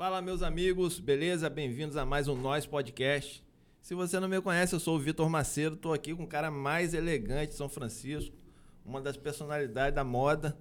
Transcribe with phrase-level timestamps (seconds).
[0.00, 1.50] Fala, meus amigos, beleza?
[1.50, 3.44] Bem-vindos a mais um Nós Podcast.
[3.82, 6.50] Se você não me conhece, eu sou o Vitor Macedo, estou aqui com o cara
[6.50, 8.34] mais elegante de São Francisco,
[8.82, 10.56] uma das personalidades da moda,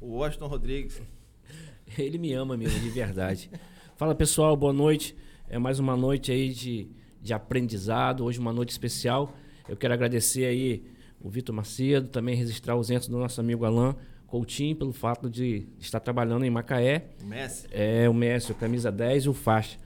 [0.00, 1.02] o Washington Rodrigues.
[1.98, 3.50] Ele me ama mesmo, de verdade.
[3.96, 5.14] Fala pessoal, boa noite.
[5.46, 6.88] É mais uma noite aí de,
[7.20, 9.36] de aprendizado, hoje uma noite especial.
[9.68, 10.82] Eu quero agradecer aí
[11.20, 13.94] o Vitor Macedo, também registrar os entos do nosso amigo Alain
[14.30, 17.10] Coutinho, pelo fato de estar trabalhando em Macaé.
[17.22, 17.66] O Messi.
[17.72, 19.76] É, o Messi, o camisa 10 e o faixa.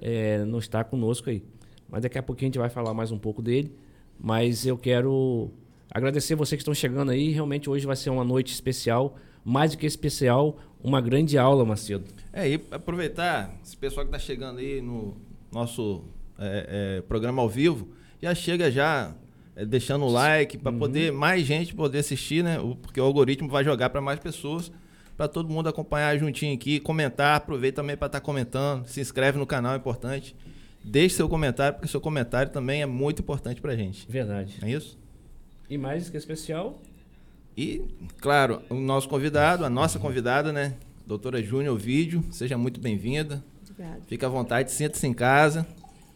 [0.00, 1.44] É, não está conosco aí.
[1.88, 3.72] Mas daqui a pouquinho a gente vai falar mais um pouco dele.
[4.18, 5.50] Mas eu quero
[5.88, 7.30] agradecer vocês que estão chegando aí.
[7.30, 9.16] Realmente hoje vai ser uma noite especial.
[9.44, 12.04] Mais do que especial, uma grande aula, Macedo.
[12.32, 15.16] É, e aproveitar, esse pessoal que está chegando aí no
[15.52, 16.04] nosso
[16.38, 17.88] é, é, programa ao vivo,
[18.20, 19.14] já chega já
[19.54, 20.78] deixando o like para uhum.
[20.78, 22.58] poder mais gente poder assistir, né?
[22.80, 24.72] Porque o algoritmo vai jogar para mais pessoas,
[25.16, 29.38] para todo mundo acompanhar juntinho aqui, comentar, aproveita também para estar tá comentando, se inscreve
[29.38, 30.34] no canal, é importante.
[30.82, 34.06] Deixe seu comentário, porque seu comentário também é muito importante para gente.
[34.08, 34.56] Verdade.
[34.62, 34.98] É isso?
[35.70, 36.80] E mais que especial?
[37.56, 37.82] E,
[38.20, 40.74] claro, o nosso convidado, a nossa convidada, né?
[41.06, 43.44] Doutora Júnior Vídeo, seja muito bem-vinda.
[43.70, 44.00] Obrigada.
[44.06, 45.66] Fica à vontade, sinta-se em casa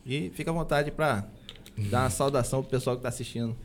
[0.05, 1.29] e fica à vontade para
[1.77, 3.57] dar uma saudação pro pessoal que está assistindo.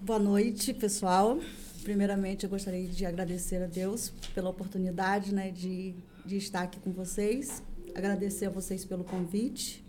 [0.00, 1.38] Boa noite, pessoal.
[1.82, 6.92] Primeiramente, eu gostaria de agradecer a Deus pela oportunidade né, de, de estar aqui com
[6.92, 7.62] vocês.
[7.94, 9.84] Agradecer a vocês pelo convite.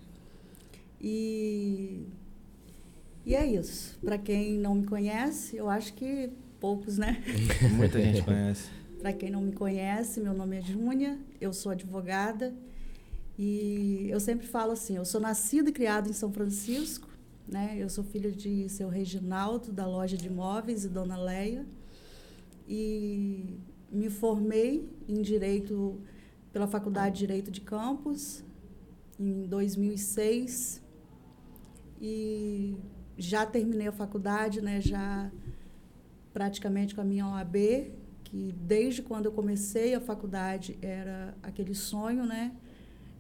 [1.00, 2.08] E,
[3.26, 3.98] e é isso.
[4.04, 7.24] Para quem não me conhece, eu acho que poucos, né?
[7.76, 8.70] Muita gente conhece.
[9.00, 12.54] Para quem não me conhece, meu nome é Júnia, eu sou advogada
[13.44, 17.10] e eu sempre falo assim, eu sou nascida e criada em São Francisco,
[17.48, 17.76] né?
[17.76, 21.66] Eu sou filha de seu Reginaldo, da loja de imóveis, e Dona Leia.
[22.68, 23.58] E
[23.92, 26.00] me formei em Direito
[26.54, 28.44] pela Faculdade de Direito de Campos
[29.20, 30.80] em 2006.
[32.00, 32.78] E
[33.18, 34.80] já terminei a faculdade, né?
[34.80, 35.32] Já
[36.32, 37.56] praticamente com a minha OAB,
[38.24, 42.56] que desde quando eu comecei a faculdade era aquele sonho, né?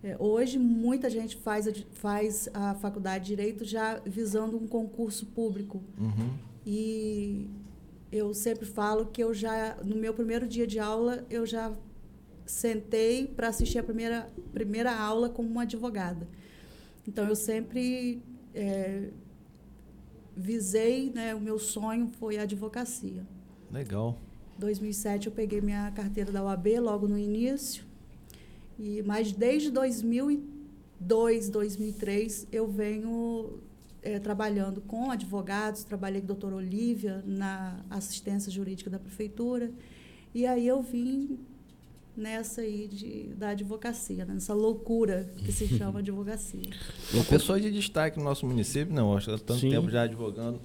[0.03, 5.27] É, hoje, muita gente faz a, faz a faculdade de Direito já visando um concurso
[5.27, 5.83] público.
[5.97, 6.37] Uhum.
[6.65, 7.47] E
[8.11, 11.71] eu sempre falo que eu já, no meu primeiro dia de aula, eu já
[12.45, 16.27] sentei para assistir a primeira, primeira aula como uma advogada.
[17.07, 18.23] Então, eu sempre
[18.53, 19.09] é,
[20.35, 23.25] visei, né, o meu sonho foi a advocacia.
[23.71, 24.17] Legal.
[24.57, 27.90] Em 2007, eu peguei minha carteira da UAB logo no início.
[28.81, 33.59] E, mas desde 2002, 2003, eu venho
[34.01, 39.71] é, trabalhando com advogados, trabalhei com a doutora Olívia na assistência jurídica da prefeitura.
[40.33, 41.37] E aí eu vim
[42.17, 44.33] nessa aí de, da advocacia, né?
[44.33, 46.71] nessa loucura que se chama advocacia.
[47.13, 49.69] Uma pessoa de destaque no nosso município, não, acho que tanto Sim.
[49.69, 50.59] tempo já advogando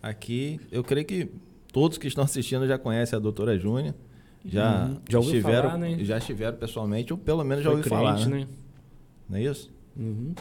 [0.00, 0.60] aqui.
[0.70, 1.28] Eu creio que
[1.72, 3.96] todos que estão assistindo já conhecem a doutora Júnia.
[4.44, 4.96] Já, uhum.
[5.08, 5.98] já estiveram, falar, né?
[6.00, 8.40] já estiveram pessoalmente, ou pelo menos já ouvi falar, né?
[8.40, 8.46] né?
[9.28, 9.70] Não é isso?
[9.96, 10.34] Uhum.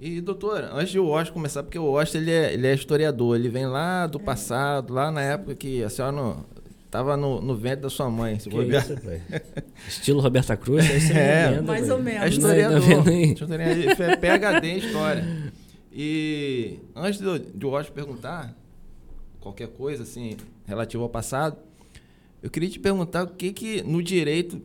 [0.00, 3.36] E, doutor, antes de o Washington começar, porque o Washington ele é, ele é historiador,
[3.36, 4.22] ele vem lá do é.
[4.22, 6.44] passado, lá na época que a senhora não,
[6.90, 8.38] tava no, no ventre da sua mãe.
[8.38, 8.94] Se que isso,
[9.86, 12.22] Estilo Roberta Cruz, é, é mais ou menos.
[12.22, 12.80] É historiador.
[12.80, 15.52] Tá é PHD em história.
[15.92, 18.56] E antes de, de o Washington perguntar
[19.38, 20.36] qualquer coisa assim
[20.66, 21.56] relativo ao passado,
[22.42, 24.62] eu queria te perguntar o que que no direito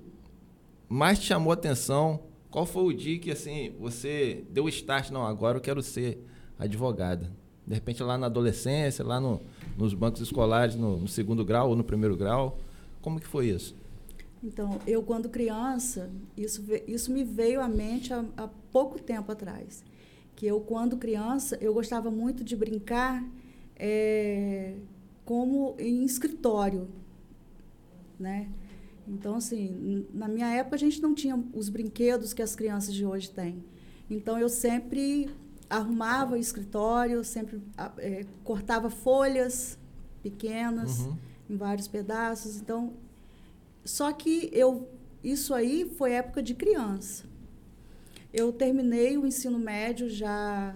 [0.88, 2.22] mais te chamou a atenção?
[2.50, 5.10] Qual foi o dia que assim você deu o start?
[5.12, 6.20] Não, agora eu quero ser
[6.58, 7.32] advogada.
[7.68, 9.42] De repente lá na adolescência, lá no,
[9.78, 12.58] nos bancos escolares, no, no, segundo grau ou no primeiro grau,
[13.02, 13.76] como que foi isso?
[14.44, 19.84] Então, eu quando criança, isso, isso me veio à mente há, há pouco tempo atrás.
[20.36, 23.24] Que eu quando criança, eu gostava muito de brincar
[23.76, 24.76] é,
[25.26, 26.88] como em escritório
[28.20, 28.50] né?
[29.08, 33.06] Então, assim, na minha época a gente não tinha os brinquedos que as crianças de
[33.06, 33.64] hoje têm.
[34.10, 35.30] Então, eu sempre
[35.70, 37.62] arrumava o escritório, sempre
[37.98, 39.78] é, cortava folhas
[40.24, 41.18] pequenas uhum.
[41.50, 42.58] em vários pedaços.
[42.58, 42.94] Então,
[43.84, 44.90] só que eu
[45.24, 47.26] isso aí foi época de criança.
[48.32, 50.76] Eu terminei o ensino médio já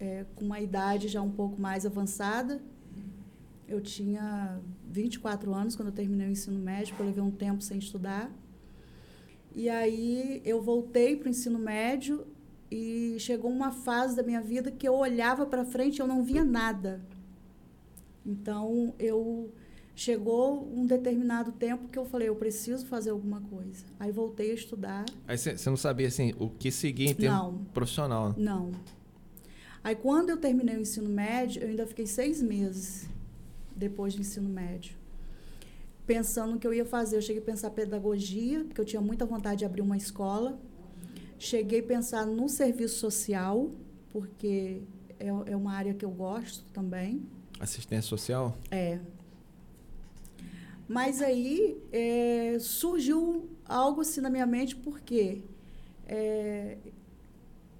[0.00, 2.60] é, com uma idade já um pouco mais avançada
[3.72, 4.60] eu tinha
[4.92, 8.30] 24 anos quando eu terminei o ensino médio, eu levei um tempo sem estudar.
[9.54, 12.26] E aí eu voltei para o ensino médio
[12.70, 16.22] e chegou uma fase da minha vida que eu olhava para frente e eu não
[16.22, 17.00] via nada.
[18.24, 19.50] Então eu
[19.94, 23.84] chegou um determinado tempo que eu falei, eu preciso fazer alguma coisa.
[23.98, 25.04] Aí voltei a estudar.
[25.26, 27.64] Aí você não sabia assim o que seguir em termos Não.
[27.72, 28.34] profissional?
[28.36, 28.72] Não.
[29.82, 33.11] Aí quando eu terminei o ensino médio, eu ainda fiquei seis meses
[33.88, 34.96] depois do ensino médio.
[36.06, 37.16] Pensando no que eu ia fazer.
[37.16, 40.58] Eu cheguei a pensar pedagogia, porque eu tinha muita vontade de abrir uma escola.
[41.38, 43.70] Cheguei a pensar no serviço social,
[44.10, 44.82] porque
[45.18, 47.22] é, é uma área que eu gosto também.
[47.58, 48.56] Assistência social?
[48.70, 48.98] É.
[50.88, 55.42] Mas aí é, surgiu algo assim na minha mente, porque
[56.06, 56.76] é,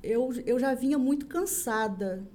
[0.03, 2.27] eu, eu já vinha muito cansada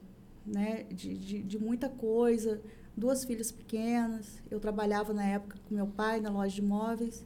[0.45, 2.61] né, de, de, de muita coisa,
[2.97, 7.23] duas filhas pequenas, eu trabalhava na época com meu pai na loja de imóveis,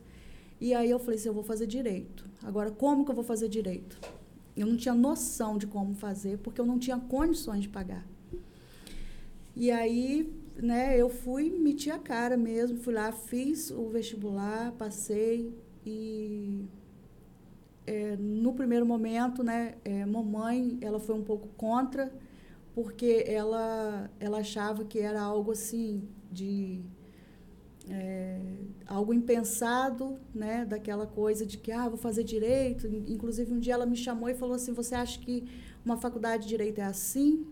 [0.59, 2.29] e aí eu falei assim, eu vou fazer direito.
[2.43, 3.97] Agora, como que eu vou fazer direito?
[4.55, 8.05] Eu não tinha noção de como fazer, porque eu não tinha condições de pagar.
[9.55, 15.57] E aí, né, eu fui, meti a cara mesmo, fui lá, fiz o vestibular, passei
[15.85, 16.65] e
[17.87, 22.11] é, no primeiro momento, né, é, mamãe, ela foi um pouco contra,
[22.73, 26.81] porque ela, ela achava que era algo assim de
[27.89, 28.39] é,
[28.87, 32.87] algo impensado, né, daquela coisa de que ah, vou fazer direito.
[32.87, 35.45] Inclusive um dia ela me chamou e falou assim: "Você acha que
[35.83, 37.45] uma faculdade de direito é assim?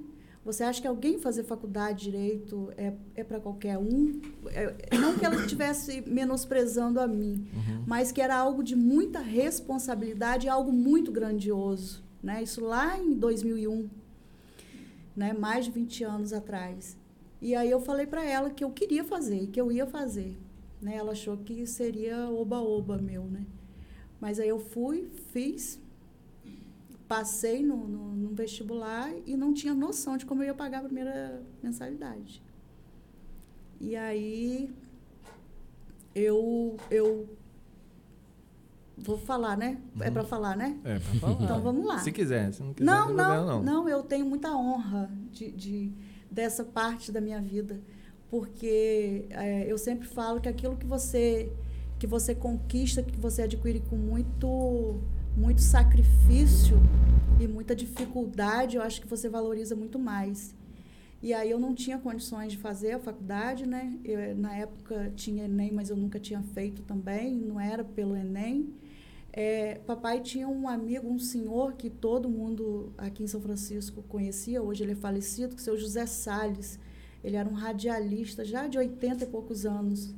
[0.45, 4.19] Você acha que alguém fazer faculdade de direito é, é para qualquer um?
[4.47, 7.83] É, não que ela estivesse menosprezando a mim, Uhum.
[7.85, 12.41] mas que era algo de muita responsabilidade, algo muito grandioso, né?
[12.41, 13.89] Isso lá em 2001,
[15.19, 15.33] né?
[15.33, 16.97] Mais de 20 anos atrás.
[17.41, 20.37] E aí eu falei para ela que eu queria fazer, que eu ia fazer,
[20.81, 20.95] né?
[20.95, 23.45] Ela achou que seria oba-oba meu, né?
[24.19, 25.77] Mas aí eu fui, fiz,
[27.05, 30.83] passei no, no, no vestibular e não tinha noção de como eu ia pagar a
[30.83, 32.41] primeira mensalidade.
[33.81, 34.73] E aí
[36.15, 37.27] eu eu
[39.03, 39.77] vou falar, né?
[39.99, 40.13] É Uhum.
[40.13, 40.77] para falar, né?
[40.83, 41.43] É, pra falar.
[41.43, 41.99] Então vamos lá.
[41.99, 45.91] Se quiser, se não quiser, Não, não, problema, não, eu tenho muita honra de, de-
[46.29, 47.79] dessa parte da minha vida,
[48.29, 51.51] porque é, eu sempre falo que aquilo que você
[51.97, 54.99] que você conquista, que você adquire com muito
[55.35, 56.77] muito sacrifício
[57.39, 60.55] e muita dificuldade, eu acho que você valoriza muito mais.
[61.21, 63.93] E aí eu não tinha condições de fazer a faculdade, né?
[64.05, 68.73] Eu, na época tinha Enem, mas eu nunca tinha feito também, não era pelo Enem.
[69.31, 74.61] É, papai tinha um amigo, um senhor que todo mundo aqui em São Francisco conhecia,
[74.61, 76.79] hoje ele é falecido, que é o seu José Salles.
[77.23, 80.13] Ele era um radialista já de 80 e poucos anos.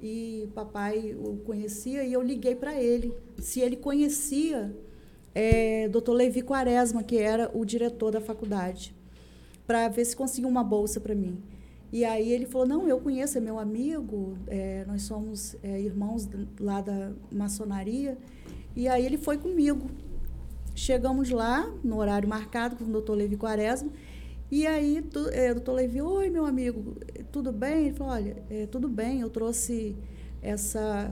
[0.00, 3.14] E papai o conhecia e eu liguei para ele.
[3.38, 4.76] Se ele conhecia
[5.34, 6.12] é, Dr.
[6.12, 8.94] Levi Quaresma, que era o diretor da faculdade,
[9.66, 11.42] para ver se conseguia uma bolsa para mim.
[11.96, 16.28] E aí ele falou: Não, eu conheço, é meu amigo, é, nós somos é, irmãos
[16.60, 18.18] lá da maçonaria.
[18.76, 19.90] E aí ele foi comigo.
[20.74, 23.90] Chegamos lá, no horário marcado, com o doutor Levi Quaresma.
[24.50, 25.02] E aí
[25.32, 26.98] é, o doutor Levi, oi, meu amigo,
[27.32, 27.86] tudo bem?
[27.86, 29.96] Ele falou: Olha, é, tudo bem, eu trouxe
[30.42, 31.10] essa.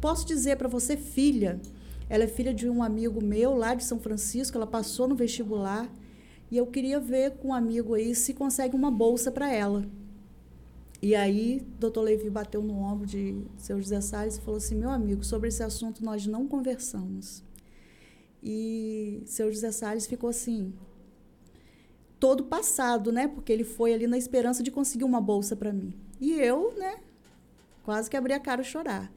[0.00, 1.60] Posso dizer para você, filha.
[2.08, 5.92] Ela é filha de um amigo meu lá de São Francisco, ela passou no vestibular.
[6.50, 9.84] E eu queria ver com um amigo aí se consegue uma bolsa para ela.
[11.00, 14.90] E aí, doutor Levi bateu no ombro de seu José Salles e falou assim: meu
[14.90, 17.44] amigo, sobre esse assunto nós não conversamos.
[18.42, 20.72] E seu José Salles ficou assim,
[22.18, 23.28] todo passado, né?
[23.28, 25.92] Porque ele foi ali na esperança de conseguir uma bolsa para mim.
[26.20, 27.00] E eu, né,
[27.82, 29.12] quase que abri a cara a chorar.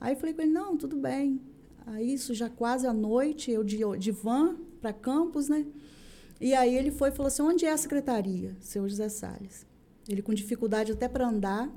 [0.00, 1.40] Aí falei com ele: não, tudo bem.
[1.86, 5.64] Aí, isso já quase à noite, eu de, de van para campus, né?
[6.40, 9.69] E aí ele foi e falou assim: onde é a secretaria, seu José Salles?
[10.10, 11.70] Ele com dificuldade até para andar.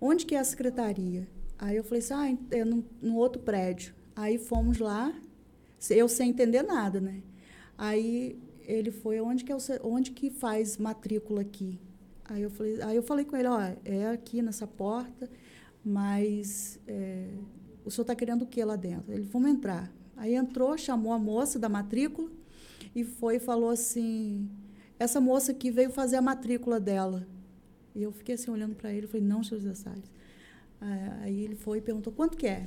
[0.00, 1.28] Onde que é a secretaria?
[1.58, 3.94] Aí eu falei assim: ah, é no, no outro prédio.
[4.16, 5.14] Aí fomos lá,
[5.90, 7.22] eu sem entender nada, né?
[7.78, 11.80] Aí ele foi: onde que, é o, onde que faz matrícula aqui?
[12.24, 15.30] Aí eu falei, aí eu falei com ele: ó, é aqui nessa porta,
[15.84, 17.28] mas é,
[17.84, 19.12] o senhor está querendo o que lá dentro?
[19.12, 19.92] Ele: vamos entrar.
[20.16, 22.30] Aí entrou, chamou a moça da matrícula
[22.94, 24.48] e foi e falou assim:
[24.98, 27.26] essa moça aqui veio fazer a matrícula dela.
[27.94, 30.10] E eu fiquei assim olhando para ele, falei: não, seu José Salles.
[30.80, 32.66] Ah, Aí ele foi e perguntou: quanto que é?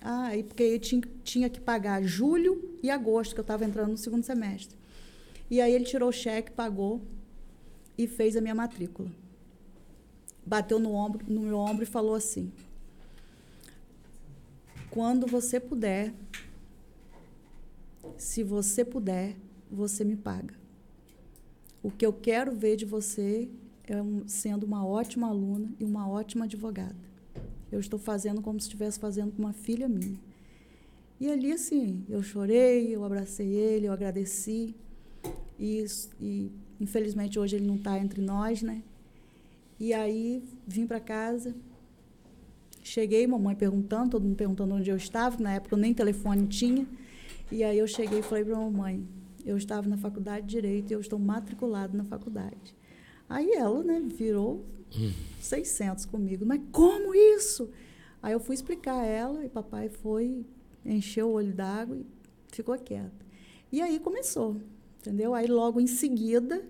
[0.00, 3.96] Ah, porque ele tinha, tinha que pagar julho e agosto, que eu estava entrando no
[3.96, 4.76] segundo semestre.
[5.50, 7.00] E aí ele tirou o cheque, pagou
[7.96, 9.10] e fez a minha matrícula.
[10.46, 12.52] Bateu no, ombro, no meu ombro e falou assim:
[14.90, 16.14] quando você puder,
[18.16, 19.36] se você puder,
[19.70, 20.54] você me paga.
[21.82, 23.48] O que eu quero ver de você
[24.26, 26.96] sendo uma ótima aluna e uma ótima advogada.
[27.70, 30.18] Eu estou fazendo como se estivesse fazendo com uma filha minha.
[31.20, 34.74] E ali, assim, eu chorei, eu abracei ele, eu agradeci.
[35.58, 35.84] E,
[36.20, 38.82] e infelizmente hoje ele não está entre nós, né?
[39.80, 41.54] E aí vim para casa,
[42.82, 46.46] cheguei, mamãe perguntando, todo mundo perguntando onde eu estava, que na época eu nem telefone
[46.46, 46.86] tinha.
[47.50, 49.06] E aí eu cheguei e falei para mamãe,
[49.44, 52.77] eu estava na faculdade de Direito e eu estou matriculado na faculdade.
[53.28, 54.64] Aí ela, né, virou
[54.96, 55.12] hum.
[55.40, 56.46] 600 comigo.
[56.46, 57.70] Mas como isso?
[58.22, 60.44] Aí eu fui explicar a ela e papai foi,
[60.84, 62.06] encheu o olho d'água e
[62.50, 63.26] ficou quieto.
[63.70, 64.60] E aí começou,
[64.98, 65.34] entendeu?
[65.34, 66.64] Aí logo em seguida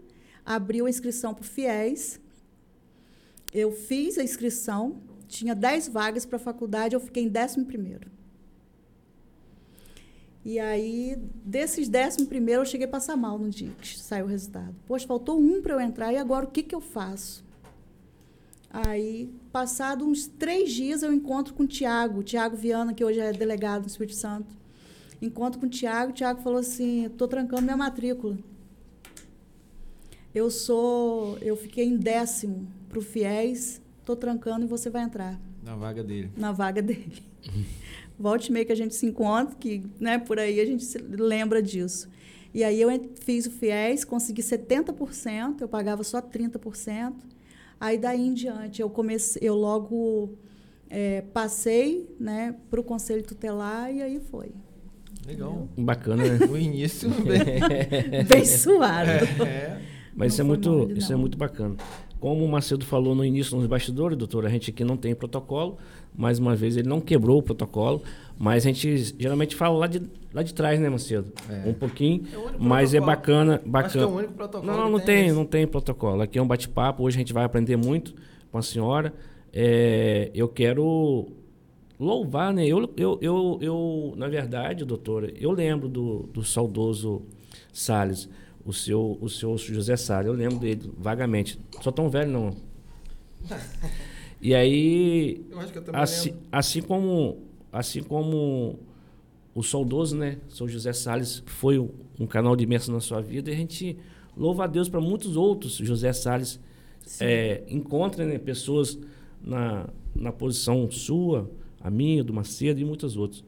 [0.45, 2.21] abriu a inscrição para fiéis.
[3.53, 8.18] Eu fiz a inscrição, tinha 10 vagas para a faculdade, eu fiquei em 11 primeiro.
[10.49, 14.28] E aí, desses décimo primeiro, eu cheguei a passar mal no dia que saiu o
[14.31, 14.75] resultado.
[14.87, 17.45] Poxa, faltou um para eu entrar, e agora o que, que eu faço?
[18.71, 23.31] Aí, passado uns três dias, eu encontro com o Tiago, Tiago Viana, que hoje é
[23.31, 24.57] delegado no Espírito Santo.
[25.21, 28.38] Encontro com o Tiago, o Tiago falou assim, estou trancando minha matrícula.
[30.35, 35.38] Eu sou, eu fiquei em décimo para o FIES, estou trancando e você vai entrar.
[35.62, 36.33] Na vaga dele.
[36.38, 37.23] Na vaga dele.
[38.19, 40.99] volte e meia que a gente se encontra, que né, por aí a gente se
[40.99, 42.09] lembra disso.
[42.53, 42.89] E aí eu
[43.21, 47.15] fiz o FIES, consegui 70%, eu pagava só 30%.
[47.81, 50.37] Aí daí em diante eu comecei, eu logo
[50.91, 54.51] é, passei né, para o conselho tutelar e aí foi.
[55.27, 55.69] Legal.
[55.77, 56.47] Bacana, né?
[56.47, 59.11] O início bem, bem suado.
[59.47, 59.79] É.
[60.17, 61.77] Mas isso, é muito, mole, isso é muito bacana.
[62.19, 65.79] Como o Macedo falou no início nos bastidores, doutor, a gente aqui não tem protocolo.
[66.15, 68.03] Mais uma vez, ele não quebrou o protocolo,
[68.38, 71.33] mas a gente geralmente fala lá de, lá de trás, né, Macedo?
[71.49, 71.69] É.
[71.69, 73.87] Um pouquinho, é mas é bacana, bacana.
[73.87, 74.67] Acho que é o único protocolo.
[74.73, 76.23] Não, não tem, tem não tem protocolo.
[76.23, 78.15] Aqui é um bate-papo, hoje a gente vai aprender muito
[78.50, 79.12] com a senhora.
[79.53, 81.29] É, eu quero
[81.99, 82.67] louvar, né?
[82.67, 87.23] Eu, eu, eu, eu, na verdade, doutora, eu lembro do, do saudoso
[87.73, 88.29] Salles
[88.69, 90.27] o seu, o seu José Salles.
[90.27, 91.59] Eu lembro dele vagamente.
[91.81, 92.57] Sou tão velho, não.
[94.40, 95.45] E aí,
[95.92, 97.38] assim, assim como
[97.73, 98.78] assim como
[99.54, 103.54] o saudoso, né, São José Salles foi um canal de imenso na sua vida, e
[103.54, 103.97] a gente
[104.37, 106.61] louva a Deus para muitos outros José Salles
[107.21, 108.99] é, encontra né, pessoas
[109.42, 113.45] na, na posição sua, a minha, do Macedo e muitos outros.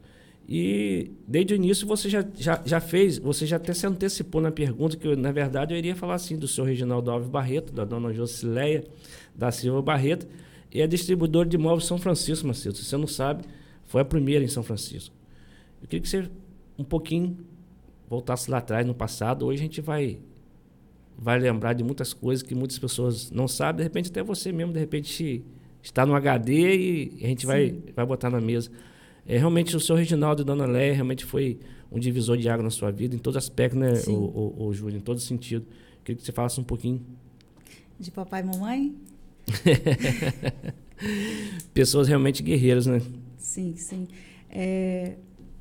[0.49, 4.50] E desde o início você já, já, já fez, você já até se antecipou na
[4.50, 7.85] pergunta, que eu, na verdade eu iria falar assim do senhor Reginaldo Alves Barreto, da
[7.85, 8.82] dona Josileia
[9.32, 10.26] da Silva Barreto,
[10.73, 12.77] e a distribuidora de imóveis São Francisco, Macedo.
[12.77, 13.45] Se você não sabe,
[13.87, 15.15] foi a primeira em São Francisco.
[15.83, 16.31] Eu queria que você
[16.79, 17.37] um pouquinho
[18.09, 19.47] voltasse lá atrás, no passado.
[19.47, 20.19] Hoje a gente vai
[21.19, 23.79] vai lembrar de muitas coisas que muitas pessoas não sabem.
[23.79, 25.45] De repente até você mesmo, de repente,
[25.83, 28.71] está no HD e a gente vai, vai botar na mesa.
[29.27, 31.59] É, realmente o seu Reginaldo e Dona Léia realmente foi
[31.93, 34.73] um divisor de água na sua vida, em todos os aspectos, né, o, o, o
[34.73, 35.67] Júlio, em todo sentido.
[36.03, 37.05] Queria que você falasse um pouquinho.
[37.99, 38.95] De papai e mamãe?
[41.75, 43.00] pessoas realmente guerreiras, né?
[43.38, 44.09] Sim, sim.
[44.49, 45.16] É,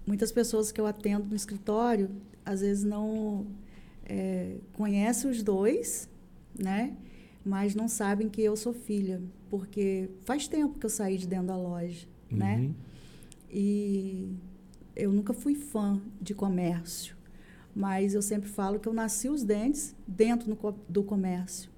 [0.05, 2.09] muitas pessoas que eu atendo no escritório,
[2.45, 3.47] às vezes não
[4.05, 6.09] é, conhecem os dois,
[6.57, 6.95] né?
[7.45, 11.47] Mas não sabem que eu sou filha, porque faz tempo que eu saí de dentro
[11.47, 12.55] da loja, né?
[12.55, 12.63] uhum.
[12.63, 12.73] né?
[13.51, 14.35] E
[14.95, 17.15] eu nunca fui fã de comércio,
[17.73, 21.69] mas eu sempre falo que eu nasci os dentes dentro no, do comércio.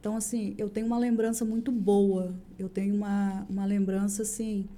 [0.00, 4.68] Então, assim, eu tenho uma lembrança muito boa, eu tenho uma, uma lembrança, assim,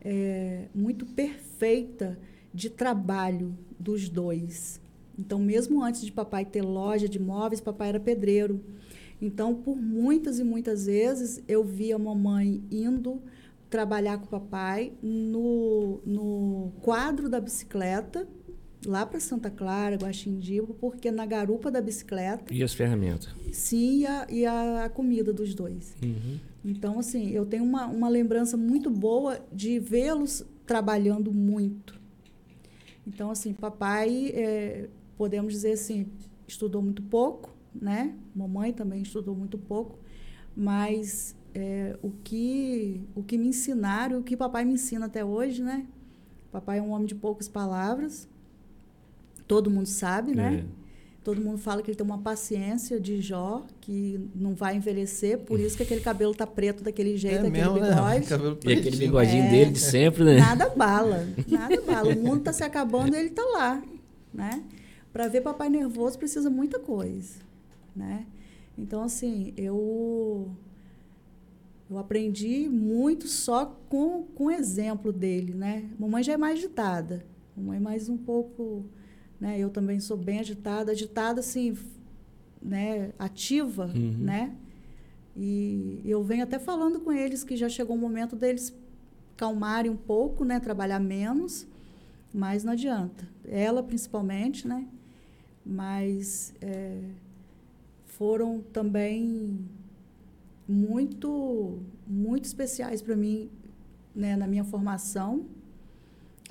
[0.00, 2.18] é, muito perfeita
[2.52, 4.80] de trabalho dos dois.
[5.18, 8.60] Então, mesmo antes de papai ter loja de móveis, papai era pedreiro.
[9.20, 13.22] Então, por muitas e muitas vezes, eu via a mamãe indo
[13.70, 18.26] trabalhar com o papai no, no quadro da bicicleta,
[18.86, 22.52] lá para Santa Clara, Guaxindiba, porque na garupa da bicicleta.
[22.52, 23.28] E as ferramentas?
[23.52, 25.94] Sim, e a, e a comida dos dois.
[26.02, 26.38] Uhum.
[26.64, 32.00] Então, assim, eu tenho uma, uma lembrança muito boa de vê-los trabalhando muito.
[33.06, 36.06] Então, assim, papai, é, podemos dizer assim,
[36.46, 38.14] estudou muito pouco, né?
[38.34, 39.98] Mamãe também estudou muito pouco,
[40.56, 45.62] mas é, o, que, o que me ensinaram, o que papai me ensina até hoje,
[45.62, 45.86] né?
[46.50, 48.28] Papai é um homem de poucas palavras,
[49.46, 50.64] todo mundo sabe, né?
[50.64, 50.84] É.
[51.24, 55.58] Todo mundo fala que ele tem uma paciência de Jó, que não vai envelhecer, por
[55.58, 57.88] isso que aquele cabelo tá preto daquele jeito, é aquele mesmo, né?
[57.88, 58.30] bigode.
[58.30, 58.58] Né?
[58.66, 60.38] E aquele bigodinho é, dele de sempre, né?
[60.38, 62.12] Nada bala, nada bala.
[62.12, 63.82] O mundo tá se acabando e ele tá lá,
[64.34, 64.62] né?
[65.14, 67.38] Para ver papai nervoso precisa muita coisa,
[67.96, 68.26] né?
[68.76, 70.54] Então, assim, eu
[71.88, 75.88] eu aprendi muito só com, com o exemplo dele, né?
[75.98, 77.24] Mamãe já é mais agitada.
[77.56, 78.84] Mamãe é mais um pouco,
[79.40, 79.58] né?
[79.58, 81.76] Eu também sou bem agitada, agitada assim,
[82.62, 84.16] né, ativa, uhum.
[84.18, 84.54] né?
[85.36, 88.74] E eu venho até falando com eles que já chegou o momento deles
[89.36, 91.66] calmarem um pouco, né, trabalhar menos,
[92.32, 93.28] mas não adianta.
[93.44, 94.86] Ela principalmente, né?
[95.66, 97.00] Mas é,
[98.06, 99.58] foram também
[100.68, 103.50] muito muito especiais para mim
[104.14, 105.46] né, na minha formação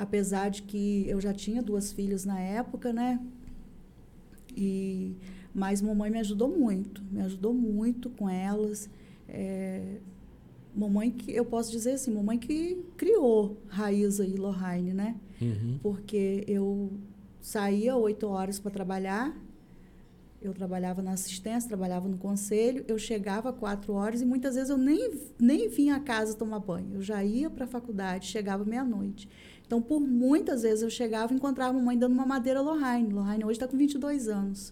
[0.03, 3.19] apesar de que eu já tinha duas filhas na época né
[4.55, 5.15] e
[5.53, 8.89] mas mamãe me ajudou muito me ajudou muito com elas
[9.27, 9.97] é,
[10.75, 15.79] mamãe que eu posso dizer assim mamãe que criou Raíza e Lohane né uhum.
[15.81, 16.91] porque eu
[17.41, 19.35] saía oito horas para trabalhar
[20.43, 24.77] eu trabalhava na assistência, trabalhava no conselho, eu chegava quatro horas e muitas vezes eu
[24.77, 26.95] nem, nem vinha a casa tomar banho.
[26.95, 29.29] Eu já ia para a faculdade, chegava meia-noite.
[29.73, 33.11] Então, por muitas vezes eu chegava e encontrava a mamãe dando uma madeira Lohane.
[33.11, 34.71] Lohane hoje está com 22 anos.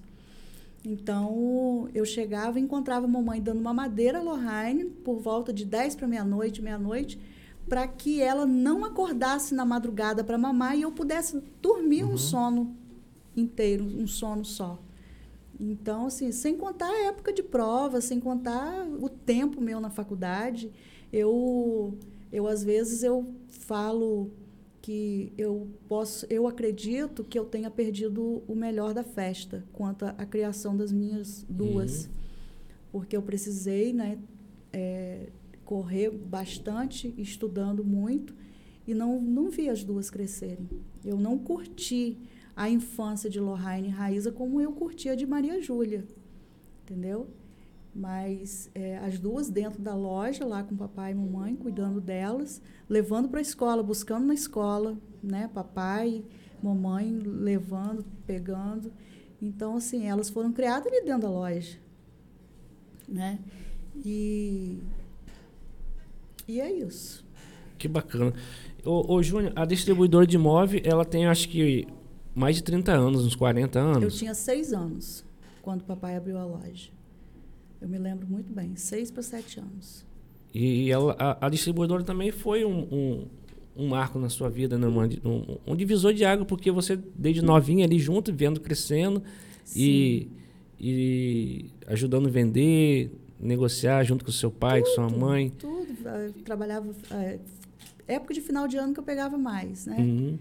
[0.86, 5.96] Então, eu chegava e encontrava a mamãe dando uma madeira Lohane por volta de 10
[5.96, 7.20] para meia-noite, meia-noite,
[7.68, 12.14] para que ela não acordasse na madrugada para mamar e eu pudesse dormir uhum.
[12.14, 12.76] um sono
[13.36, 14.78] inteiro, um sono só.
[15.60, 20.72] Então, assim, sem contar a época de prova, sem contar o tempo meu na faculdade,
[21.12, 21.98] eu,
[22.32, 24.30] eu às vezes eu falo
[24.82, 30.26] que eu posso, eu acredito que eu tenha perdido o melhor da festa quanto à
[30.26, 32.12] criação das minhas duas, uhum.
[32.92, 34.18] porque eu precisei, né,
[34.74, 35.30] é,
[35.64, 38.36] correr bastante, estudando muito
[38.88, 40.68] e não não vi as duas crescerem.
[41.06, 42.18] Eu não curti
[42.56, 46.06] a infância de Lohane e Raíza como eu curtia de Maria Júlia,
[46.84, 47.28] entendeu?
[47.94, 53.28] Mas é, as duas dentro da loja, lá com papai e mamãe, cuidando delas, levando
[53.28, 55.50] para a escola, buscando na escola, né?
[55.54, 56.24] Papai,
[56.64, 58.92] mamãe levando, pegando.
[59.42, 61.78] Então, assim, elas foram criadas ali dentro da loja,
[63.08, 63.40] né?
[64.06, 64.80] E,
[66.48, 67.26] e é isso.
[67.78, 68.34] Que bacana.
[68.86, 71.88] Ô, ô Júnior, a distribuidora de imóvel, ela tem, acho que,
[72.34, 74.04] mais de 30 anos, uns 40 anos.
[74.04, 75.26] Eu tinha seis anos
[75.62, 76.90] quando o papai abriu a loja.
[77.82, 80.06] Eu me lembro muito bem, seis para sete anos.
[80.54, 83.26] E ela, a, a, distribuidora também foi um, um,
[83.76, 84.86] um, marco na sua vida, né?
[84.88, 89.24] um, um, divisor de água, porque você, desde novinha ali junto, vendo crescendo
[89.76, 90.28] e,
[90.80, 95.50] e ajudando a vender, negociar junto com seu pai, tudo, com sua mãe.
[95.58, 95.88] Tudo.
[96.06, 96.94] Eu trabalhava.
[97.12, 97.40] É,
[98.08, 99.96] época de final de ano que eu pegava mais, né?
[99.98, 100.38] Uhum.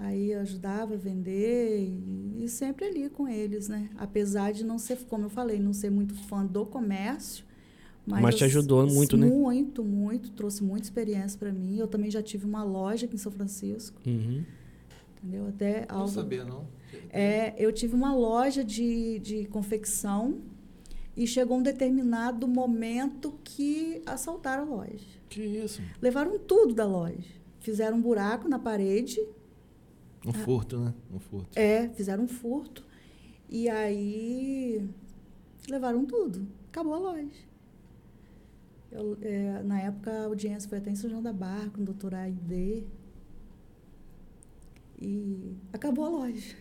[0.00, 3.90] Aí eu ajudava a vender e, e, sempre ali com eles, né?
[3.96, 7.44] Apesar de não ser, como eu falei, não ser muito fã do comércio.
[8.06, 9.26] Mas, mas te ajudou muito, muito né?
[9.26, 10.30] Muito, muito.
[10.30, 11.78] Trouxe muita experiência para mim.
[11.78, 14.00] Eu também já tive uma loja aqui em São Francisco.
[14.06, 14.44] Uhum.
[15.16, 15.48] Entendeu?
[15.48, 16.08] Até não algo...
[16.08, 16.64] sabia, não?
[17.10, 20.38] É, eu tive uma loja de, de confecção
[21.16, 25.06] e chegou um determinado momento que assaltaram a loja.
[25.28, 25.82] Que isso?
[26.00, 27.36] Levaram tudo da loja.
[27.58, 29.20] Fizeram um buraco na parede
[30.26, 30.94] um furto, né?
[31.12, 31.58] Um furto.
[31.58, 32.84] É, fizeram um furto.
[33.48, 34.88] E aí
[35.68, 36.46] levaram tudo.
[36.68, 37.48] Acabou a loja.
[38.90, 41.84] Eu, é, na época a audiência foi até em São João da Barra com o
[41.84, 42.86] doutor Aide.
[45.00, 46.56] E acabou a loja.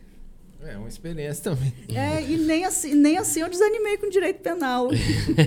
[0.62, 1.74] É, uma experiência também.
[1.94, 4.90] É, e nem assim, nem assim eu desanimei com direito penal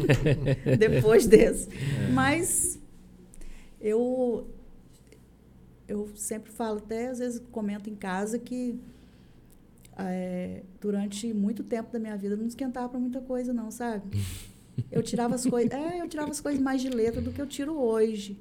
[0.78, 1.68] depois desse.
[1.68, 2.10] É.
[2.12, 2.78] Mas
[3.80, 4.46] eu
[5.90, 8.78] eu sempre falo, até às vezes comento em casa que
[9.98, 14.04] é, durante muito tempo da minha vida eu não esquentava para muita coisa, não, sabe?
[14.90, 17.46] Eu tirava as coisas, é, eu tirava as coisas mais de letra do que eu
[17.46, 18.38] tiro hoje.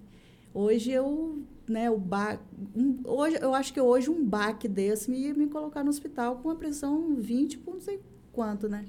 [0.54, 2.40] Hoje eu, né, o ba,
[2.74, 6.38] um, hoje eu acho que hoje um baque desse me ia me colocar no hospital
[6.38, 8.00] com a pressão 20 por não sei
[8.32, 8.86] quanto, né?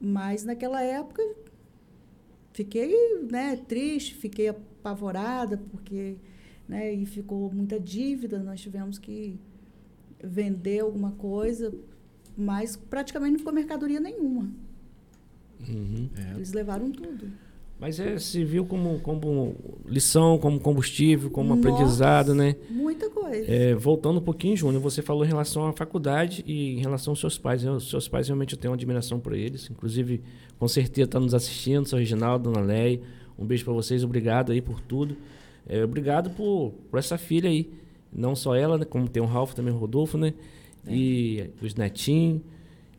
[0.00, 1.22] Mas naquela época
[2.52, 2.92] fiquei,
[3.30, 6.16] né, triste, fiquei apavorada porque
[6.68, 6.92] né?
[6.92, 9.38] E ficou muita dívida, nós tivemos que
[10.22, 11.72] vender alguma coisa,
[12.36, 14.50] mas praticamente não ficou mercadoria nenhuma.
[15.68, 16.08] Uhum.
[16.16, 16.34] É.
[16.34, 17.30] Eles levaram tudo.
[17.82, 22.54] Mas é, se viu como, como lição, como combustível, como Nossa, aprendizado, né?
[22.70, 23.44] Muita coisa.
[23.50, 27.18] É, voltando um pouquinho, Júnior, você falou em relação à faculdade e em relação aos
[27.18, 27.64] seus pais.
[27.64, 29.68] Os seus pais realmente eu tenho uma admiração por eles.
[29.68, 30.22] Inclusive,
[30.60, 33.00] com certeza está nos assistindo, seu Reginaldo, Dona Leia.
[33.36, 35.16] Um beijo para vocês, obrigado aí por tudo.
[35.68, 37.70] É, obrigado por, por essa filha aí.
[38.12, 38.84] Não só ela, né?
[38.84, 40.34] Como tem o Ralph também, o Rodolfo, né?
[40.86, 40.92] É.
[40.92, 42.42] E os netinhos.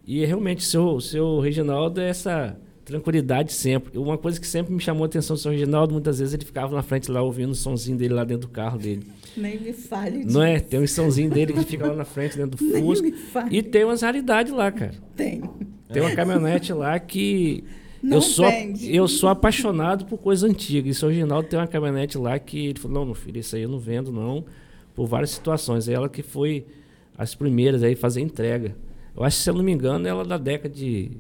[0.06, 3.98] E realmente, seu, seu Reginaldo é essa tranquilidade sempre.
[3.98, 6.76] Uma coisa que sempre me chamou a atenção do São Reginaldo, muitas vezes ele ficava
[6.76, 9.06] na frente lá ouvindo o somzinho dele lá dentro do carro dele.
[9.38, 10.34] Nem me fale disso.
[10.34, 10.60] Não é?
[10.60, 13.08] Tem um somzinho dele que fica lá na frente, dentro do Nem Fusca.
[13.08, 13.58] me fale.
[13.58, 14.94] E tem umas raridades lá, cara.
[15.16, 15.42] Tem.
[15.92, 17.64] Tem uma caminhonete lá que.
[18.04, 18.94] Não eu sou, vende.
[18.94, 20.90] eu sou apaixonado por coisa antiga.
[20.90, 23.62] E São Reginaldo tem uma caminhonete lá que ele falou: não, meu filho, isso aí
[23.62, 24.44] eu não vendo, não.
[24.94, 25.88] Por várias situações.
[25.88, 26.66] Ela que foi
[27.18, 28.76] as primeiras aí a fazer entrega.
[29.16, 31.12] Eu acho que, se eu não me engano, ela é da década de.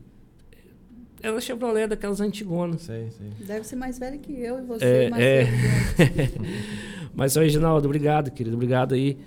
[1.22, 2.82] Ela é Chevrolet daquelas antigonas.
[2.82, 3.28] Sei, sei.
[3.48, 5.44] Deve ser mais velha que eu e você, É, mais é.
[5.46, 6.32] velho.
[7.16, 8.56] Mas, Reginaldo, obrigado, querido.
[8.58, 9.18] Obrigado aí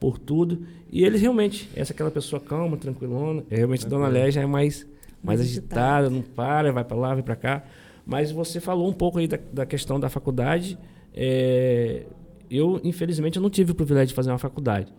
[0.00, 0.66] por tudo.
[0.90, 3.44] E ele realmente, essa é aquela pessoa calma, tranquilona.
[3.50, 4.24] É, realmente, Dona Tranquilo.
[4.24, 4.86] Léa já é mais,
[5.24, 7.64] mais agitada, não para, vai para lá, vai para cá.
[8.06, 10.78] Mas você falou um pouco aí da, da questão da faculdade.
[11.14, 12.04] É,
[12.50, 14.92] eu, infelizmente, eu não tive o privilégio de fazer uma faculdade.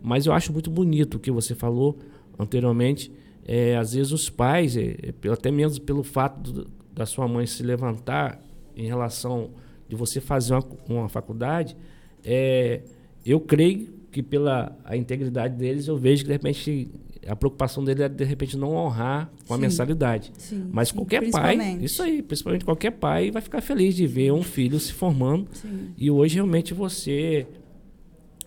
[0.00, 1.98] Mas eu acho muito bonito o que você falou
[2.38, 3.10] anteriormente.
[3.44, 7.46] É, às vezes os pais, é, é, até mesmo pelo fato do- da sua mãe
[7.46, 8.40] se levantar
[8.76, 9.50] em relação
[9.88, 11.76] de você fazer uma, uma faculdade,
[12.24, 12.82] é,
[13.26, 16.88] eu creio que pela a integridade deles, eu vejo que de repente
[17.26, 19.62] a preocupação dele é de repente não honrar com a Sim.
[19.62, 20.32] mensalidade.
[20.36, 24.32] Sim, Mas sim, qualquer pai, isso aí, principalmente qualquer pai vai ficar feliz de ver
[24.32, 25.48] um filho se formando
[25.96, 27.46] e hoje realmente você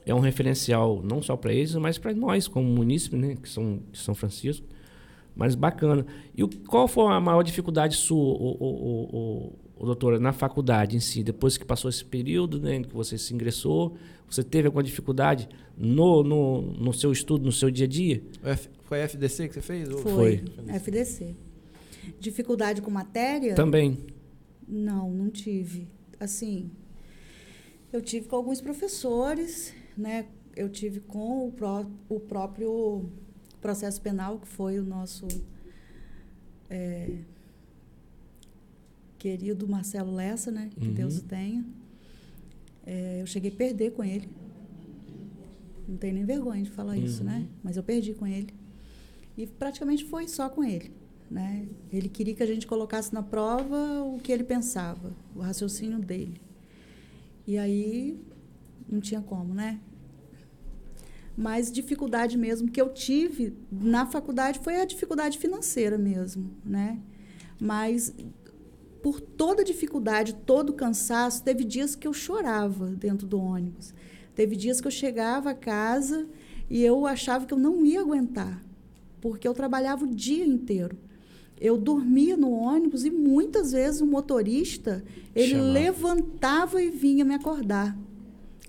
[0.05, 3.79] é um referencial não só para eles, mas para nós como munícipe, né, que são
[3.91, 4.65] de São Francisco.
[5.35, 6.05] Mas bacana.
[6.33, 11.23] E o, qual foi a maior dificuldade sua, o- doutora, na faculdade em si?
[11.23, 13.95] Depois que passou esse período, né, que você se ingressou,
[14.29, 18.23] você teve alguma dificuldade no, no, no seu estudo, no seu dia a dia?
[18.83, 19.89] Foi a FDC que você fez?
[19.89, 20.37] ou- Foi.
[20.37, 20.75] Foi.
[20.75, 21.35] FDC.
[22.19, 23.55] Dificuldade com matéria?
[23.55, 23.97] Também.
[24.67, 25.87] Não, não tive.
[26.19, 26.71] Assim,
[27.91, 30.27] eu tive com alguns professores, né?
[30.55, 33.09] Eu tive com o, pró o próprio
[33.61, 35.27] processo penal, que foi o nosso
[36.69, 37.09] é,
[39.25, 40.69] querido Marcelo Lessa, né?
[40.79, 40.93] Que Uhum.
[40.93, 41.65] Deus o tenha.
[42.85, 44.29] É, eu cheguei a perder com ele.
[45.87, 47.29] Não tenho nem vergonha de falar isso, Uhum.
[47.29, 47.47] né?
[47.63, 48.53] Mas eu perdi com ele.
[49.35, 50.91] E praticamente foi só com ele.
[51.29, 51.67] Né?
[51.91, 56.39] Ele queria que a gente colocasse na prova o que ele pensava, o raciocínio dele.
[57.47, 58.19] E aí
[58.87, 59.79] não tinha como, né?
[61.35, 66.99] Mas dificuldade mesmo que eu tive na faculdade foi a dificuldade financeira mesmo, né?
[67.59, 68.13] Mas
[69.05, 73.93] por toda a dificuldade, todo o cansaço, teve dias que eu chorava dentro do ônibus.
[74.33, 76.27] Teve dias que eu chegava a casa
[76.67, 78.65] e eu achava que eu não ia aguentar,
[79.21, 80.97] porque eu trabalhava o dia inteiro.
[81.61, 85.03] Eu dormia no ônibus e muitas vezes o motorista,
[85.35, 85.71] ele Chamava.
[85.71, 87.95] levantava e vinha me acordar.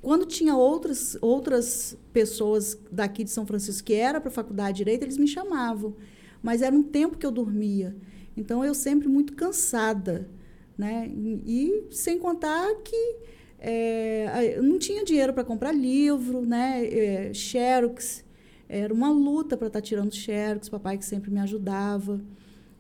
[0.03, 4.85] Quando tinha outras, outras pessoas daqui de São Francisco que era para a faculdade de
[4.85, 5.96] Direito, eles me chamavam.
[6.42, 7.96] Mas era um tempo que eu dormia.
[8.37, 10.29] Então, eu sempre muito cansada.
[10.77, 11.09] Né?
[11.09, 13.16] E, e sem contar que
[13.59, 16.87] é, eu não tinha dinheiro para comprar livro, né?
[16.87, 18.25] É, xerox.
[18.68, 22.20] Era uma luta para estar tirando xerox, papai que sempre me ajudava.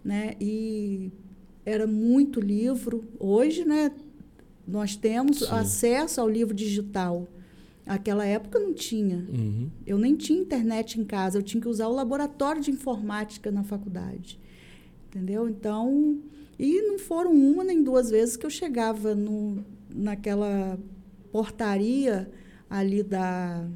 [0.04, 0.34] Né?
[0.40, 1.10] E
[1.64, 3.04] era muito livro.
[3.18, 3.90] Hoje, né,
[4.66, 5.46] nós temos Sim.
[5.50, 7.26] acesso ao livro digital.
[7.84, 9.26] Naquela época não tinha.
[9.28, 9.70] Uhum.
[9.86, 13.62] Eu nem tinha internet em casa, eu tinha que usar o laboratório de informática na
[13.62, 14.40] faculdade.
[15.16, 15.48] Entendeu?
[15.48, 16.20] Então,
[16.58, 20.78] e não foram uma nem duas vezes que eu chegava no, naquela
[21.32, 22.30] portaria
[22.68, 23.66] ali da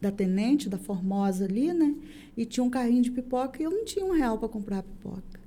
[0.00, 1.92] da Tenente, da Formosa ali, né?
[2.36, 5.40] E tinha um carrinho de pipoca e eu não tinha um real para comprar pipoca,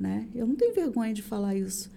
[0.00, 0.26] né?
[0.34, 1.90] Eu não tenho vergonha de falar isso,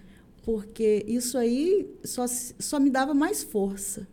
[0.44, 4.06] porque isso aí só, só me dava mais força,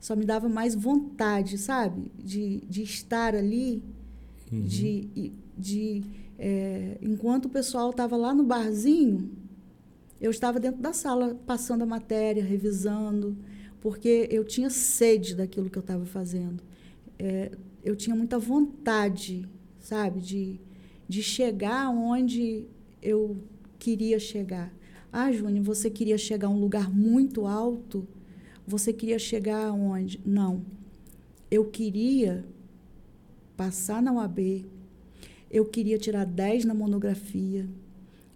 [0.00, 2.10] só me dava mais vontade, sabe?
[2.18, 3.82] De, de estar ali,
[4.50, 4.62] Uhum.
[4.62, 6.02] de, de
[6.38, 9.30] é, enquanto o pessoal estava lá no barzinho,
[10.20, 13.36] eu estava dentro da sala passando a matéria, revisando,
[13.80, 16.62] porque eu tinha sede daquilo que eu estava fazendo.
[17.18, 17.50] É,
[17.84, 19.48] eu tinha muita vontade,
[19.78, 20.60] sabe, de,
[21.08, 22.66] de chegar onde
[23.02, 23.36] eu
[23.78, 24.72] queria chegar.
[25.12, 28.06] Ah, Júnior, você queria chegar a um lugar muito alto?
[28.66, 30.20] Você queria chegar aonde?
[30.24, 30.62] Não.
[31.50, 32.44] Eu queria
[33.56, 34.66] passar na UAB,
[35.50, 37.68] eu queria tirar 10 na monografia,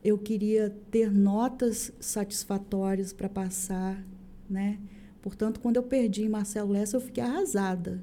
[0.02, 4.04] eu queria ter notas satisfatórias para passar,
[4.48, 4.78] né?
[5.20, 8.02] Portanto, quando eu perdi em Marcelo Lessa, eu fiquei arrasada.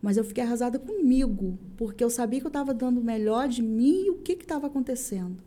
[0.00, 3.62] Mas eu fiquei arrasada comigo, porque eu sabia que eu estava dando o melhor de
[3.62, 5.42] mim e o que estava acontecendo.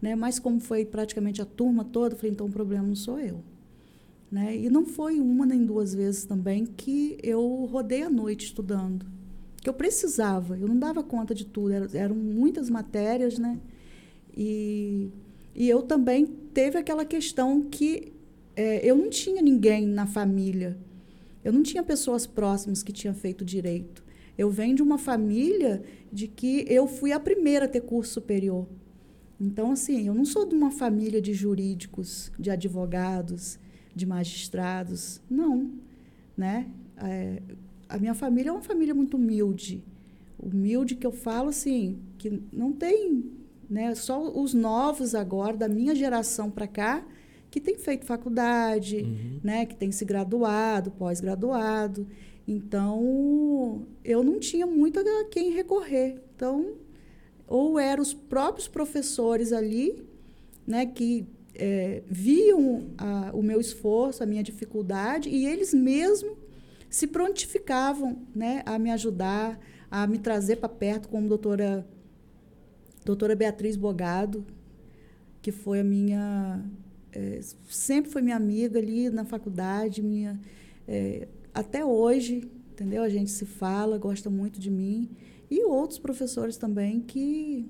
[0.00, 0.14] Né?
[0.14, 3.42] Mas como foi praticamente a turma toda, eu falei, então o problema não sou eu.
[4.30, 4.56] Né?
[4.56, 9.06] E não foi uma nem duas vezes também que eu rodei a noite estudando.
[9.64, 13.58] Que eu precisava, eu não dava conta de tudo, era- eram muitas matérias, né?
[14.36, 15.10] E
[15.56, 18.12] E eu também teve aquela questão que
[18.56, 20.76] é, eu não tinha ninguém na família.
[21.44, 24.02] Eu não tinha pessoas próximas que tinham feito direito.
[24.36, 28.66] Eu venho de uma família de que eu fui a primeira a ter curso superior.
[29.40, 33.58] Então, assim, eu não sou de uma família de jurídicos, de advogados,
[33.94, 35.20] de magistrados.
[35.30, 35.70] Não.
[36.36, 36.68] Né?
[36.96, 37.40] É,
[37.94, 39.84] a minha família é uma família muito humilde.
[40.36, 43.24] Humilde que eu falo, assim, que não tem
[43.70, 47.06] né, só os novos agora, da minha geração para cá,
[47.50, 49.40] que tem feito faculdade, uhum.
[49.44, 52.06] né, que tem se graduado, pós-graduado.
[52.48, 56.20] Então, eu não tinha muito a quem recorrer.
[56.34, 56.74] Então,
[57.46, 60.04] ou eram os próprios professores ali,
[60.66, 66.43] né, que é, viam a, o meu esforço, a minha dificuldade, e eles mesmos
[66.94, 69.58] se prontificavam né, a me ajudar,
[69.90, 71.84] a me trazer para perto, como doutora,
[73.04, 74.46] doutora Beatriz Bogado,
[75.42, 76.64] que foi a minha.
[77.10, 80.40] É, sempre foi minha amiga ali na faculdade, minha.
[80.86, 83.02] É, até hoje, entendeu?
[83.02, 85.10] A gente se fala, gosta muito de mim.
[85.50, 87.68] E outros professores também que,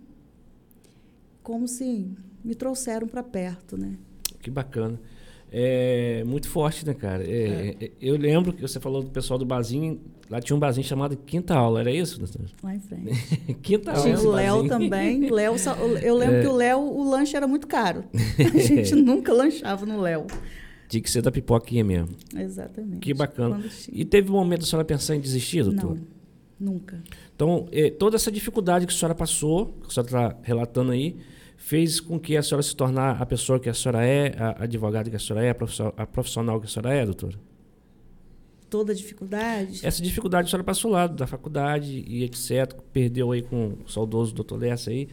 [1.42, 2.10] como se
[2.44, 3.96] me trouxeram para perto, né?
[4.42, 5.00] Que bacana.
[5.56, 7.22] É muito forte, né, cara?
[7.22, 7.90] É, é.
[8.00, 11.54] Eu lembro que você falou do pessoal do barzinho, lá tinha um barzinho chamado Quinta
[11.54, 12.20] Aula, era isso?
[12.60, 13.36] Lá em frente.
[13.62, 14.02] Quinta Aula.
[14.02, 15.30] Tinha o Léo também.
[15.30, 15.54] Léo,
[16.02, 16.40] eu lembro é.
[16.40, 18.02] que o Léo, o lanche era muito caro.
[18.12, 20.26] A gente nunca lanchava no Léo.
[20.88, 22.16] Tinha que ser da pipoquinha mesmo.
[22.36, 22.98] Exatamente.
[22.98, 23.64] Que bacana.
[23.92, 26.00] E teve um momento a senhora pensar em desistir, doutor?
[26.58, 27.00] Não, nunca.
[27.32, 31.16] Então, toda essa dificuldade que a senhora passou, que a senhora está relatando aí,
[31.64, 35.08] fez com que a senhora se tornar a pessoa que a senhora é, a advogada
[35.08, 35.50] que a senhora é,
[35.96, 37.38] a profissional que a senhora é, doutora?
[38.68, 39.80] Toda dificuldade?
[39.82, 42.74] Essa dificuldade a senhora passou lá da faculdade e etc.
[42.92, 45.08] Perdeu aí com o saudoso doutor Lessa aí.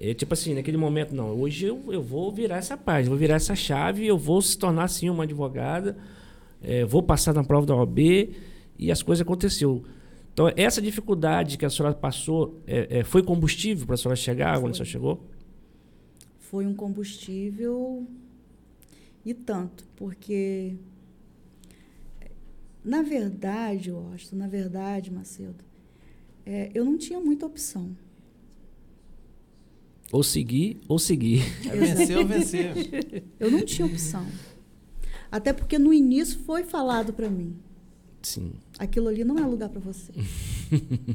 [0.00, 3.34] É, tipo assim, naquele momento, não, hoje eu, eu vou virar essa página, vou virar
[3.34, 5.98] essa chave, eu vou se tornar, sim, uma advogada,
[6.62, 7.98] é, vou passar na prova da OAB
[8.78, 9.82] e as coisas aconteceram.
[10.32, 14.54] Então, essa dificuldade que a senhora passou é, é, foi combustível para a senhora chegar
[14.54, 14.64] foi.
[14.64, 15.33] onde a senhora chegou?
[16.54, 18.06] Foi um combustível
[19.24, 20.76] e tanto, porque,
[22.84, 25.64] na verdade, eu acho, na verdade, Macedo,
[26.46, 27.96] é, eu não tinha muita opção.
[30.12, 31.42] Ou seguir, ou seguir.
[31.68, 33.24] É vencer ou vencer.
[33.40, 34.24] Eu não tinha opção.
[35.32, 37.56] Até porque no início foi falado para mim.
[38.22, 38.52] Sim.
[38.78, 40.12] Aquilo ali não é lugar para você.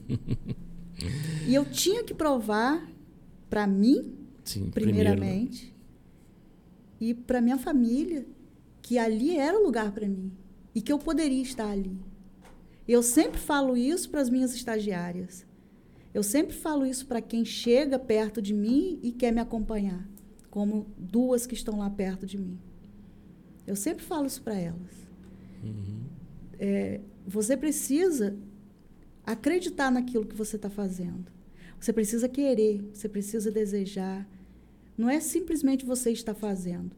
[1.47, 2.85] e eu tinha que provar
[3.49, 5.73] para mim, Sim, primeiramente,
[6.99, 7.19] primeiro.
[7.19, 8.25] e para minha família,
[8.81, 10.31] que ali era lugar para mim
[10.73, 11.99] e que eu poderia estar ali.
[12.87, 15.45] Eu sempre falo isso para as minhas estagiárias.
[16.13, 20.09] Eu sempre falo isso para quem chega perto de mim e quer me acompanhar,
[20.49, 22.57] como duas que estão lá perto de mim.
[23.67, 25.07] Eu sempre falo isso para elas.
[25.63, 26.05] Uhum.
[26.57, 28.35] É, você precisa
[29.23, 31.31] acreditar naquilo que você está fazendo.
[31.79, 34.27] Você precisa querer, você precisa desejar.
[34.97, 36.91] Não é simplesmente você estar fazendo.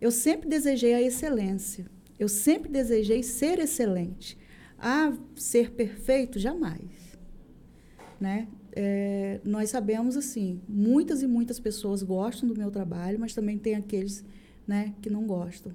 [0.00, 1.86] Eu sempre desejei a excelência.
[2.18, 4.36] Eu sempre desejei ser excelente.
[4.78, 6.38] Ah, ser perfeito?
[6.38, 7.06] Jamais
[8.20, 8.48] né?
[8.72, 13.74] É, nós sabemos assim, muitas e muitas pessoas gostam do meu trabalho, mas também tem
[13.74, 14.24] aqueles,
[14.66, 15.72] né, que não gostam.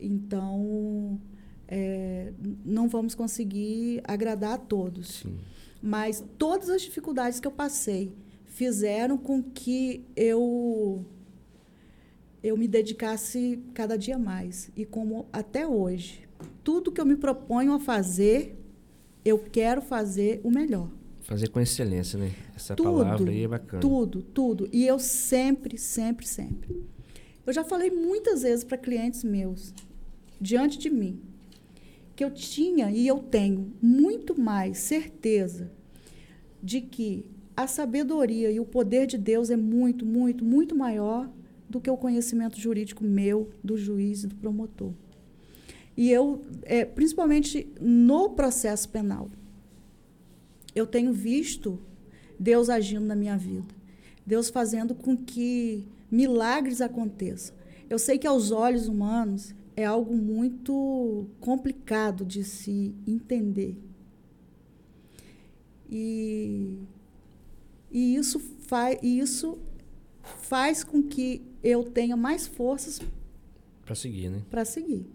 [0.00, 1.20] Então,
[1.68, 2.32] é,
[2.64, 5.20] não vamos conseguir agradar a todos.
[5.22, 5.38] Sim.
[5.86, 8.16] Mas todas as dificuldades que eu passei
[8.46, 11.04] fizeram com que eu
[12.42, 16.26] eu me dedicasse cada dia mais e como até hoje
[16.62, 18.58] tudo que eu me proponho a fazer
[19.24, 20.90] eu quero fazer o melhor
[21.24, 22.32] Fazer com excelência, né?
[22.54, 23.80] Essa tudo, palavra aí é bacana.
[23.80, 24.68] Tudo, tudo.
[24.70, 26.84] E eu sempre, sempre, sempre.
[27.46, 29.72] Eu já falei muitas vezes para clientes meus,
[30.38, 31.22] diante de mim,
[32.14, 35.70] que eu tinha e eu tenho muito mais certeza
[36.62, 41.30] de que a sabedoria e o poder de Deus é muito, muito, muito maior
[41.68, 44.92] do que o conhecimento jurídico meu, do juiz e do promotor.
[45.96, 49.30] E eu, é, principalmente no processo penal,
[50.74, 51.78] eu tenho visto
[52.38, 53.74] Deus agindo na minha vida.
[54.26, 57.54] Deus fazendo com que milagres aconteçam.
[57.88, 63.76] Eu sei que aos olhos humanos é algo muito complicado de se entender.
[65.90, 66.78] E,
[67.90, 69.58] e isso, faz, isso
[70.22, 73.00] faz com que eu tenha mais forças
[73.84, 74.42] para seguir, né?
[74.50, 75.06] Para seguir.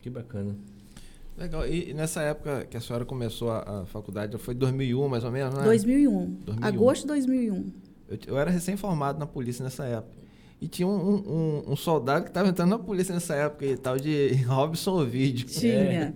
[0.00, 0.56] Que bacana.
[1.36, 1.66] Legal.
[1.66, 5.54] E nessa época que a senhora começou a, a faculdade, foi 2001 mais ou menos,
[5.54, 5.64] né?
[5.64, 6.26] 2001.
[6.44, 6.64] 2001.
[6.64, 7.72] Agosto de 2001.
[8.08, 10.23] Eu, eu era recém-formado na polícia nessa época.
[10.60, 13.98] E tinha um, um, um soldado que estava entrando na polícia nessa época, e tal
[13.98, 15.46] de Robson Ovidio.
[15.46, 15.74] Tinha.
[15.74, 16.12] É.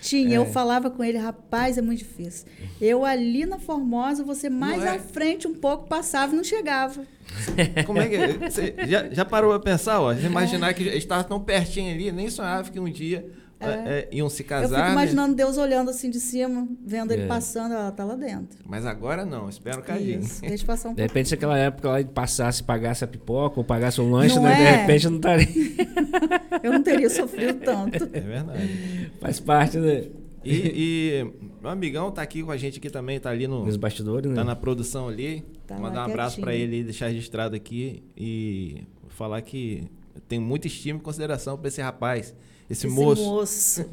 [0.00, 0.34] Tinha.
[0.34, 0.38] É.
[0.38, 2.46] Eu falava com ele, rapaz, é muito difícil.
[2.80, 4.90] Eu ali na Formosa, você mais é?
[4.90, 7.02] à frente um pouco passava e não chegava.
[7.86, 8.16] Como é que.
[8.48, 10.12] Você já, já parou a pensar, ó?
[10.12, 13.70] Imaginar que estava tão pertinho ali, nem sonhava que um dia é.
[13.70, 14.64] É, iam se casar.
[14.64, 14.92] Eu fico né?
[14.92, 15.34] imaginando né?
[15.34, 17.26] Deus olhando assim de cima, vendo ele é.
[17.26, 18.58] passando, ela tá lá dentro.
[18.64, 22.04] Mas agora não, espero que Isso, deixa passar um De repente, se aquela época lá
[22.04, 24.54] passasse, pagasse a pipoca ou pagasse um lanche, né?
[24.54, 24.70] de é?
[24.76, 25.48] repente não estaria.
[26.62, 28.08] eu não teria sofrido tanto.
[28.12, 29.10] É verdade.
[29.20, 30.04] Faz parte, né?
[30.44, 31.26] E, e
[31.60, 33.64] meu amigão tá aqui com a gente aqui também, tá ali no.
[33.64, 34.36] Nos bastidores, né?
[34.36, 35.44] Tá na produção ali.
[35.66, 39.84] Tá Mandar um abraço para ele e deixar registrado aqui e falar que
[40.28, 42.34] tem muita estima e consideração para esse rapaz.
[42.68, 43.22] Esse, Esse moço.
[43.22, 43.86] moço.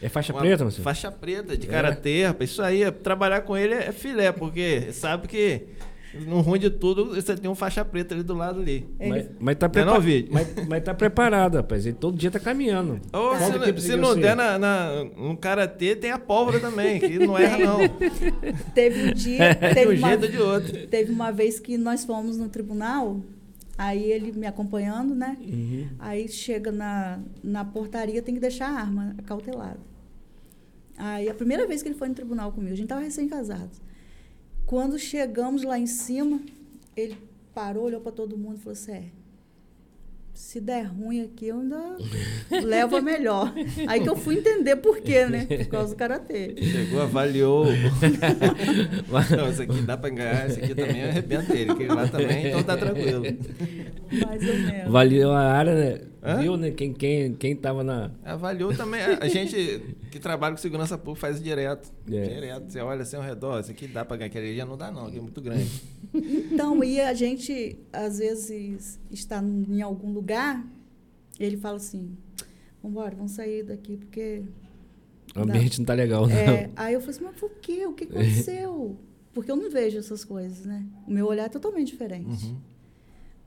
[0.00, 0.82] É faixa Uma preta, você?
[0.82, 1.70] Faixa preta, de é.
[1.70, 2.50] karatê, rapaz.
[2.50, 5.68] Isso aí, trabalhar com ele é filé, porque sabe que
[6.26, 8.86] no ruim de tudo, você tem um faixa preta ali do lado ali.
[8.98, 9.98] Mas, mas, tá, prepa
[10.30, 11.86] mas, mas tá preparado, rapaz.
[11.86, 13.00] Ele todo dia tá caminhando.
[13.12, 17.38] Ou se, se não der na, na, no karatê, tem a pólvora também, que não
[17.38, 17.78] erra, não.
[18.74, 19.54] teve um dia.
[19.72, 20.86] Teve um uma, jeito de outro.
[20.86, 23.20] Teve uma vez que nós fomos no tribunal
[23.76, 25.36] Aí ele me acompanhando, né?
[25.40, 25.88] Uhum.
[25.98, 29.80] Aí chega na, na portaria, tem que deixar a arma acautelada.
[30.96, 33.80] Aí a primeira vez que ele foi no tribunal comigo, a gente estava recém-casados.
[34.66, 36.40] Quando chegamos lá em cima,
[36.96, 37.16] ele
[37.54, 39.04] parou, olhou para todo mundo e falou assim: é,
[40.34, 41.96] se der ruim aqui, eu ainda
[42.64, 43.52] levo a melhor.
[43.86, 45.46] Aí que eu fui entender por quê, né?
[45.46, 46.54] Por causa do karatê.
[46.62, 47.66] Chegou, avaliou.
[49.36, 52.62] Não, isso aqui dá para ganhar, esse aqui também arrebenta ele, que lá também, então
[52.62, 53.22] tá tranquilo.
[54.10, 54.86] Mais ou menos.
[54.86, 56.11] Avaliou a área, né?
[56.22, 56.40] Hã?
[56.40, 56.70] Viu, né?
[56.70, 58.12] Quem, quem, quem tava na.
[58.24, 59.00] Avaliou também.
[59.00, 61.92] A, gente que trabalha com segurança pública faz direto.
[62.08, 62.26] É.
[62.26, 62.70] Direto.
[62.70, 65.06] Você olha assim ao redor, isso aqui dá para ganhar, aquele já não dá, não,
[65.06, 65.82] aqui é muito grande.
[66.14, 70.64] Então, e a gente, às vezes, está em algum lugar,
[71.40, 72.16] ele fala assim:
[72.80, 74.44] vamos embora, vamos sair daqui, porque.
[75.34, 76.36] O ambiente não tá legal, não.
[76.36, 77.84] É, aí eu falei assim, mas por quê?
[77.86, 78.96] O que aconteceu?
[79.32, 80.84] Porque eu não vejo essas coisas, né?
[81.08, 82.44] O meu olhar é totalmente diferente.
[82.44, 82.56] Uhum.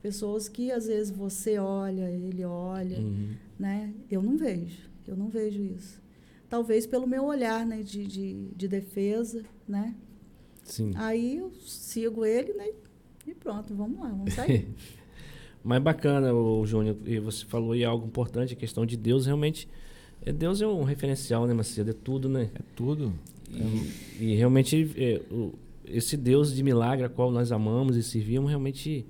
[0.06, 3.30] Pessoas que às vezes você olha, ele olha, uhum.
[3.58, 3.92] né?
[4.08, 6.00] Eu não vejo, eu não vejo isso.
[6.48, 9.96] Talvez pelo meu olhar, né, de, de, de defesa, né?
[10.64, 10.92] Sim.
[10.94, 12.68] Aí eu sigo ele, né?
[13.26, 14.68] E pronto, vamos lá, vamos sair.
[15.64, 19.68] Mas bacana, o Júnior, e você falou aí algo importante, a questão de Deus, realmente,
[20.24, 21.90] é, Deus é um referencial, né, Macedo?
[21.90, 22.52] É tudo, né?
[22.54, 23.12] É tudo.
[23.50, 28.50] E, e realmente, é, o, esse Deus de milagre, a qual nós amamos e servimos,
[28.50, 29.04] realmente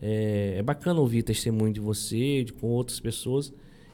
[0.00, 3.52] é, é bacana ouvir testemunho de você, de, com outras pessoas.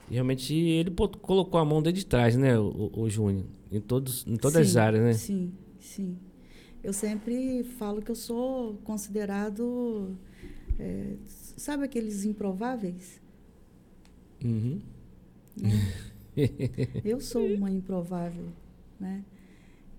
[0.09, 0.90] E realmente ele
[1.21, 3.45] colocou a mão desde de trás, né, o, o Júnior?
[3.73, 5.12] Em, todos, em todas sim, as áreas, né?
[5.14, 6.16] Sim, sim.
[6.83, 10.16] Eu sempre falo que eu sou considerado.
[10.79, 11.14] É,
[11.57, 13.21] sabe aqueles improváveis?
[14.45, 14.81] Uhum.
[15.57, 15.71] Né?
[17.05, 18.47] eu sou uma improvável,
[19.01, 19.25] né?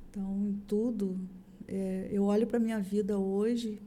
[0.10, 1.20] Então, em tudo,
[1.68, 3.82] é, eu olho para minha vida hoje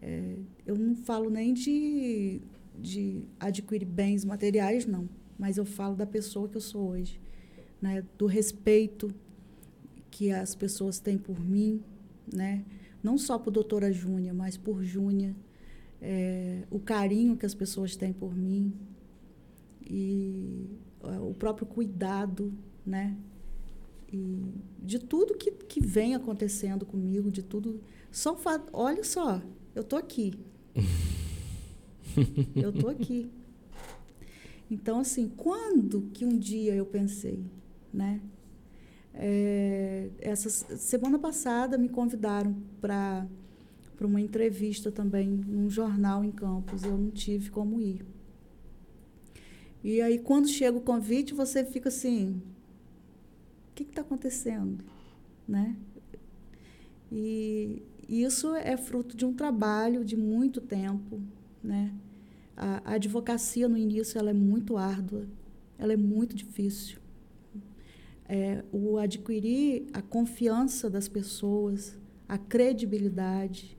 [0.00, 2.40] é, eu não falo nem de,
[2.78, 5.08] de adquirir bens materiais, não,
[5.38, 7.20] mas eu falo da pessoa que eu sou hoje,
[7.80, 8.04] né?
[8.16, 9.12] do respeito
[10.10, 11.82] que as pessoas têm por mim,
[12.32, 12.64] né?
[13.02, 15.34] não só por doutora Júnia, mas por Júnia,
[16.00, 18.72] é, o carinho que as pessoas têm por mim
[19.84, 20.66] e
[21.02, 22.52] é, o próprio cuidado,
[22.86, 23.16] né?
[24.12, 24.42] E
[24.82, 27.80] de tudo que, que vem acontecendo comigo, de tudo.
[28.10, 28.38] Só
[28.72, 29.42] olha só,
[29.78, 30.34] eu tô aqui.
[32.56, 33.30] eu tô aqui.
[34.68, 37.44] Então, assim, quando que um dia eu pensei,
[37.94, 38.20] né?
[39.14, 43.26] É, essa semana passada me convidaram para
[43.96, 46.84] para uma entrevista também num jornal em Campos.
[46.84, 48.04] Eu não tive como ir.
[49.82, 52.40] E aí, quando chega o convite, você fica assim:
[53.70, 54.84] o que está acontecendo?
[55.48, 55.76] Né?
[57.10, 61.20] E, isso é fruto de um trabalho de muito tempo,
[61.62, 61.92] né?
[62.56, 65.26] A, a advocacia no início ela é muito árdua,
[65.78, 66.98] ela é muito difícil.
[68.26, 71.96] É, o adquirir a confiança das pessoas,
[72.26, 73.76] a credibilidade,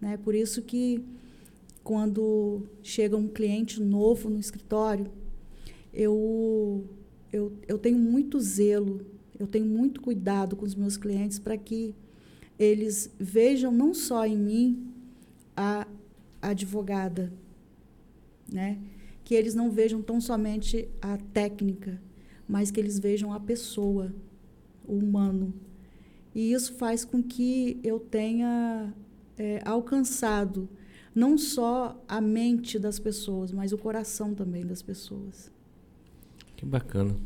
[0.00, 0.18] né?
[0.18, 1.02] Por isso que
[1.82, 5.10] quando chega um cliente novo no escritório,
[5.92, 6.84] eu,
[7.32, 9.06] eu, eu tenho muito zelo,
[9.38, 11.94] eu tenho muito cuidado com os meus clientes para que
[12.58, 14.94] eles vejam não só em mim
[15.56, 15.86] a
[16.40, 17.32] advogada,
[18.50, 18.78] né?
[19.22, 22.00] Que eles não vejam tão somente a técnica,
[22.48, 24.14] mas que eles vejam a pessoa,
[24.86, 25.54] o humano.
[26.34, 28.92] E isso faz com que eu tenha
[29.38, 30.68] é, alcançado
[31.14, 35.50] não só a mente das pessoas, mas o coração também das pessoas.
[36.56, 37.16] Que bacana.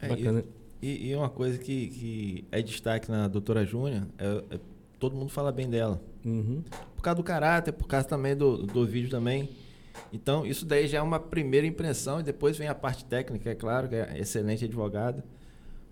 [0.00, 0.44] É, bacana.
[0.82, 4.60] E, e, uma coisa que, que é destaque na doutora Júnia, é, é,
[4.98, 6.00] todo mundo fala bem dela.
[6.24, 6.62] Uhum.
[6.96, 9.48] Por causa do caráter, por causa também do, do vídeo também.
[10.12, 13.54] Então, isso daí já é uma primeira impressão e depois vem a parte técnica, é
[13.54, 15.24] claro, que é excelente advogada.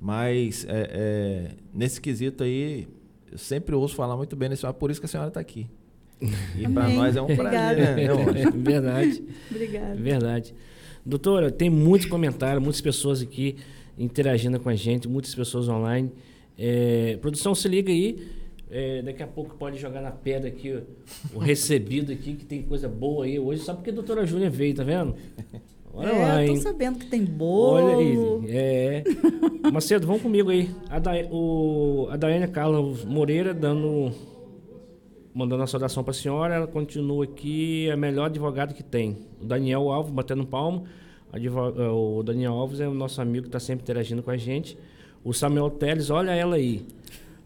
[0.00, 2.86] Mas é, é, nesse quesito aí,
[3.30, 5.68] eu sempre ouço falar muito bem nesse por isso que a senhora está aqui.
[6.56, 8.04] E para nós é um prazer, né?
[8.04, 9.24] É verdade.
[9.50, 9.94] Obrigada.
[9.94, 10.54] Verdade.
[11.04, 13.56] Doutora, tem muitos comentários, muitas pessoas aqui
[13.98, 16.10] interagindo com a gente, muitas pessoas online.
[16.58, 18.45] É, produção, se liga aí.
[18.68, 20.82] É, daqui a pouco pode jogar na pedra aqui
[21.32, 24.74] o recebido aqui, que tem coisa boa aí hoje, só porque a doutora Júlia veio,
[24.74, 25.14] tá vendo?
[25.96, 26.54] Olha é, lá, hein?
[26.54, 27.86] tô sabendo que tem bolo.
[27.86, 28.50] Olha aí.
[28.50, 29.04] É.
[29.72, 30.68] Macedo, vamos comigo aí.
[30.90, 34.12] A, da, o, a Daiane Carlos Moreira dando.
[35.32, 39.18] Mandando a saudação para a senhora, ela continua aqui, é a melhor advogada que tem.
[39.40, 40.84] O Daniel Alves batendo palmo.
[41.92, 44.78] O Daniel Alves é o nosso amigo que está sempre interagindo com a gente.
[45.22, 46.86] O Samuel Teles, olha ela aí.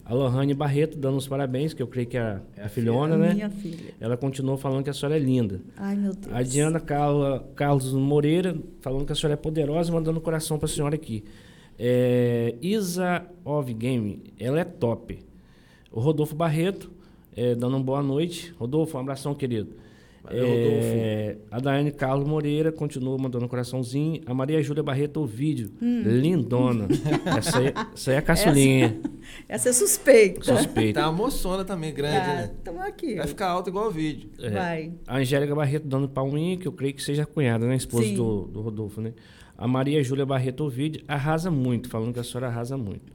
[0.03, 3.15] A Lohane Barreto dando os parabéns, que eu creio que é a, é a filhona,
[3.15, 3.33] filha, né?
[3.33, 3.93] Minha filha.
[3.99, 5.61] Ela continuou falando que a senhora é linda.
[5.77, 6.33] Ai, meu Deus.
[6.33, 10.69] A Diana Carla, Carlos Moreira falando que a senhora é poderosa, mandando coração para a
[10.69, 11.23] senhora aqui.
[11.77, 15.19] É, Isa of Game, ela é top.
[15.91, 16.91] O Rodolfo Barreto,
[17.35, 18.53] é, dando uma boa noite.
[18.57, 19.75] Rodolfo, um abração, querido.
[20.29, 24.21] É, a Daiane Carlos Moreira continua mandando um coraçãozinho.
[24.25, 25.71] A Maria Júlia Barreto, o vídeo.
[25.81, 26.03] Hum.
[26.05, 26.87] Lindona.
[27.37, 28.99] essa, aí, essa aí é a caçulinha.
[29.49, 30.57] Essa, essa é suspeita.
[30.57, 31.01] Suspeita.
[31.01, 32.81] Tá uma moçona também, grande, tá, né?
[32.81, 33.15] Aqui.
[33.15, 34.29] Vai ficar alto igual o vídeo.
[34.39, 34.49] É.
[34.49, 34.93] Vai.
[35.07, 37.75] A Angélica Barreto dando palminha, que eu creio que seja a cunhada, né?
[37.75, 39.13] Esposa do, do Rodolfo, né?
[39.57, 41.03] A Maria Júlia Barreto, o vídeo.
[41.07, 43.11] Arrasa muito, falando que a senhora arrasa muito.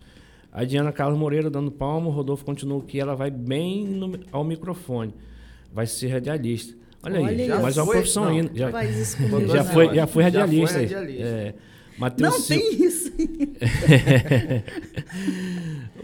[0.53, 2.09] A Diana Carlos Moreira dando palmo.
[2.09, 5.15] O Rodolfo continua que ela vai bem no, ao microfone.
[5.73, 6.75] Vai ser radialista.
[7.07, 8.51] Olha, Olha aí, mais uma profissão não, ainda.
[8.53, 8.69] Já,
[9.47, 10.81] já, foi, já foi radialista.
[10.83, 11.25] Já foi radialista.
[11.25, 11.55] É,
[11.97, 12.59] Mateus não Sil...
[12.59, 13.13] tem isso.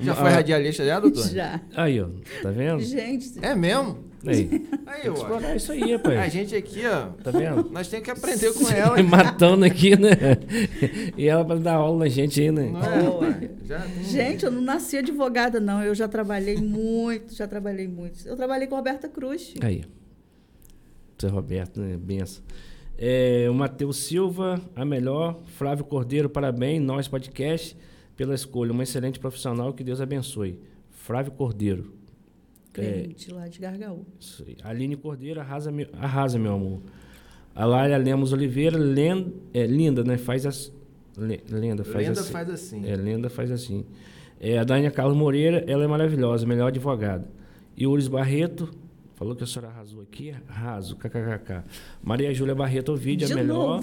[0.00, 1.28] já foi radialista já, doutor?
[1.28, 1.60] Já.
[1.74, 2.06] Aí, ó.
[2.40, 2.80] Tá vendo?
[2.80, 3.32] Gente.
[3.42, 3.98] É mesmo?
[4.24, 4.68] Aí.
[4.86, 5.12] Aí, ó.
[5.12, 6.20] Explorar isso aí, rapaz.
[6.20, 7.08] A gente aqui, ó.
[7.22, 7.68] Tá vendo?
[7.70, 9.02] Nós temos que aprender com ela.
[9.02, 10.10] Matando aqui, né?
[11.16, 12.70] E ela para dar aula na gente aí, né?
[12.70, 13.78] Não é, já...
[14.02, 15.82] Gente, eu não nasci advogada, não.
[15.82, 18.26] Eu já trabalhei muito, já trabalhei muito.
[18.26, 19.52] Eu trabalhei com Roberta Cruz.
[19.60, 19.84] Aí.
[21.28, 21.96] Roberto, né?
[21.96, 22.42] Benção.
[22.98, 25.40] É, o Matheus Silva, a melhor.
[25.56, 26.82] Flávio Cordeiro, parabéns.
[26.82, 27.76] Nós, podcast,
[28.16, 28.72] pela escolha.
[28.72, 30.58] Uma excelente profissional, que Deus abençoe.
[30.90, 31.92] Flávio Cordeiro.
[32.72, 34.06] Crente, é, lá de Gargaú.
[34.62, 36.80] Aline Cordeiro, arrasa, meu, arrasa, meu amor.
[37.54, 40.16] A Lália Lemos Oliveira, lenda, é, linda, né?
[40.16, 40.72] Faz as.
[41.16, 42.32] Lenda faz lenda assim.
[42.32, 42.86] faz assim.
[42.86, 43.84] É, lenda faz assim.
[44.40, 47.28] É, a Dania Carlos Moreira, ela é maravilhosa, melhor advogada.
[47.78, 48.70] Yuris Barreto,
[49.22, 50.34] Falou que a senhora arrasou aqui?
[50.48, 51.62] Arraso, kkkk.
[52.02, 53.80] Maria Júlia Barreto, o vídeo é melhor.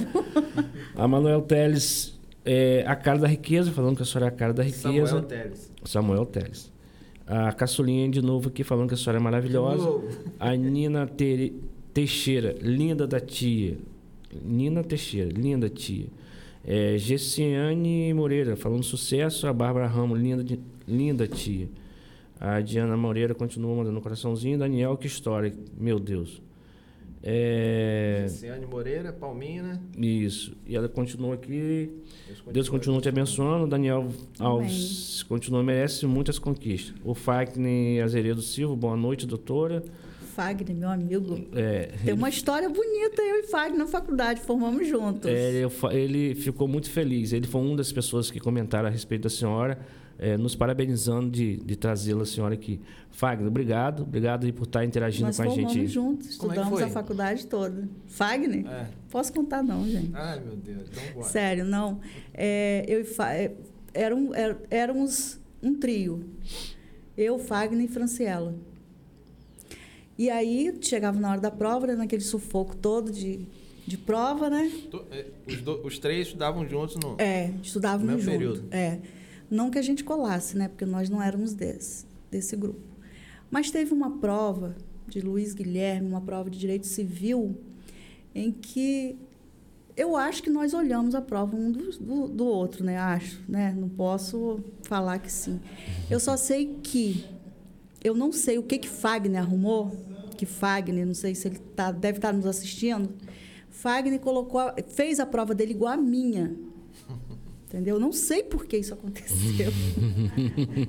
[0.93, 4.51] a Manuel Teles, é, a cara da riqueza, falando que a senhora é a cara
[4.51, 4.81] da riqueza.
[5.07, 5.71] Samuel Teles.
[5.85, 6.71] Samuel Teles.
[7.25, 10.03] A caçulinha de novo aqui, falando que a senhora é maravilhosa.
[10.37, 11.53] A Nina Te
[11.93, 13.77] Teixeira, linda da tia.
[14.43, 16.07] Nina Teixeira, linda tia.
[16.65, 19.47] É, Gessiane Moreira, falando sucesso.
[19.47, 21.69] A Bárbara Ramos, linda, de, linda tia.
[22.39, 24.57] A Diana Moreira continua mandando um coraçãozinho.
[24.57, 25.53] Daniel, que história.
[25.77, 26.41] Meu Deus.
[27.21, 28.27] É...
[28.29, 29.79] Ciane Moreira, Palminha, né?
[29.97, 30.55] Isso.
[30.65, 31.91] E ela continua aqui.
[32.27, 33.67] Deus continua, Deus continua te abençoando.
[33.67, 34.07] Daniel
[34.39, 36.95] Alves continua, merece muitas conquistas.
[37.03, 39.83] O Fagner Azeredo Silva, boa noite, doutora.
[40.33, 41.37] Fagner, meu amigo.
[41.53, 45.29] É, Tem uma história bonita, eu e Fagner na faculdade, formamos juntos.
[45.29, 47.33] É, ele, ele ficou muito feliz.
[47.33, 49.77] Ele foi uma das pessoas que comentaram a respeito da senhora
[50.19, 52.81] é, nos parabenizando de, de trazê-la a senhora aqui.
[53.09, 54.03] Fagner, obrigado.
[54.03, 55.77] Obrigado por estar interagindo Nós com a gente.
[55.77, 57.87] Nós juntos, é estudamos é a faculdade toda.
[58.07, 58.67] Fagner?
[58.67, 58.89] É.
[59.09, 60.11] Posso contar não, gente.
[60.13, 60.89] Ai, meu Deus.
[60.91, 61.27] Então bora.
[61.27, 62.01] Sério, não.
[62.33, 63.05] É, eu e
[63.93, 66.25] eram, é, éramos um trio.
[67.17, 68.55] Eu, Fagner e Franciela.
[70.17, 73.47] E aí, chegava na hora da prova, né, naquele sufoco todo de,
[73.87, 74.69] de prova, né?
[75.47, 77.15] Os, do, os três estudavam juntos no...
[77.17, 78.25] É, estudavam no juntos.
[78.25, 78.67] período.
[78.69, 78.99] É.
[79.49, 80.67] Não que a gente colasse, né?
[80.67, 82.81] Porque nós não éramos desse, desse grupo.
[83.49, 84.75] Mas teve uma prova
[85.07, 87.57] de Luiz Guilherme, uma prova de direito civil,
[88.33, 89.17] em que
[89.97, 92.97] eu acho que nós olhamos a prova um do, do, do, outro, né?
[92.97, 93.75] Acho, né?
[93.77, 95.59] Não posso falar que sim.
[96.09, 97.25] Eu só sei que
[98.01, 99.91] eu não sei o que que Fagner arrumou,
[100.37, 103.09] que Fagner, não sei se ele tá, deve estar nos assistindo.
[103.69, 106.55] Fagner colocou, fez a prova dele igual a minha.
[107.69, 107.99] Entendeu?
[107.99, 109.71] Não sei por que isso aconteceu.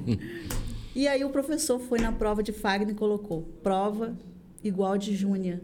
[0.97, 4.17] e aí o professor foi na prova de Fagner e colocou prova
[4.65, 5.61] igual de Júnia.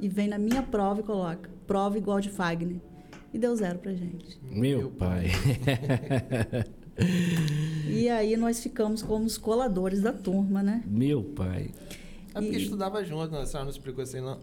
[0.00, 2.76] e vem na minha prova e coloca prova igual de Fagner.
[3.34, 4.38] E deu zero pra gente.
[4.42, 5.26] Meu pai.
[7.88, 10.82] E aí nós ficamos como os coladores da turma, né?
[10.84, 11.70] Meu pai.
[12.34, 13.42] É porque E- estudava junto, né?
[13.42, 14.40] a senhora não explicou assim não,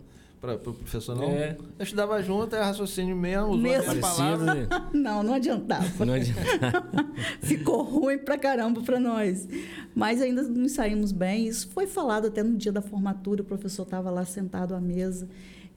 [0.57, 1.23] para o professor, não?
[1.25, 1.57] É.
[1.79, 3.91] Eu estudava junto, é raciocínio mesmo, usou Mesmo.
[3.91, 4.53] a mesma Parecido, palavra.
[4.55, 4.67] né?
[4.93, 6.05] Não, não adiantava.
[6.05, 6.85] Não adianta.
[7.41, 9.47] Ficou ruim pra caramba pra nós.
[9.93, 11.47] Mas ainda nos saímos bem.
[11.47, 15.27] Isso foi falado até no dia da formatura, o professor estava lá sentado à mesa.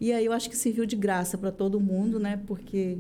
[0.01, 2.41] E aí eu acho que serviu de graça para todo mundo, né?
[2.47, 2.99] Porque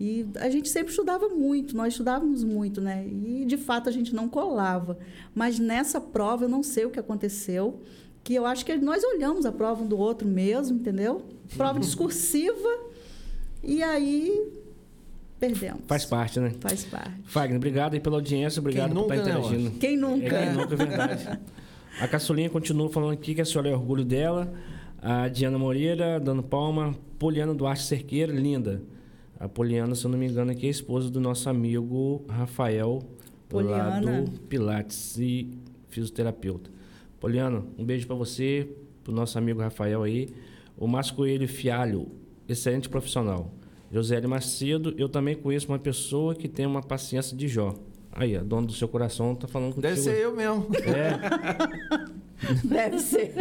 [0.00, 3.06] e a gente sempre estudava muito, nós estudávamos muito, né?
[3.06, 4.98] E de fato a gente não colava.
[5.32, 7.80] Mas nessa prova eu não sei o que aconteceu,
[8.24, 11.22] que eu acho que nós olhamos a prova um do outro mesmo, entendeu?
[11.56, 12.68] Prova discursiva.
[13.62, 14.52] E aí
[15.38, 15.80] perdemos.
[15.86, 16.52] Faz parte, né?
[16.60, 17.12] Faz parte.
[17.24, 19.78] Fagner, obrigado aí pela audiência, obrigado Quem por nunca, estar né, interagindo.
[19.78, 20.26] Quem nunca?
[20.26, 21.40] É, quem nunca, é verdade.
[22.00, 24.52] A Caçulinha continua falando aqui que a senhora é orgulho dela.
[25.00, 26.94] A Diana Moreira, dando palma.
[27.18, 28.82] Poliana Duarte Cerqueira, linda.
[29.38, 32.94] A Poliana, se eu não me engano, aqui é a esposa do nosso amigo Rafael,
[32.94, 33.00] lá
[33.48, 34.22] Poliana.
[34.22, 35.50] do Pilates e
[35.88, 36.70] fisioterapeuta.
[37.22, 38.68] Poliana, um beijo para você,
[39.04, 40.28] pro nosso amigo Rafael aí.
[40.76, 42.08] O Márcio Coelho Fialho,
[42.48, 43.54] excelente profissional.
[43.92, 47.76] Josélio Macedo, eu também conheço uma pessoa que tem uma paciência de Jó.
[48.10, 49.82] Aí, a dona do seu coração tá falando contigo.
[49.82, 50.66] Deve ser eu mesmo.
[50.84, 52.66] É.
[52.66, 53.32] Deve ser.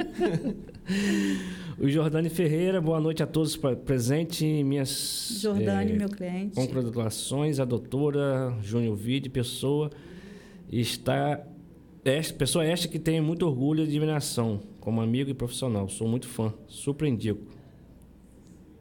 [1.80, 4.64] O Jordani Ferreira, boa noite a todos presentes.
[4.64, 6.54] Minhas Jordane, eh, meu cliente.
[6.54, 9.90] congratulações à doutora Júnior Vide, pessoa
[10.72, 11.44] está
[12.04, 15.88] esta, pessoa esta que tem muito orgulho e admiração como amigo e profissional.
[15.90, 17.42] Sou muito fã, super indico.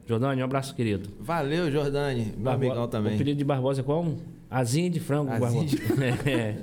[0.07, 1.09] Jordani, um abraço, querido.
[1.19, 3.13] Valeu, Jordani, meu Barbo- amigão O também.
[3.15, 4.05] apelido de Barbosa é qual?
[4.49, 5.77] Azinha de frango, Asinha Barbosa.
[6.23, 6.57] de É.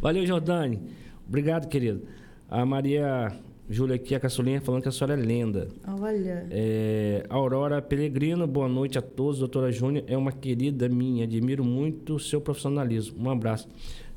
[0.00, 0.78] Valeu, Jordani.
[1.26, 2.02] Obrigado, querido.
[2.50, 3.32] A Maria
[3.68, 5.68] Júlia aqui, a caçulinha, falando que a senhora é lenda.
[5.86, 9.38] Olha, É, Aurora Pelegrino, boa noite a todos.
[9.38, 13.16] Doutora Júnior é uma querida minha, admiro muito o seu profissionalismo.
[13.26, 13.68] Um abraço.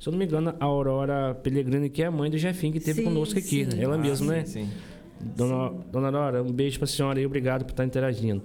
[0.04, 2.80] Se eu não me engano, a Aurora Pelegrino, que é a mãe do Jefinho, que
[2.80, 3.64] esteve Sim, conosco aqui.
[3.64, 3.78] sim.
[3.78, 3.82] né?
[3.84, 4.45] Ela Ah, mesma, sim, né?
[4.45, 4.70] Sim.
[5.22, 8.43] Dona, Dona Aurora, um beijo pra senhora aí, obrigado por estar interagindo.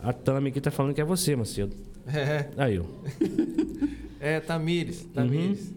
[0.00, 1.74] A Tami aqui tá falando que é você, Macedo.
[2.06, 2.84] É, Aí, ó.
[4.20, 5.74] é Tamires, Tamires.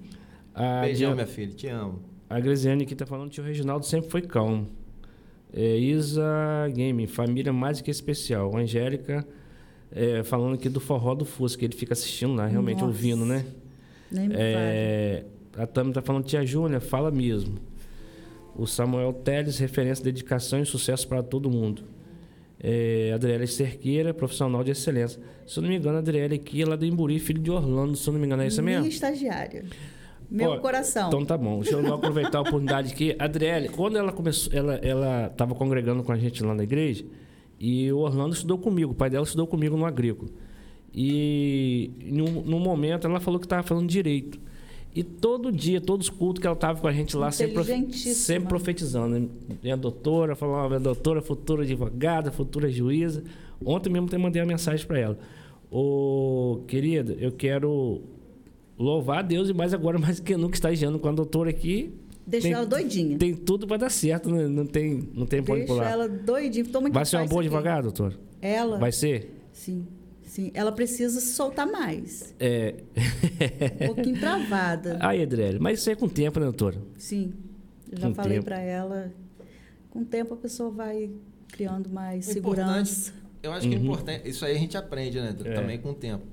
[0.54, 2.00] A, Beijão, Dia- minha filha, te amo.
[2.30, 4.68] a Grisiane aqui tá falando que o tio Reginaldo sempre foi calmo.
[5.54, 6.24] É, Isa
[6.74, 8.54] Game, família mais do que especial.
[8.58, 9.26] Angélica
[9.92, 12.88] é, falando aqui do forró do Fusca, que ele fica assistindo lá, realmente Nossa.
[12.88, 13.46] ouvindo, né?
[14.20, 14.34] Fale.
[14.36, 15.26] É,
[15.58, 17.56] a Tami tá falando, tia Júlia, fala mesmo.
[18.56, 21.84] O Samuel Teles, referência, dedicação e sucesso para todo mundo.
[22.64, 25.22] É, Adriele Cerqueira, profissional de excelência.
[25.48, 27.96] Se eu não me engano, a Adriele aqui é lá do Imburi, filho de Orlando,
[27.96, 28.92] se eu não me engano, é isso Minha mesmo?
[28.92, 29.66] estagiária.
[30.30, 31.08] Meu Ó, coração.
[31.08, 31.60] Então tá bom.
[31.60, 33.16] Deixa eu aproveitar a oportunidade aqui.
[33.20, 37.04] Adriele, quando ela começou, ela ela estava congregando com a gente lá na igreja
[37.60, 40.30] e o Orlando estudou comigo, o pai dela estudou comigo no agrícola.
[40.94, 44.40] E num, num momento ela falou que estava falando direito.
[44.94, 47.64] E todo dia, todos os cultos que ela estava com a gente lá, sempre,
[48.14, 49.30] sempre profetizando.
[49.64, 53.24] Minha doutora, falava, minha doutora, futura advogada, futura juíza.
[53.64, 55.18] Ontem mesmo eu mandei uma mensagem para ela.
[55.72, 58.02] Ô, querida, eu quero
[58.78, 61.94] louvar a Deus e mais agora, mais que nunca, estagiando com a doutora aqui.
[62.28, 63.18] Deixa tem- ela doidinha.
[63.18, 64.46] Tem tudo para dar certo, né?
[64.48, 65.90] não tem, não tem Deixa pular.
[65.90, 66.66] ela doidinha.
[66.66, 67.48] Toma Vai ser uma boa aqui.
[67.48, 68.16] advogada, doutora?
[68.42, 68.78] Ela?
[68.78, 69.42] Vai ser?
[69.54, 69.88] Sim,
[70.32, 70.52] sim.
[70.54, 72.34] Ela precisa se soltar mais.
[72.40, 72.76] É.
[73.82, 74.98] Um pouquinho travada.
[75.04, 76.78] Aí, Adriele, mas isso é com o tempo, né, doutora?
[76.98, 77.34] Sim.
[77.92, 79.12] Eu já Com falei para ela.
[79.90, 81.10] Com o tempo a pessoa vai
[81.50, 83.14] criando mais O segurança.
[83.44, 83.84] Eu acho que é Uhum.
[83.86, 85.36] importante, isso aí a gente aprende, né?
[85.44, 85.54] É.
[85.54, 86.24] Também com o tempo.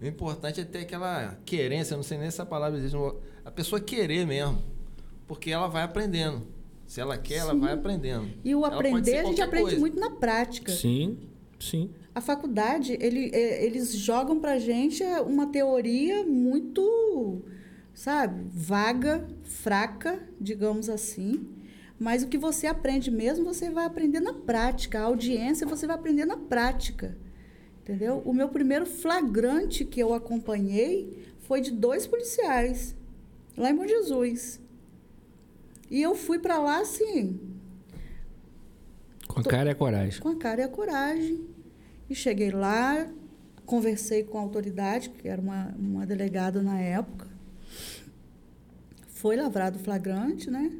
[0.00, 2.96] O importante é ter aquela querência, eu não sei nem se essa palavra existe,
[3.44, 4.58] a pessoa querer mesmo.
[5.26, 6.42] Porque ela vai aprendendo.
[6.86, 7.60] Se ela quer, ela Sim.
[7.60, 8.28] vai aprendendo.
[8.44, 9.80] E o Ela aprender a gente aprende coisa.
[9.80, 10.70] muito na prática.
[10.72, 11.16] Sim,
[11.70, 11.90] sim.
[12.14, 17.42] A faculdade, ele, é, eles jogam pra gente uma teoria muito,
[17.92, 21.48] sabe, vaga, fraca, digamos assim.
[21.98, 25.00] Mas o que você aprende mesmo, você vai aprender na prática.
[25.00, 27.16] A audiência, você vai aprender na prática.
[27.82, 28.22] Entendeu?
[28.24, 32.94] O meu primeiro flagrante que eu acompanhei foi de dois policiais,
[33.56, 34.60] lá em Bom Jesus.
[35.90, 37.38] E eu fui para lá assim,
[39.28, 40.20] Com a cara e a coragem.
[40.20, 41.53] com a cara e a coragem.
[42.08, 43.10] E cheguei lá,
[43.64, 47.26] conversei com a autoridade, que era uma, uma delegada na época.
[49.08, 50.70] Foi lavrado flagrante, né?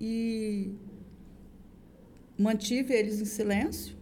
[0.00, 0.72] E
[2.38, 3.96] mantive eles em silêncio,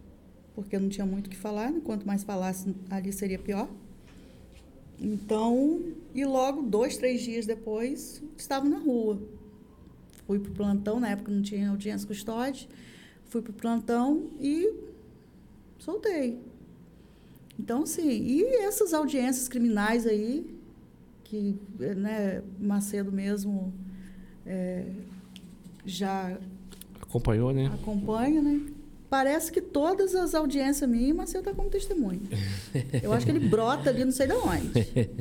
[0.53, 1.81] porque não tinha muito o que falar, né?
[1.83, 3.69] quanto mais falasse ali seria pior.
[4.99, 5.81] Então,
[6.13, 9.21] e logo dois, três dias depois, estavam na rua.
[10.25, 12.67] Fui para o plantão, na época não tinha audiência custódia,
[13.25, 14.73] fui para o plantão e
[15.83, 16.39] soltei.
[17.59, 20.57] Então, sim, e essas audiências criminais aí,
[21.23, 23.73] que né, Macedo mesmo
[24.45, 24.85] é,
[25.85, 26.37] já
[27.01, 27.69] Acompanhou, né?
[27.73, 28.61] acompanha, né?
[29.09, 32.21] Parece que todas as audiências minhas, Macedo está como testemunho.
[33.03, 34.71] Eu acho que ele brota ali, não sei de onde.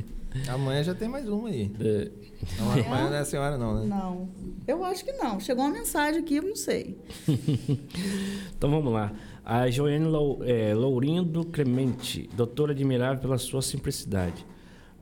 [0.49, 1.71] Amanhã já tem mais uma aí.
[1.79, 2.11] É,
[2.59, 3.87] Não, amanhã não é a senhora, não, né?
[3.87, 4.31] Não,
[4.67, 5.39] eu acho que não.
[5.39, 6.97] Chegou uma mensagem aqui, eu não sei.
[8.57, 9.13] Então vamos lá.
[9.45, 10.07] A Joane
[10.47, 14.47] é, Lourindo Clemente, doutora admirável pela sua simplicidade.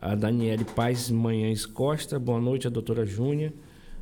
[0.00, 3.52] A Daniele Paz Manhães Costa, boa noite, a doutora Júnia.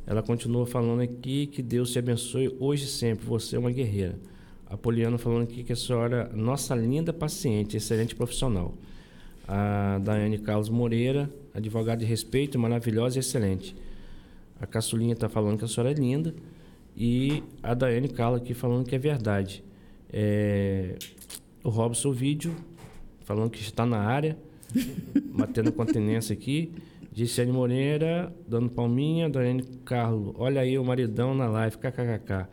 [0.07, 3.25] Ela continua falando aqui que Deus te abençoe hoje e sempre.
[3.25, 4.15] Você é uma guerreira.
[4.65, 8.73] A Poliana falando aqui que a senhora, nossa linda paciente, excelente profissional.
[9.45, 13.75] A Daiane Carlos Moreira, advogada de respeito, maravilhosa e excelente.
[14.57, 16.33] A Caçulinha está falando que a senhora é linda.
[16.95, 19.67] E a Daiane Carlos aqui falando que é verdade.
[20.11, 20.95] É,
[21.63, 22.55] o Robson Vídeo
[23.29, 24.37] falando que está na área,
[25.37, 26.71] batendo continência aqui.
[27.13, 29.29] Gisele Moreira, dando palminha.
[29.29, 32.47] Daiane Carlos, olha aí o maridão na live, kkkk.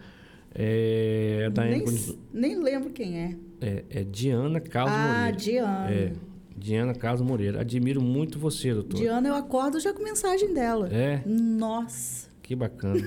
[0.55, 3.37] É, Daiane Nem, nem lembro quem é.
[3.61, 5.37] é, é Diana Carlos ah, Moreira.
[5.37, 5.91] Diana.
[5.91, 6.13] É,
[6.57, 7.61] Diana Carlos Moreira.
[7.61, 8.99] Admiro muito você, doutor.
[8.99, 10.89] Diana, eu acordo já com mensagem dela.
[10.93, 12.29] É, Nossa.
[12.43, 13.01] que bacana.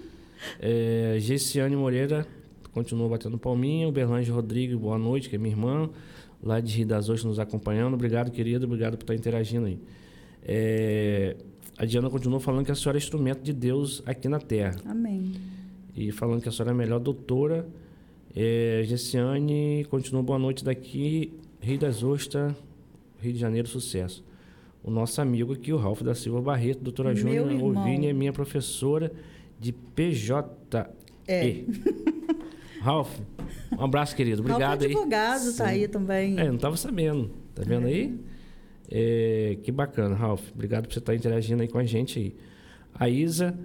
[0.60, 2.26] é, Gessiane Moreira
[2.78, 3.88] continua batendo palminha.
[3.88, 5.90] O Berlange Rodrigues, boa noite, que é minha irmã,
[6.40, 7.94] lá de Rio das Ostras nos acompanhando.
[7.94, 9.78] Obrigado, querido, obrigado por estar interagindo aí.
[10.44, 11.36] É,
[11.76, 14.76] a Diana continua falando que a senhora é instrumento de Deus aqui na Terra.
[14.86, 15.32] Amém.
[15.96, 17.68] E falando que a senhora é a melhor doutora.
[18.36, 22.54] É, Gessiane continua boa noite daqui, Rio das Ostras,
[23.20, 24.24] Rio de Janeiro, sucesso.
[24.84, 27.50] O nosso amigo aqui, o Ralf da Silva Barreto, doutora Júnior.
[27.60, 29.12] Ovini, é minha professora
[29.58, 30.88] de PJ.
[31.26, 31.64] É.
[32.80, 33.18] Ralf,
[33.78, 34.40] um abraço, querido.
[34.40, 34.92] Obrigado Ralf é aí.
[34.92, 36.38] advogado, tá aí também.
[36.38, 37.30] É, não estava sabendo.
[37.54, 38.18] Tá vendo aí?
[38.90, 40.42] É, que bacana, Ralf.
[40.54, 42.34] Obrigado por você estar interagindo aí com a gente aí.
[42.94, 43.58] A Isa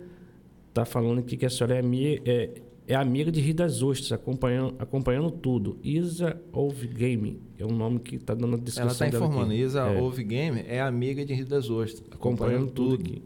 [0.73, 1.81] tá falando aqui que a senhora é,
[2.25, 2.49] é,
[2.87, 5.77] é amiga de Rio das Ostras, acompanhando, acompanhando tudo.
[5.83, 9.51] Isa Ove Game, é o nome que tá dando a descrição Ela está dela informando.
[9.51, 9.61] aqui.
[9.61, 12.03] Isa É, Game é amiga de Rio das Ostras.
[12.11, 13.21] acompanhando tudo aqui.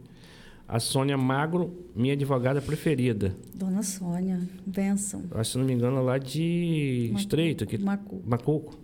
[0.67, 3.35] A Sônia Magro, minha advogada preferida.
[3.55, 5.23] Dona Sônia, benção.
[5.31, 8.21] Acho, se não me engano, lá de Macu- Estreito, aqui, Macu.
[8.25, 8.77] Macoco.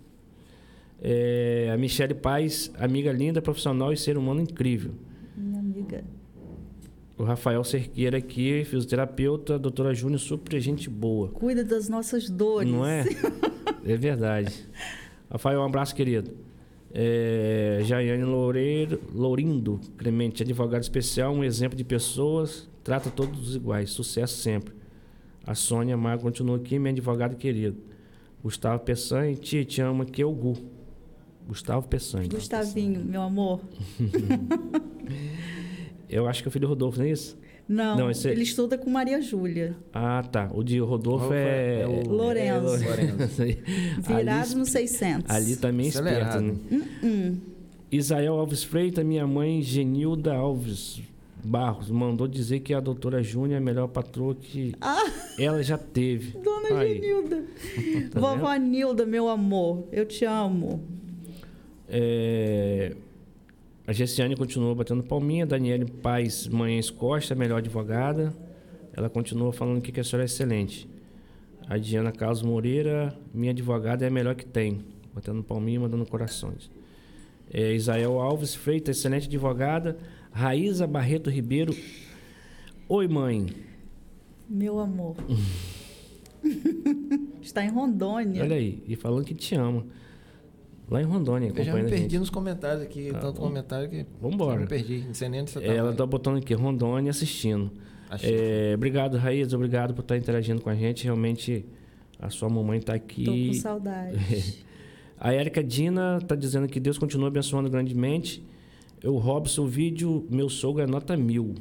[1.02, 4.92] É, a Michele Paz, amiga linda, profissional e ser humano incrível.
[5.36, 6.04] Minha amiga.
[7.18, 11.28] O Rafael Cerqueira aqui, fisioterapeuta, doutora Júnior, super gente boa.
[11.30, 12.72] Cuida das nossas dores.
[12.72, 13.04] Não é?
[13.86, 14.66] É verdade.
[15.30, 16.32] Rafael, um abraço, querido.
[16.96, 24.38] É, Jaiane Loureiro, Lourindo Clemente, advogado especial, um exemplo de pessoas, trata todos iguais, sucesso
[24.38, 24.76] sempre.
[25.46, 27.76] A Sônia Mago continua aqui, minha advogada querida.
[28.44, 30.54] Gustavo Peçanha, tia, te amo aqui é o Gu.
[31.48, 32.30] Gustavo Peçanha.
[32.30, 33.60] Gustavinho, meu amor.
[36.08, 37.36] Eu acho que é o filho do Rodolfo, não é isso?
[37.68, 39.76] Não, Não, esse é- ele estuda com Maria Júlia.
[39.94, 40.50] Ah, tá.
[40.54, 41.82] O de Rodolfo é...
[41.82, 42.62] é o- Lourenço.
[42.66, 43.42] Lourenço.
[44.02, 45.30] Virado ali, no 600.
[45.36, 46.42] ali também é esperto, Acelerado.
[46.70, 46.88] né?
[47.04, 47.38] Hum,
[47.92, 51.02] Isael Alves Freitas, minha mãe Genilda Alves
[51.46, 55.10] Barros, mandou dizer que a doutora Júnia é a melhor patroa que Ah,
[55.40, 56.38] ela já teve.
[56.40, 57.44] dona Aí, Genilda.
[58.12, 58.54] tá Vovó?
[58.56, 59.88] Nilda, meu amor.
[59.92, 60.82] Eu te amo.
[61.88, 62.94] É,
[63.86, 65.46] A Gessiane continua batendo palminha.
[65.46, 68.34] Daniele Paz Manhães Costa, melhor advogada.
[68.94, 70.90] Ela continua falando que a senhora é excelente.
[71.68, 74.80] A Diana Carlos Moreira, minha advogada é a melhor que tem.
[75.14, 76.72] Batendo palminha, mandando corações.
[77.52, 79.98] É, Isael Alves Freitas, excelente advogada.
[80.32, 81.76] Raíza Barreto Ribeiro.
[82.88, 83.48] Oi, mãe.
[84.48, 85.18] Meu amor.
[87.42, 88.44] Está em Rondônia.
[88.44, 88.82] Olha aí.
[88.88, 89.86] E falando que te ama.
[90.90, 92.20] Lá em Rondônia, Eu já me acompanhando a perdi gente.
[92.20, 93.48] nos comentários aqui, Tá tanto bom.
[93.48, 94.58] comentário que Vambora.
[94.58, 95.04] eu me perdi.
[95.08, 95.66] Não sei nem onde você tá.
[95.74, 97.72] Ela tá botando aqui, Rondônia assistindo.
[98.10, 98.32] Achei.
[98.36, 99.56] É, obrigado, Raíza.
[99.56, 101.06] Obrigado por estar interagindo com a gente.
[101.06, 101.66] Realmente,
[102.20, 103.54] a sua mamãe está Tô com aqui.
[103.56, 104.64] saudade.
[105.20, 108.44] A Érica Dina está dizendo que Deus continua abençoando grandemente.
[109.02, 111.56] Eu, Robson, o vídeo, meu sogro é nota mil.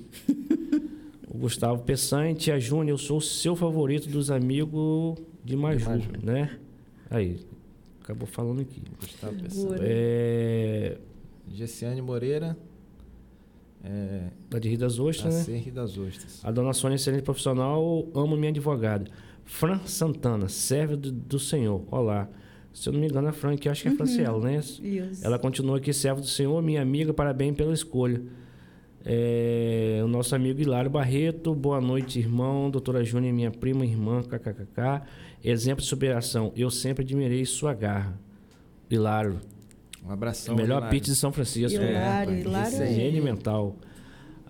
[1.29, 6.09] o Gustavo Peçanha, tia Júnior, eu sou o seu favorito dos amigos de Maju, Maju.
[6.23, 6.51] né?
[7.09, 7.37] Aí,
[8.03, 8.83] acabou falando aqui.
[9.01, 9.51] Gustavo Pessanha.
[9.51, 9.79] Segura.
[9.83, 10.99] É,
[11.49, 12.57] Gessiane Moreira.
[13.85, 15.41] É, da de Rio das Ostras, né?
[15.41, 16.41] Acerre das Ostras.
[16.45, 19.11] A dona Sônia, excelente profissional, amo minha advogada.
[19.45, 21.83] Fran Santana, serve do, do Senhor.
[21.91, 22.29] Olá.
[22.73, 24.57] Se eu não me engano, a Fran, que eu acho que é Franciela, né?
[24.59, 24.81] Isso.
[25.23, 28.23] Ela continua aqui, servo do Senhor, minha amiga, parabéns pela escolha.
[29.05, 32.71] É, o nosso amigo Hilário Barreto, boa noite, irmão.
[32.71, 35.03] Doutora Júnior, minha prima, irmã, kkkk.
[35.43, 36.53] Exemplo de superação.
[36.57, 38.19] Eu sempre admirei sua garra.
[38.91, 39.41] Hilário.
[40.07, 40.55] Um abração.
[40.55, 40.91] melhor Hilário.
[40.91, 41.81] pizza de São Francisco.
[41.83, 43.77] Hilário, É, Hilário isso é- é gênio mental.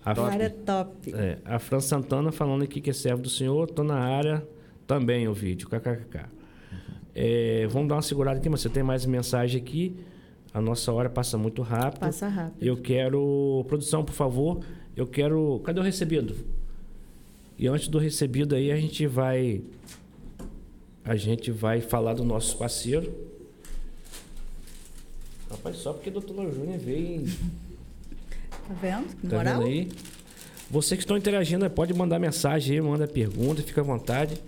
[0.05, 1.13] A, Hilário é top.
[1.15, 3.69] é, a Fran Santana falando aqui que é servo do senhor.
[3.69, 4.45] Tô na área
[4.85, 5.67] também o vídeo.
[5.69, 6.25] kkkk.
[7.15, 9.95] É, vamos dar uma segurada aqui, mas você tem mais mensagem aqui.
[10.53, 12.01] A nossa hora passa muito rápido.
[12.01, 12.63] Passa rápido.
[12.63, 13.65] Eu quero.
[13.67, 14.63] Produção, por favor.
[14.95, 15.59] Eu quero.
[15.65, 16.35] Cadê o recebido?
[17.57, 19.61] E antes do recebido aí, a gente vai.
[21.03, 23.11] A gente vai falar do nosso parceiro.
[25.49, 27.25] Rapaz, só porque o doutor Júnior veio.
[28.67, 29.15] Tá vendo?
[29.21, 29.57] Que Tá Moral?
[29.59, 29.89] vendo aí?
[30.69, 34.41] Vocês que estão interagindo, pode mandar mensagem aí, manda pergunta, fica à vontade.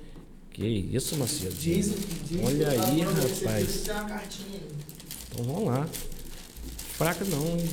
[0.52, 1.54] Que isso, Macedo.
[1.54, 1.94] Jason,
[2.32, 3.82] Jason, Olha tá aí, rapaz.
[3.82, 4.60] Tem uma cartinha.
[5.36, 5.88] Então vamos lá.
[6.98, 7.70] Fraca não, hein?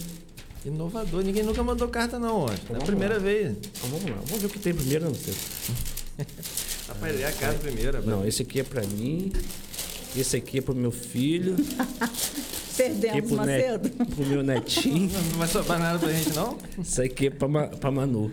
[0.64, 1.22] Inovador.
[1.24, 2.48] Ninguém nunca mandou carta, não, ó.
[2.50, 3.20] É a primeira lá.
[3.20, 3.56] vez.
[3.56, 4.16] Então vamos lá.
[4.26, 5.36] Vamos ver o que tem primeiro, né, Macedo?
[6.88, 8.02] Rapaz, é a carta primeiro.
[8.06, 9.32] Não, esse aqui é pra mim.
[10.16, 11.56] Esse aqui é pro meu filho.
[12.72, 14.06] Esse aqui é Perdemos, pro, net, Macedo.
[14.16, 15.10] pro meu netinho.
[15.12, 16.56] Não, não vai sobrar nada pra gente, não?
[16.82, 18.32] Isso aqui é pra, Ma- pra Manu.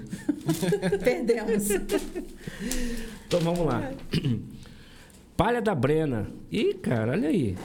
[1.04, 1.70] Perdemos.
[3.28, 3.92] Então vamos lá.
[5.36, 6.28] Palha da Brena.
[6.52, 7.58] Ih, cara, olha aí.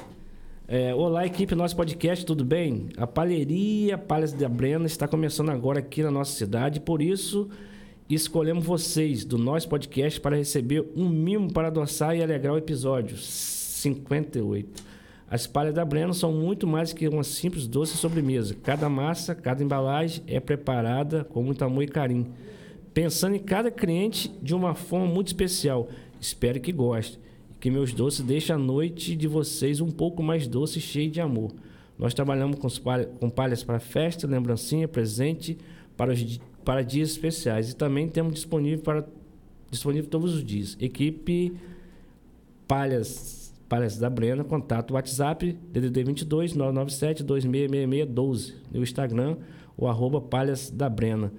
[0.66, 2.88] É, olá, equipe nosso podcast, tudo bem?
[2.96, 7.50] A palheria Palhas da Brena está começando agora aqui na nossa cidade, por isso
[8.08, 13.14] escolhemos vocês do nosso podcast para receber um mimo para adoçar e alegrar o episódio
[13.18, 14.82] 58.
[15.30, 18.56] As palhas da Brena são muito mais que uma simples doce sobremesa.
[18.62, 22.32] Cada massa, cada embalagem é preparada com muito amor e carinho,
[22.94, 25.90] pensando em cada cliente de uma forma muito especial.
[26.18, 27.22] Espero que goste
[27.64, 31.18] que meus doces deixem a noite de vocês um pouco mais doce e cheia de
[31.18, 31.50] amor.
[31.98, 35.56] Nós trabalhamos com, palha- com palhas para festa, lembrancinha, presente
[35.96, 39.06] para, os, para dias especiais e também temos disponível para
[39.70, 40.76] disponível todos os dias.
[40.78, 41.54] Equipe
[42.68, 48.54] Palhas, Palhas da Brena, contato WhatsApp, DDD 22 997 2666 12.
[48.74, 49.38] No Instagram,
[49.74, 51.32] o arroba Palhas da Brena.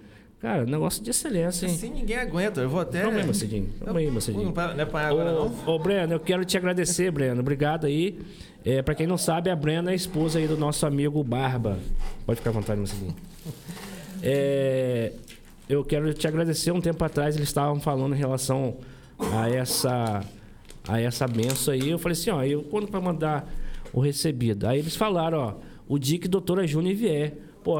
[0.45, 1.73] Cara, negócio de excelência, hein?
[1.73, 2.61] Assim ninguém aguenta.
[2.61, 3.01] Eu vou até.
[3.01, 3.67] Calma aí, Macidinho.
[3.83, 4.53] Calma aí, Macidinho.
[4.53, 5.51] Não é pra agora, não?
[5.65, 7.41] Ô, ô, Breno, eu quero te agradecer, Breno.
[7.41, 8.19] Obrigado aí.
[8.63, 11.79] É, para quem não sabe, a Brena é a esposa aí do nosso amigo Barba.
[12.27, 13.15] Pode ficar à vontade, Macidinho.
[14.27, 15.11] É,
[15.69, 16.71] eu quero te agradecer.
[16.71, 18.77] Um tempo atrás eles estavam falando em relação
[19.19, 20.23] a essa
[20.87, 21.89] a essa benção aí.
[21.89, 23.51] Eu falei assim, ó, eu quando vai mandar
[23.93, 24.67] o recebido?
[24.67, 25.53] Aí eles falaram, ó,
[25.87, 27.33] o dia que doutora Júnior vier.
[27.63, 27.77] Pô,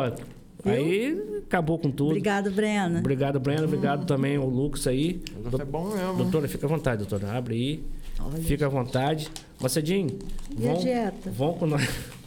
[0.70, 2.10] aí acabou com tudo.
[2.10, 3.00] Obrigado, Brena.
[3.00, 3.64] Obrigado, Breno.
[3.66, 5.22] Obrigado também ao Lucas aí.
[5.40, 6.14] O negócio é bom mesmo.
[6.18, 7.32] Doutora, fica à vontade, doutora.
[7.38, 7.84] Abre aí.
[8.20, 8.38] Olha.
[8.44, 9.30] Fica à vontade.
[9.62, 10.18] Macedinho,
[10.58, 11.32] E a vão, dieta?
[11.32, 11.88] vão com nós.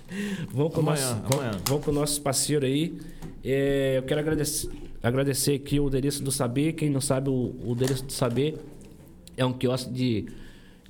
[0.50, 1.60] Vão com, Amanhã, nosso, vão, amanhã.
[1.68, 2.98] vão com o nosso parceiro aí.
[3.44, 4.70] É, eu quero agradecer,
[5.02, 6.72] agradecer aqui o Delício do Saber.
[6.72, 8.56] Quem não sabe, o, o do Saber
[9.36, 10.24] é um quiosque de,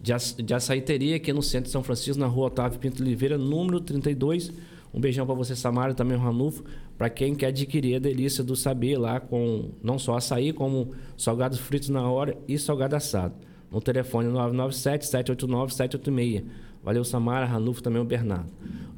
[0.00, 0.12] de,
[0.44, 4.52] de açaiteria aqui no centro de São Francisco, na rua Otávio Pinto Oliveira, número 32.
[4.94, 6.62] Um beijão para você, Samara, também o Ranulfo.
[6.98, 11.60] Para quem quer adquirir a delícia do saber lá, com não só açaí, como salgados
[11.60, 13.36] fritos na hora e salgado assado.
[13.70, 16.44] No telefone 997-789-786.
[16.82, 18.50] Valeu, Samara, Ranulfo, também o Bernardo.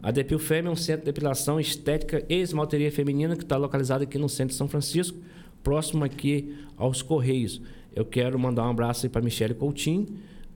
[0.03, 4.05] A Depil Fêmea é um centro de depilação estética e esmalteria feminina que está localizado
[4.05, 5.19] aqui no centro de São Francisco,
[5.63, 7.61] próximo aqui aos Correios.
[7.95, 10.07] Eu quero mandar um abraço aí para Michele Coutinho.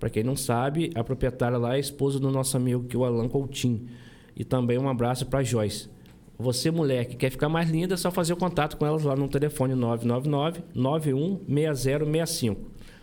[0.00, 3.04] Para quem não sabe, a proprietária lá é a esposa do nosso amigo, que o
[3.04, 3.86] Alan Coutinho.
[4.34, 5.92] E também um abraço para Joyce.
[6.38, 9.14] Você, mulher, que quer ficar mais linda, é só fazer o contato com elas lá
[9.14, 9.74] no telefone
[10.74, 12.56] 999-916065.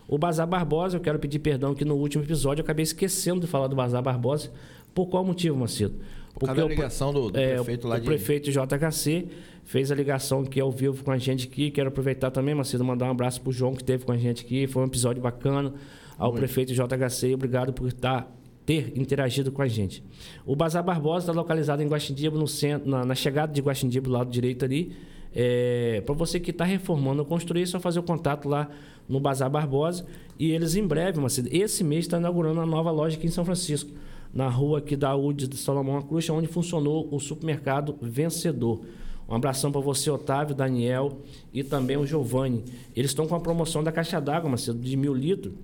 [0.06, 3.46] O Bazar Barbosa, eu quero pedir perdão que no último episódio eu acabei esquecendo de
[3.46, 4.52] falar do Bazar Barbosa.
[4.94, 5.94] Por qual motivo, Macedo?
[6.34, 8.06] Por causa da o ligação do, do é, prefeito o, lá o de.
[8.06, 9.28] prefeito JHC
[9.64, 11.70] fez a ligação aqui ao vivo com a gente aqui.
[11.70, 14.66] Quero aproveitar também, Macedo, mandar um abraço pro João que esteve com a gente aqui.
[14.66, 15.72] Foi um episódio bacana.
[16.18, 18.30] Ao prefeito JHC, obrigado por estar
[18.64, 20.02] ter interagido com a gente.
[20.46, 24.30] O Bazar Barbosa está localizado em Guaxindibo, no centro, na, na chegada de Guaxindibo, lado
[24.30, 24.92] direito ali.
[25.34, 28.68] É, para você que está reformando ou construir, é só fazer o contato lá
[29.08, 30.06] no Bazar Barbosa.
[30.38, 33.90] E eles em breve, esse mês está inaugurando uma nova loja aqui em São Francisco
[34.32, 38.80] na rua aqui da UD de Salomão Cruz, onde funcionou o supermercado Vencedor.
[39.28, 41.18] Um abração para você, Otávio, Daniel
[41.52, 42.64] e também o Giovanni.
[42.96, 45.54] Eles estão com a promoção da caixa d'água, Macedo, de mil litros,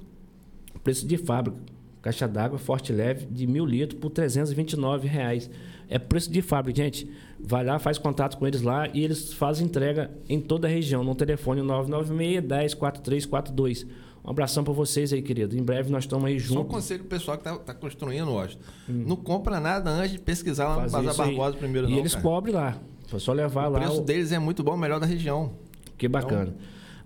[0.84, 1.58] preço de fábrica.
[2.02, 5.50] Caixa d'água forte e leve de mil litros por 329 reais.
[5.88, 7.10] É preço de fábrica, gente.
[7.40, 11.02] Vai lá, faz contato com eles lá e eles fazem entrega em toda a região,
[11.02, 13.86] no telefone 996 10 4342.
[14.24, 15.56] Um abração para vocês aí, querido.
[15.56, 16.70] Em breve nós estamos aí Só um juntos.
[16.74, 18.62] conselho pro pessoal que tá, tá construindo, Washington.
[18.88, 21.34] Não compra nada antes de pesquisar lá no Bazar aí.
[21.36, 21.98] Barbosa primeiro, e não.
[21.98, 22.22] eles cara.
[22.22, 22.78] cobrem lá.
[23.06, 23.78] Foi só levar O lá.
[23.80, 25.52] preço o- deles é muito bom, melhor da região.
[25.96, 26.42] Que bacana.
[26.54, 26.54] Então,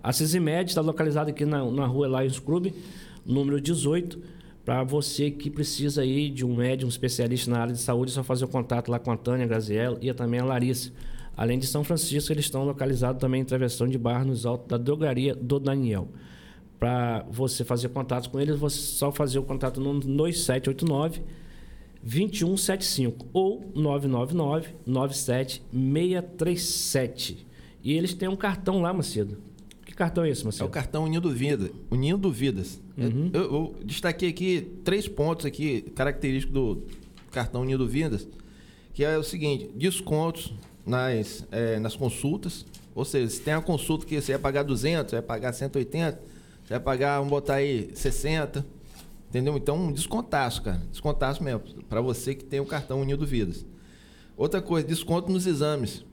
[0.03, 2.73] a Cisimed está localizada aqui na, na rua Lions Club,
[3.25, 4.19] número 18.
[4.65, 8.23] Para você que precisa aí de um médium especialista na área de saúde, é só
[8.23, 10.93] fazer o contato lá com a Tânia Graziella e também a Larissa.
[11.35, 14.77] Além de São Francisco, eles estão localizados também em Travessão de Barra, nos altos da
[14.77, 16.07] drogaria do Daniel.
[16.79, 21.21] Para você fazer contato com eles, você só fazer o contato no 2789
[22.01, 27.45] 2175 ou 999 97637.
[27.83, 29.37] E eles têm um cartão lá, Macedo.
[29.93, 30.63] Que cartão é esse, Macedo?
[30.63, 32.81] É o cartão Unindo Vida, Unindo Vidas.
[32.97, 33.29] Uhum.
[33.31, 36.83] Eu, eu, destaquei aqui três pontos aqui característicos do
[37.29, 38.27] cartão Unindo Vidas,
[38.91, 40.51] que é o seguinte: descontos
[40.83, 42.65] nas, é, nas consultas.
[42.95, 46.19] Ou seja, se tem uma consulta que você vai pagar 200, você vai pagar 180,
[46.63, 48.65] você vai pagar, vamos botar aí 60,
[49.29, 49.55] entendeu?
[49.55, 50.81] Então, um descontaço, cara.
[50.89, 53.63] Descontaço mesmo, para você que tem o cartão Unido Vidas.
[54.35, 56.03] Outra coisa, desconto nos exames.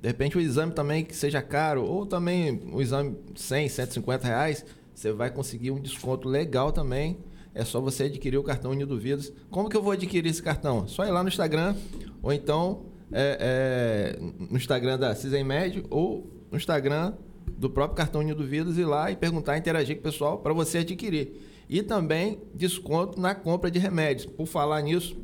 [0.00, 4.64] De repente, o exame também que seja caro, ou também o exame 100, 150 reais,
[4.94, 7.18] você vai conseguir um desconto legal também.
[7.54, 9.32] É só você adquirir o cartão Unido Vidas.
[9.50, 10.86] Como que eu vou adquirir esse cartão?
[10.86, 11.74] Só ir lá no Instagram,
[12.22, 17.14] ou então é, é, no Instagram da Cisem Médio ou no Instagram
[17.56, 20.78] do próprio Cartão Unido Vidas ir lá e perguntar, interagir com o pessoal para você
[20.78, 21.32] adquirir.
[21.68, 24.26] E também desconto na compra de remédios.
[24.26, 25.16] Por falar nisso,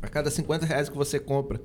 [0.00, 1.60] a cada 50 reais que você compra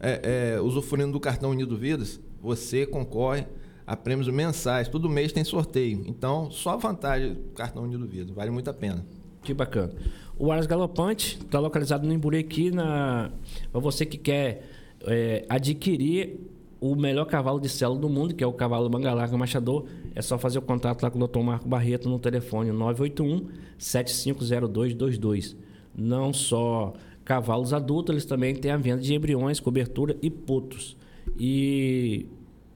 [0.00, 3.46] é, é, usufruindo do Cartão Unido Vidas, você concorre
[3.86, 4.88] a prêmios mensais.
[4.88, 6.02] Todo mês tem sorteio.
[6.06, 8.30] Então, só vantagem do Cartão Unido Vidas.
[8.30, 9.04] Vale muito a pena.
[9.42, 9.92] Que bacana.
[10.38, 13.30] O Aras Galopante está localizado no Imbureki, na...
[13.70, 14.68] para você que quer
[15.06, 16.40] é, adquirir
[16.80, 20.38] o melhor cavalo de selo do mundo, que é o cavalo Mangalarga Machador, é só
[20.38, 21.40] fazer o contato lá com o Dr.
[21.40, 25.56] Marco Barreto no telefone 981 750222.
[25.96, 26.92] Não só
[27.24, 30.96] cavalos adultos, eles também têm a venda de embriões, cobertura e putos.
[31.38, 32.26] E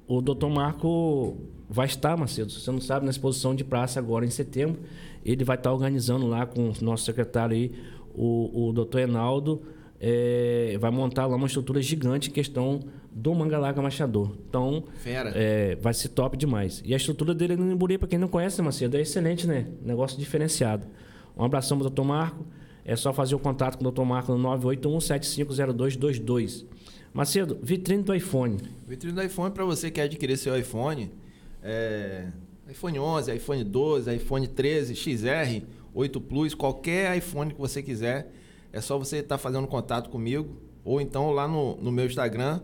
[0.07, 0.47] o Dr.
[0.47, 1.37] Marco
[1.69, 4.81] vai estar, Macedo, se você não sabe, na exposição de praça agora em setembro
[5.25, 7.73] ele vai estar organizando lá com o nosso secretário aí,
[8.15, 9.63] o, o doutor Enaldo,
[10.01, 12.81] é, vai montar lá uma estrutura gigante em questão
[13.11, 14.33] do Mangalaga Machador.
[14.49, 14.85] Então,
[15.35, 16.83] é, vai ser top demais.
[16.85, 19.67] E a estrutura dele no Imburi, para quem não conhece, Macedo, é excelente, né?
[19.83, 20.87] Negócio diferenciado.
[21.37, 22.47] Um abração para o doutor Marco.
[22.89, 26.64] É só fazer o contato com o doutor Marco no 981-750222.
[27.12, 28.57] Macedo, vitrine do iPhone.
[28.86, 31.12] Vitrine do iPhone, para você que quer adquirir seu iPhone,
[31.62, 32.28] é,
[32.66, 38.32] iPhone 11, iPhone 12, iPhone 13, XR, 8 Plus, qualquer iPhone que você quiser,
[38.72, 42.62] é só você estar tá fazendo contato comigo, ou então lá no, no meu Instagram,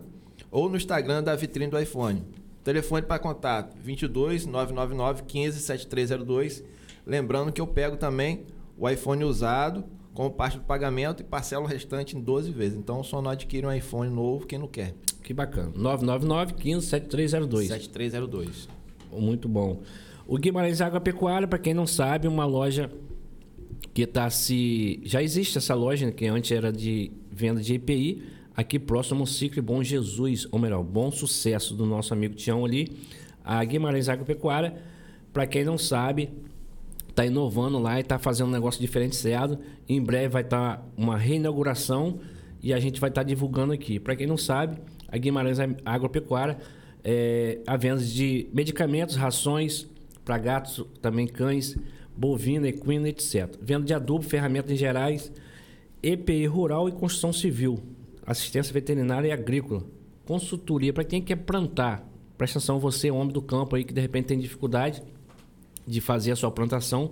[0.49, 2.23] ou no Instagram da vitrine do iPhone.
[2.63, 6.63] Telefone para contato 22 999 15 7302.
[7.05, 8.43] Lembrando que eu pego também
[8.75, 9.85] o iPhone usado
[10.15, 12.77] como parte do pagamento e parcela o restante em 12 vezes.
[12.77, 14.95] Então só não adquire um iPhone novo quem não quer.
[15.21, 15.71] Que bacana.
[15.75, 17.67] 999 15 7302.
[17.67, 18.69] 7302.
[19.11, 19.81] Muito bom.
[20.25, 22.89] O Guimarães Agropecuária, para quem não sabe, uma loja
[23.93, 25.01] que está se.
[25.03, 28.23] Já existe essa loja, que antes era de venda de EPI,
[28.55, 32.89] aqui próximo ao Ciclo Bom Jesus, ou melhor, Bom Sucesso do nosso amigo Tião ali.
[33.43, 34.75] A Guimarães Agropecuária,
[35.31, 36.29] para quem não sabe,
[37.15, 39.57] está inovando lá e está fazendo um negócio diferenciado.
[39.87, 42.19] Em breve vai estar tá uma reinauguração
[42.61, 43.99] e a gente vai estar tá divulgando aqui.
[43.99, 46.57] Para quem não sabe, a Guimarães Agropecuária
[47.03, 49.87] é, a venda de medicamentos, rações
[50.25, 51.77] para gatos, também cães,
[52.17, 53.55] bovina, equina, etc.
[53.61, 55.31] Venda de adubo, ferramentas em gerais,
[56.03, 57.79] EPI rural e construção civil,
[58.25, 59.83] assistência veterinária e agrícola,
[60.25, 62.03] consultoria para quem quer plantar.
[62.37, 65.01] Presta atenção, você, homem do campo aí que de repente tem dificuldade
[65.85, 67.11] de fazer a sua plantação.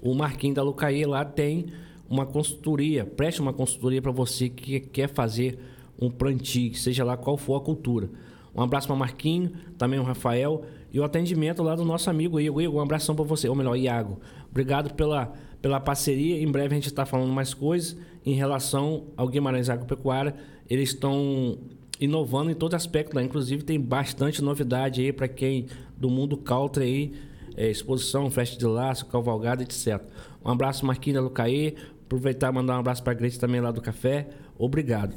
[0.00, 1.66] O Marquinhos da Lucaí lá tem
[2.08, 5.58] uma consultoria, preste uma consultoria para você que quer fazer
[6.00, 8.10] um plantio, seja lá qual for a cultura.
[8.54, 12.62] Um abraço para Marquinho, também o Rafael e o atendimento lá do nosso amigo Igor.
[12.62, 14.20] Igor, um abração para você, ou melhor, Iago.
[14.48, 16.40] Obrigado pela, pela parceria.
[16.40, 20.36] Em breve a gente está falando mais coisas em relação ao Guimarães Agropecuária.
[20.70, 21.58] Eles estão
[22.00, 23.22] inovando em todo aspecto lá.
[23.22, 25.66] Inclusive tem bastante novidade aí para quem
[25.96, 27.12] do mundo country aí,
[27.56, 30.00] é, exposição, festa de laço, cavalgada, etc.
[30.44, 31.74] Um abraço Marquinhos da Lucaí.
[32.04, 34.28] Aproveitar e mandar um abraço para a Grace também lá do café.
[34.58, 35.14] Obrigado.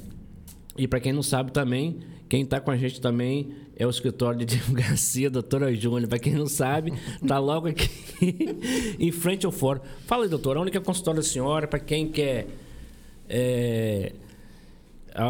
[0.78, 4.46] E para quem não sabe também, quem está com a gente também é o escritório
[4.46, 6.08] de advocacia, doutora Júnior.
[6.08, 7.90] Para quem não sabe, está logo aqui
[9.00, 9.82] em frente ao fórum.
[10.06, 11.68] Fala aí, doutora, onde é o consultório da senhora?
[11.68, 12.48] Para quem quer
[13.30, 14.14] é,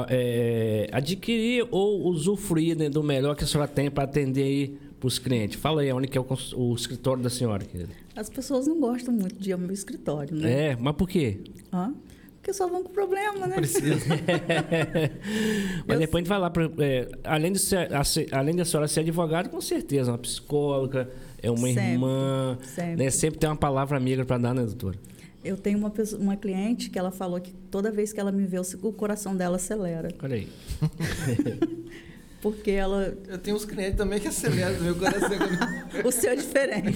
[0.09, 5.07] é, adquirir ou usufruir né, do melhor que a senhora tem para atender aí para
[5.07, 5.59] os clientes.
[5.59, 6.25] Fala aí, onde é o,
[6.55, 7.89] o, escritório da senhora, querida?
[8.15, 10.69] As pessoas não gostam muito de ir ao meu escritório, né?
[10.71, 11.39] É, mas por quê?
[11.71, 11.93] Hã?
[12.47, 13.55] porque só vão com problema, né?
[13.57, 14.05] Precisa.
[15.85, 16.49] Mas Eu- depois a gente vai lá.
[16.49, 21.09] pra- é, além, de ser, a além da senhora ser advogada, com certeza, uma psicóloga,
[21.43, 22.57] é uma Sempre, irmã.
[22.63, 23.03] sempre.
[23.03, 23.09] Né?
[23.09, 24.97] Sempre tem uma palavra amiga para dar, né, doutora?
[25.43, 28.45] Eu tenho uma, pessoa- uma cliente que ela falou que toda vez que ela me
[28.45, 30.07] vê, o coração dela acelera.
[30.23, 30.47] Olha aí.
[32.41, 33.17] Porque ela.
[33.27, 35.29] Eu tenho uns clientes também que aceleram meu coração.
[36.05, 36.93] O seu é diferente.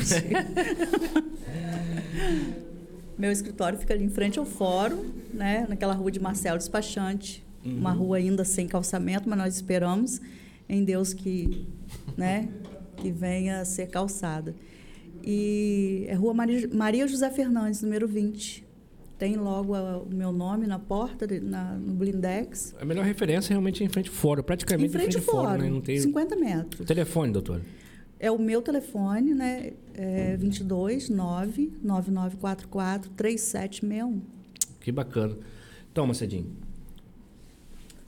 [3.17, 5.65] Meu escritório fica ali em frente ao fórum, né?
[5.67, 7.43] Naquela rua de Marcelo Despachante.
[7.63, 10.19] Uma rua ainda sem calçamento, mas nós esperamos
[10.67, 11.67] em Deus que,
[12.17, 12.49] né?
[12.97, 14.55] Que venha a ser calçada.
[15.23, 18.65] E é Rua Maria, Maria José Fernandes, número 20.
[19.21, 22.73] Tem logo a- o meu nome na porta, de- na, no blindex.
[22.81, 25.61] A melhor referência é realmente em frente ao fórum, praticamente Em frente ao fórum, fórum,
[25.61, 25.69] né?
[25.69, 26.79] Não tem 50 metros.
[26.81, 27.61] o telefone, doutora.
[28.19, 29.73] É o meu telefone, né?
[29.93, 34.21] É 22 9 9944 3761.
[34.79, 35.37] Que bacana.
[35.91, 36.47] Então, Macedinho,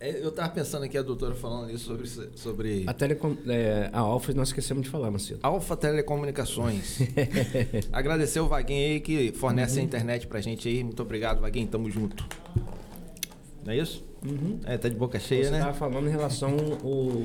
[0.03, 4.33] Eu tava pensando aqui, a doutora falando isso sobre, sobre a, telecom, é, a Alfa
[4.33, 5.39] nós esquecemos de falar, Macedo.
[5.41, 6.99] Alfa Telecomunicações.
[7.89, 10.83] Agradecer o Vaguinho aí que fornece a internet pra gente aí.
[10.83, 11.67] Muito obrigado, Vaguinho.
[11.67, 12.25] Tamo junto.
[13.63, 14.03] Não é isso?
[14.65, 15.59] É, tá de boca cheia, Você né?
[15.59, 16.49] estava falando em relação
[16.83, 17.23] ao...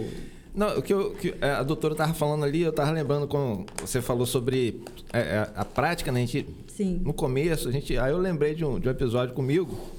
[0.55, 4.01] Não, o que, eu- que a doutora tava falando ali, eu tava lembrando quando você
[4.01, 6.22] falou sobre é, é, a, prática, né?
[6.22, 7.01] A gente, Sim.
[7.05, 9.98] no começo, a gente, aí eu lembrei de um, de um episódio comigo.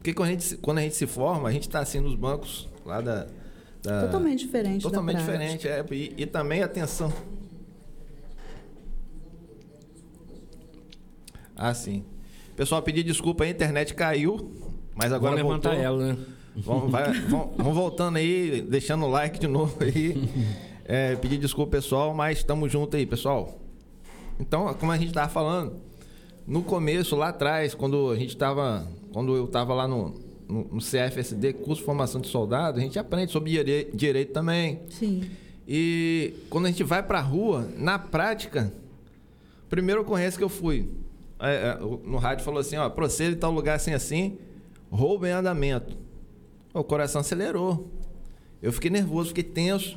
[0.00, 2.14] Porque quando a gente, se- quando a gente se forma, a gente tá assim nos
[2.14, 3.26] bancos lá da.
[3.82, 5.84] da- Totalmente diferente Totalmente diferente, é.
[5.90, 7.12] E, e também atenção.
[11.56, 12.04] Ah, sim.
[12.56, 14.50] Pessoal, pedir desculpa aí, a internet caiu,
[14.94, 15.84] mas agora Vamos levantar voltou.
[15.84, 16.18] ela, né?
[16.56, 20.28] Vamos, vai- vamos- vamos voltando aí, deixando o like de novo aí.
[20.84, 23.58] É, pedir desculpa, pessoal, mas estamos juntos aí, pessoal.
[24.38, 25.76] Então, como a gente estava falando,
[26.50, 28.86] no começo, lá atrás, quando a gente estava.
[29.12, 30.14] Quando eu estava lá no,
[30.48, 34.80] no, no CFSD, curso de formação de soldado, a gente aprende sobre dire- direito também.
[34.90, 35.30] Sim.
[35.66, 38.72] E quando a gente vai pra rua, na prática,
[39.68, 40.88] primeiro ocorrência que eu fui.
[41.38, 44.36] é, é, no rádio falou assim, ó, proceda em tal lugar assim assim,
[44.90, 45.96] roubo em andamento.
[46.74, 47.88] O coração acelerou.
[48.60, 49.96] Eu fiquei nervoso, fiquei tenso.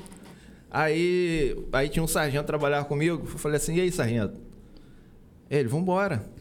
[0.70, 3.24] Aí, aí tinha um sargento trabalhar comigo.
[3.24, 4.40] Eu falei assim, e aí, sargento?
[5.50, 6.33] Ele, vambora.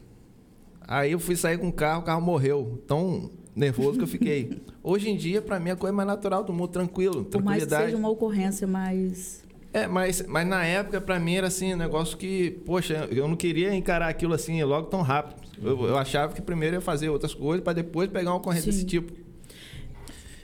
[0.86, 2.82] Aí eu fui sair com o carro, o carro morreu.
[2.86, 4.62] Tão nervoso que eu fiquei.
[4.82, 7.64] Hoje em dia, pra mim, é a coisa mais natural do mundo, tranquilo, Por mais
[7.64, 9.42] que seja uma ocorrência mais.
[9.72, 13.36] É, mas, mas na época, pra mim, era assim, um negócio que, poxa, eu não
[13.36, 15.40] queria encarar aquilo assim logo tão rápido.
[15.62, 18.70] Eu, eu achava que primeiro eu ia fazer outras coisas para depois pegar uma ocorrência
[18.70, 18.78] Sim.
[18.78, 19.12] desse tipo.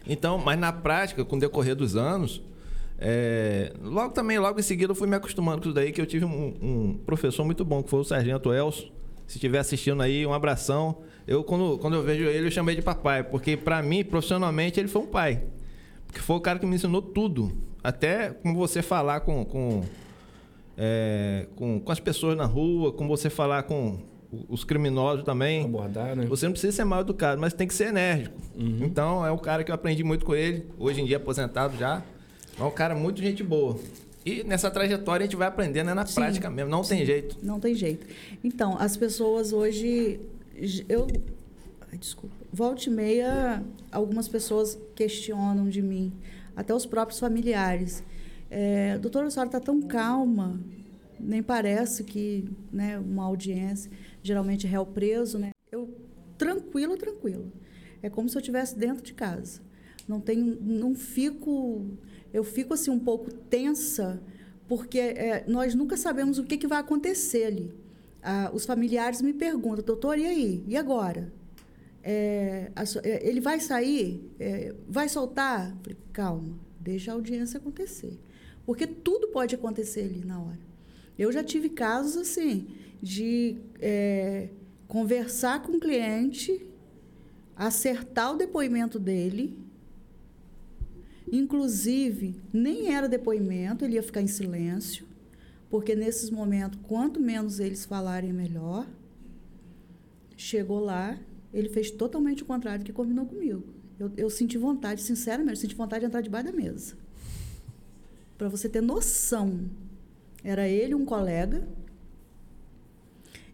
[0.07, 2.41] Então, mas na prática, com o decorrer dos anos,
[2.99, 6.07] é, logo também, logo em seguida, eu fui me acostumando com isso daí, que eu
[6.07, 8.91] tive um, um professor muito bom, que foi o Sargento Elcio.
[9.29, 10.99] Se estiver assistindo aí, um abração.
[11.26, 14.89] Eu, quando, quando eu vejo ele, eu chamei de papai, porque pra mim, profissionalmente, ele
[14.89, 15.43] foi um pai.
[16.07, 17.53] Porque foi o cara que me ensinou tudo.
[17.85, 19.85] Até como você falar com, com,
[20.76, 23.99] é, com, com as pessoas na rua, como você falar com
[24.33, 25.64] o- os criminosos também.
[25.64, 26.24] Abordar, né?
[26.26, 28.37] Você não precisa ser mal educado, mas tem que ser enérgico.
[28.57, 30.66] Então, é um cara que eu aprendi muito com ele.
[30.79, 32.03] Hoje em dia, aposentado já.
[32.59, 33.76] É um cara muito gente boa.
[34.29, 36.16] E nessa trajetória a gente vai aprendendo é na Sim.
[36.16, 36.70] prática mesmo.
[36.70, 37.39] Não tem jeito.
[37.43, 38.07] Não tem jeito.
[38.45, 40.20] Então, as pessoas hoje.
[40.87, 41.07] Eu.
[41.91, 42.37] Ai, desculpa.
[42.53, 46.12] Volta e meia, algumas pessoas questionam de mim,
[46.55, 48.05] até os próprios familiares.
[48.51, 50.61] É, doutora, a senhora está tão calma,
[51.18, 53.91] nem parece que né, uma audiência,
[54.22, 55.51] geralmente réu preso, né?
[55.72, 55.89] Eu,
[56.37, 57.51] tranquilo, tranquilo.
[58.03, 59.61] É como se eu estivesse dentro de casa.
[60.07, 61.87] Não tenho, não fico,
[62.33, 64.20] eu fico assim um pouco tensa,
[64.66, 67.74] porque é, nós nunca sabemos o que, que vai acontecer ali.
[68.22, 70.64] Ah, os familiares me perguntam, doutor, e aí?
[70.66, 71.33] E agora?
[72.03, 74.31] É, a é, ele vai sair?
[74.39, 75.76] É, vai soltar?
[75.83, 78.18] Falei, calma, deixa a audiência acontecer.
[78.64, 80.61] Porque tudo pode acontecer ali na hora.
[81.18, 82.68] Eu já tive casos assim,
[83.03, 84.49] de é,
[84.87, 86.66] conversar com o cliente,
[87.57, 89.59] acertar o depoimento dele.
[91.33, 95.07] Inclusive, nem era depoimento, ele ia ficar em silêncio,
[95.68, 98.87] porque nesses momentos, quanto menos eles falarem, melhor.
[100.37, 101.18] Chegou lá,
[101.53, 103.64] ele fez totalmente o contrário do que combinou comigo.
[103.99, 106.97] Eu, eu senti vontade, sinceramente, senti vontade de entrar debaixo da mesa.
[108.37, 109.68] Para você ter noção.
[110.45, 111.66] Era ele, um colega,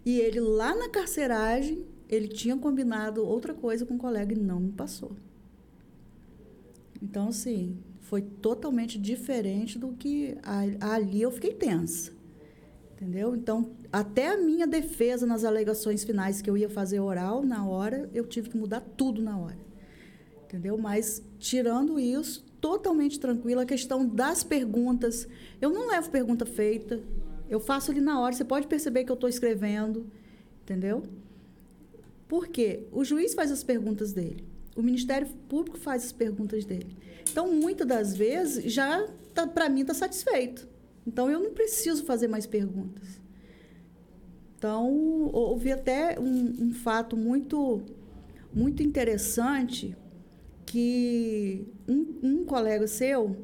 [0.05, 4.61] e ele lá na carceragem, ele tinha combinado outra coisa com um colega e não
[4.61, 5.13] me passou.
[7.05, 10.37] Então, assim, foi totalmente diferente do que
[10.81, 12.13] ali eu fiquei tensa.
[12.95, 13.37] Entendeu?
[13.37, 18.09] Então, até a minha defesa nas alegações finais que eu ia fazer oral na hora,
[18.15, 19.59] eu tive que mudar tudo na hora.
[20.45, 20.79] Entendeu?
[20.79, 23.63] Mas, tirando isso, totalmente tranquila.
[23.63, 25.29] A questão das perguntas,
[25.61, 27.03] eu não levo pergunta feita,
[27.51, 28.35] eu faço ali na hora.
[28.35, 30.07] Você pode perceber que eu estou escrevendo,
[30.63, 31.03] entendeu?
[32.27, 32.87] Por quê?
[32.91, 34.43] O juiz faz as perguntas dele,
[34.75, 36.97] o Ministério Público faz as perguntas dele.
[37.31, 40.69] Então, muitas das vezes, já tá, para mim está satisfeito.
[41.07, 43.21] Então, eu não preciso fazer mais perguntas.
[44.57, 47.83] Então, houve até um, um fato muito,
[48.53, 49.95] muito interessante
[50.65, 53.37] que um, um colega seu,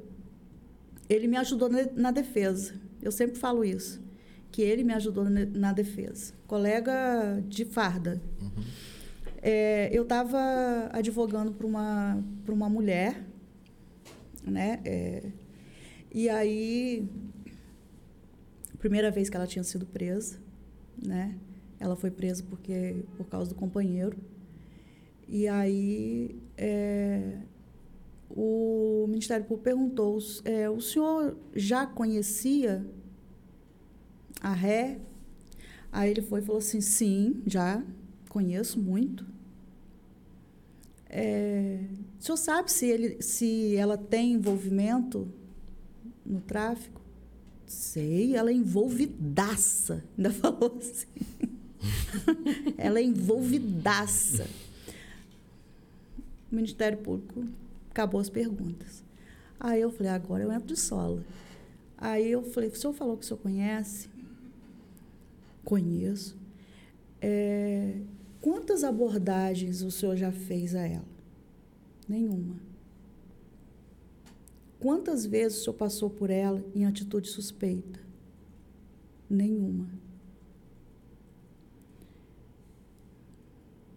[1.08, 2.74] ele me ajudou na, defesa.
[3.02, 4.00] Eu sempre falo isso,
[4.50, 6.32] que ele me ajudou na defesa.
[6.46, 8.20] Colega de farda.
[8.40, 8.64] Uhum.
[9.42, 10.38] É, eu estava
[10.92, 13.24] advogando para uma, uma mulher,
[14.44, 14.80] né?
[14.84, 15.22] É,
[16.12, 17.08] e aí,
[18.78, 20.38] primeira vez que ela tinha sido presa,
[21.02, 21.38] né?
[21.78, 24.18] Ela foi presa porque por causa do companheiro.
[25.26, 27.38] E aí é,
[28.28, 32.84] o Ministério Público perguntou: é, o senhor já conhecia
[34.40, 34.98] a ré?
[35.90, 37.82] Aí ele foi e falou assim: sim, já
[38.30, 39.26] conheço muito.
[41.08, 41.80] É,
[42.18, 45.28] o senhor sabe se, ele, se ela tem envolvimento
[46.24, 47.00] no tráfico?
[47.66, 50.04] Sei, ela é envolvidaça.
[50.16, 51.06] Ainda falou assim.
[52.78, 54.46] ela é envolvidaça.
[56.50, 57.44] O Ministério Público
[57.90, 59.02] acabou as perguntas.
[59.58, 61.24] Aí eu falei, agora eu entro de sola.
[61.98, 64.08] Aí eu falei, o senhor falou que o senhor conhece?
[65.64, 66.36] Conheço.
[67.20, 68.00] É,
[68.40, 71.08] quantas abordagens o senhor já fez a ela?
[72.08, 72.56] Nenhuma.
[74.80, 78.00] Quantas vezes o senhor passou por ela em atitude suspeita?
[79.28, 79.88] Nenhuma.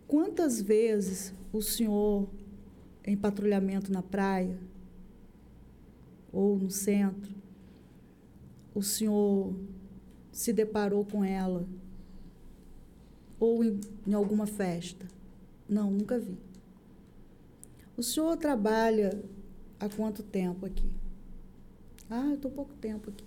[0.07, 2.27] Quantas vezes o senhor
[3.03, 4.57] em patrulhamento na praia
[6.31, 7.33] ou no centro,
[8.75, 9.55] o senhor
[10.31, 11.65] se deparou com ela
[13.43, 13.77] ou em,
[14.07, 15.05] em alguma festa?
[15.67, 16.37] Não, nunca vi.
[17.97, 19.21] O senhor trabalha
[19.77, 20.89] há quanto tempo aqui?
[22.09, 23.25] Ah, eu estou pouco tempo aqui.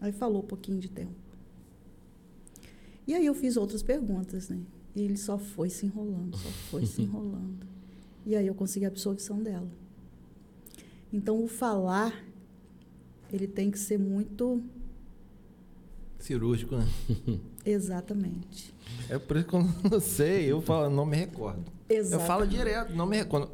[0.00, 1.14] Aí falou um pouquinho de tempo.
[3.06, 4.60] E aí eu fiz outras perguntas, né?
[4.94, 7.64] E ele só foi se enrolando, só foi se enrolando.
[8.26, 9.68] E aí eu consegui a absolvição dela.
[11.12, 12.24] Então, o falar,
[13.32, 14.60] ele tem que ser muito...
[16.18, 16.86] Cirúrgico, né?
[17.70, 18.74] Exatamente.
[19.08, 21.64] É por isso que eu não sei, eu falo, não me recordo.
[21.88, 22.22] Exato.
[22.22, 23.50] Eu falo direto, não me recordo.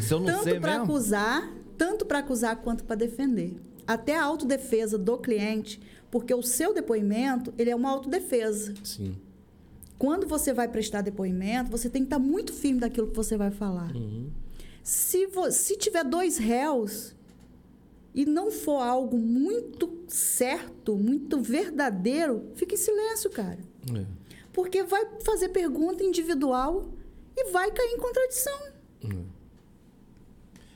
[0.00, 3.60] Se eu não tanto sei para acusar, tanto para acusar quanto para defender.
[3.86, 5.80] Até a autodefesa do cliente,
[6.10, 8.74] porque o seu depoimento, ele é uma autodefesa.
[8.82, 9.16] Sim.
[9.98, 13.50] Quando você vai prestar depoimento, você tem que estar muito firme daquilo que você vai
[13.50, 13.94] falar.
[13.94, 14.30] Uhum.
[14.82, 17.14] Se, se tiver dois réus
[18.14, 23.58] e não for algo muito certo, muito verdadeiro, fique em silêncio, cara.
[23.94, 24.04] É.
[24.52, 26.88] Porque vai fazer pergunta individual
[27.36, 28.58] e vai cair em contradição.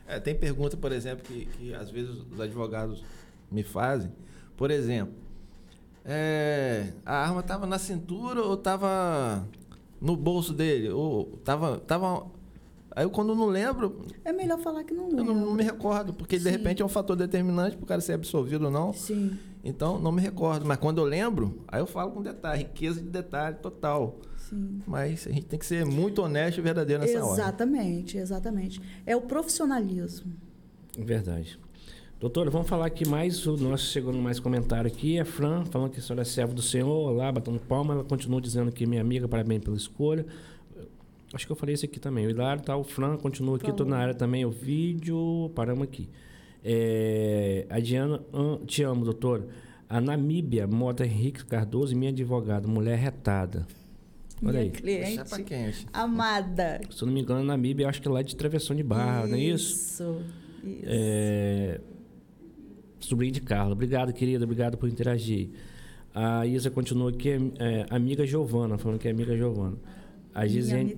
[0.07, 3.03] É, tem pergunta, por exemplo, que, que às vezes os advogados
[3.51, 4.13] me fazem.
[4.57, 5.15] Por exemplo,
[6.05, 9.49] é, a arma estava na cintura ou estava
[10.01, 10.91] no bolso dele?
[10.91, 11.79] Ou estava.
[11.79, 12.27] Tava...
[12.95, 14.05] Aí eu, quando não lembro.
[14.25, 15.21] É melhor falar que não lembro.
[15.21, 16.45] Eu não, não me recordo, porque Sim.
[16.45, 18.93] de repente é um fator determinante para o cara ser absolvido ou não.
[18.93, 19.39] Sim.
[19.65, 20.67] Então, não me recordo.
[20.67, 24.19] Mas quando eu lembro, aí eu falo com detalhe, riqueza de detalhe total.
[24.37, 24.81] Sim.
[24.87, 27.43] Mas a gente tem que ser muito honesto e verdadeiro nessa exatamente, hora.
[27.43, 28.83] Exatamente, exatamente.
[29.07, 30.33] É o profissionalismo.
[30.99, 31.59] Verdade.
[32.21, 35.99] Doutora, vamos falar aqui mais, o nosso chegando mais comentário aqui, é Fran, falando que
[35.99, 39.27] a senhora é servo do Senhor, olá, batendo palma, ela continua dizendo que minha amiga,
[39.27, 40.25] parabéns pela escolha.
[41.33, 42.27] Acho que eu falei isso aqui também.
[42.27, 46.09] O Hilário tá, o Fran continua aqui, estou na área também, o vídeo, paramos aqui.
[46.65, 48.21] É, a Diana,
[48.67, 49.47] te amo, doutor.
[49.89, 53.67] A Namíbia, Mota Henrique Cardoso, minha advogada, mulher retada.
[54.43, 54.71] Olha minha aí.
[54.71, 56.81] cliente amada.
[56.91, 59.25] Se eu não me engano, a Namíbia, acho que é lá de Travessão de Barra,
[59.25, 60.23] isso, não é isso?
[60.65, 60.83] Isso.
[60.85, 61.81] É,
[63.01, 63.73] sobrinho de Carla.
[63.73, 64.45] Obrigado, querida.
[64.45, 65.51] Obrigado por interagir.
[66.15, 69.77] A Isa continua aqui, é, amiga Giovana, falando que é amiga Giovana.
[70.35, 70.97] A Gisiane,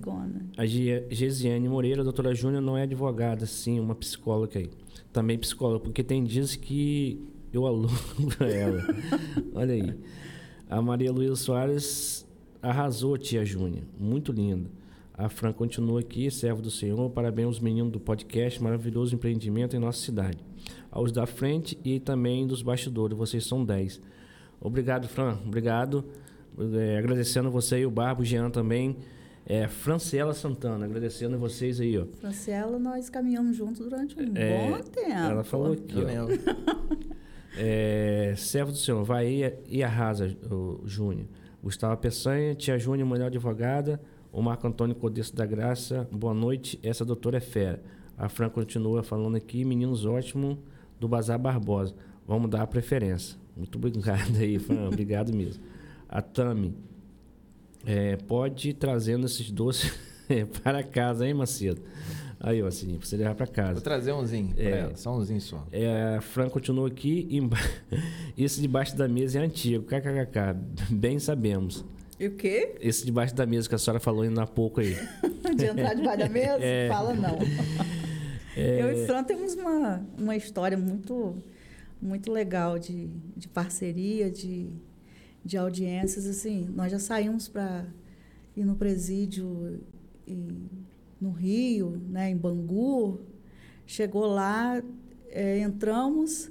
[0.57, 4.69] a Gisiane Moreira, a doutora Júnior, não é advogada, sim, uma psicóloga aí.
[5.11, 7.21] Também psicóloga, porque tem dias que
[7.51, 7.89] eu aluno
[8.37, 8.81] para ela.
[9.53, 9.93] Olha aí.
[10.69, 12.25] A Maria Luísa Soares
[12.61, 13.83] arrasou, tia Júnior.
[13.99, 14.69] Muito linda.
[15.13, 17.09] A Fran continua aqui, servo do Senhor.
[17.09, 20.39] Parabéns aos meninos do podcast, maravilhoso empreendimento em nossa cidade
[20.95, 23.17] aos da frente e também dos bastidores.
[23.17, 24.01] Vocês são 10.
[24.61, 25.37] Obrigado, Fran.
[25.45, 26.05] Obrigado.
[26.73, 28.95] É, agradecendo você e o Barbo, o Jean também.
[29.47, 32.05] É, Franciela Santana, agradecendo vocês aí, ó.
[32.19, 35.09] Franciela, nós caminhamos juntos durante um É, bom tempo.
[35.11, 37.15] Ela falou aqui, ó.
[37.57, 41.25] É, servo do Senhor, vai e, e arrasa, o Júnior.
[41.63, 44.01] Gustavo Peçanha, Tia Júnior, mulher advogada.
[44.29, 46.77] O Marco Antônio Codeço da Graça, boa noite.
[46.83, 47.81] Essa doutora é fera.
[48.17, 50.57] A Fran continua falando aqui, meninos ótimos
[50.99, 51.95] do Bazar Barbosa.
[52.27, 53.37] Vamos dar a preferência.
[53.55, 54.87] Muito obrigado aí, Fran.
[54.89, 55.63] Obrigado mesmo.
[56.09, 56.75] A Tami,
[57.85, 59.91] é, pode ir trazendo esses doces
[60.63, 61.81] para casa, hein, Macedo?
[62.39, 63.73] Aí, ó, assim, pra você levar para casa.
[63.73, 64.79] Vou trazer umzinho pra É.
[64.79, 65.65] ela, só umzinho só.
[65.71, 67.27] É, a Fran continua aqui.
[67.31, 67.57] emba-
[68.37, 69.83] Esse debaixo da mesa é antigo.
[69.85, 70.55] KKKK.
[70.91, 71.83] Bem sabemos.
[72.19, 72.75] E o quê?
[72.81, 74.95] Esse debaixo da mesa que a senhora falou ainda há pouco aí.
[75.55, 76.57] De entrar debaixo da mesa?
[76.61, 76.87] É.
[76.89, 77.37] Fala não.
[78.55, 81.35] É, Eu e Fran temos uma, uma história muito,
[82.01, 84.69] muito legal de, de parceria, de,
[85.45, 86.25] de audiências.
[86.25, 87.85] Assim, nós já saímos para
[88.57, 89.79] ir no presídio
[90.27, 90.67] em-
[91.21, 93.19] no Rio, né, em Bangu.
[93.85, 94.81] Chegou lá,
[95.29, 96.49] eh, entramos,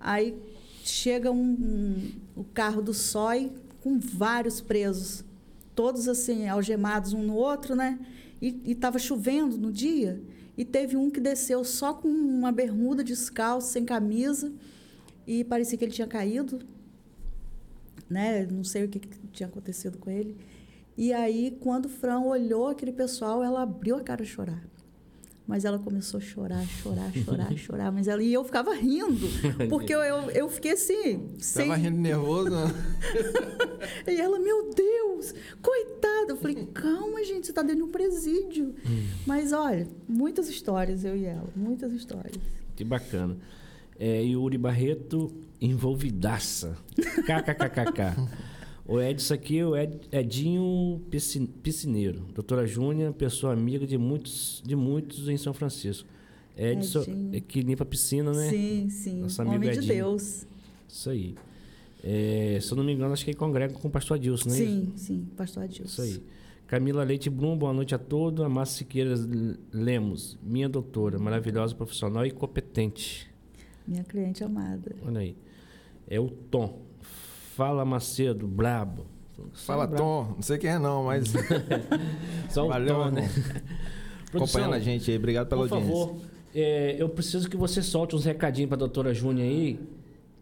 [0.00, 0.34] aí
[0.82, 5.24] chega um, um- o carro do SOI com vários presos,
[5.74, 7.98] todos assim, algemados um no outro, né?
[8.42, 10.20] E estava chovendo no dia.
[10.56, 14.52] E teve um que desceu só com uma bermuda descalço, sem camisa,
[15.26, 16.60] e parecia que ele tinha caído,
[18.14, 18.46] né?
[18.48, 20.36] Não sei o que, que tinha acontecido com ele.
[20.96, 24.62] E aí, quando o Fran olhou aquele pessoal, ela abriu a cara a chorar.
[25.46, 27.92] Mas ela começou a chorar, chorar, chorar, chorar.
[27.92, 29.26] Mas ela, e eu ficava rindo,
[29.68, 32.72] porque eu, eu, eu fiquei assim, sem, Tava rindo nervoso, né?
[34.06, 36.26] e ela, meu Deus, coitada.
[36.28, 38.76] Eu falei, calma, gente, você está dentro de um presídio.
[39.26, 42.36] Mas olha, muitas histórias, eu e ela, muitas histórias.
[42.76, 43.36] que bacana.
[43.98, 46.76] É, Yuri Barreto, envolvidaça.
[46.96, 48.44] KKKKK.
[48.86, 52.20] O Edson aqui, o Ed, Edinho Piscin- Piscineiro.
[52.34, 56.06] Doutora Júnia, pessoa amiga de muitos, de muitos em São Francisco.
[56.54, 57.30] Edson, Edinho.
[57.34, 58.50] é que limpa a piscina, né?
[58.50, 59.20] Sim, sim.
[59.22, 59.94] Nosso amigo Homem de Edinho.
[59.94, 60.46] Deus.
[60.86, 61.34] Isso aí.
[62.02, 64.52] É, se eu não me engano, acho que ele congrega com o pastor Adilson, é
[64.52, 64.62] isso?
[64.66, 65.84] sim, sim, pastor Adilson.
[65.86, 66.22] Isso aí.
[66.66, 68.44] Camila Leite Brum, boa noite a todos.
[68.44, 69.14] A Márcia Siqueira
[69.72, 73.32] Lemos, minha doutora, maravilhosa profissional e competente.
[73.86, 74.94] Minha cliente amada.
[75.06, 75.36] Olha aí.
[76.08, 76.80] É o Tom.
[77.56, 79.06] Fala Macedo, brabo.
[79.52, 80.02] Fala, brabo.
[80.02, 80.32] Tom.
[80.36, 81.32] Não sei quem é não, mas
[82.50, 83.28] Só o valeu, Tom, né?
[84.32, 85.16] Acompanhando a gente aí.
[85.16, 86.06] Obrigado pela Por audiência.
[86.06, 86.20] favor,
[86.54, 89.78] é, eu preciso que você solte uns recadinhos para a doutora Júnia aí,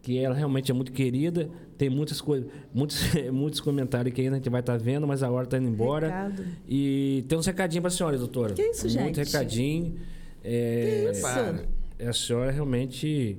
[0.01, 1.49] que ela realmente é muito querida.
[1.77, 2.99] Tem muitas coisas, muitos,
[3.31, 6.07] muitos comentários que ainda a gente vai estar vendo, mas a hora está indo embora.
[6.07, 6.45] Recado.
[6.67, 8.53] E tem uns recadinhos para a senhora, doutora.
[8.53, 9.25] Que isso, Muito gente?
[9.25, 9.95] recadinho.
[10.43, 11.67] É, Que isso?
[11.99, 13.37] A senhora realmente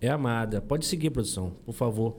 [0.00, 0.60] é amada.
[0.60, 2.16] Pode seguir, produção, por favor.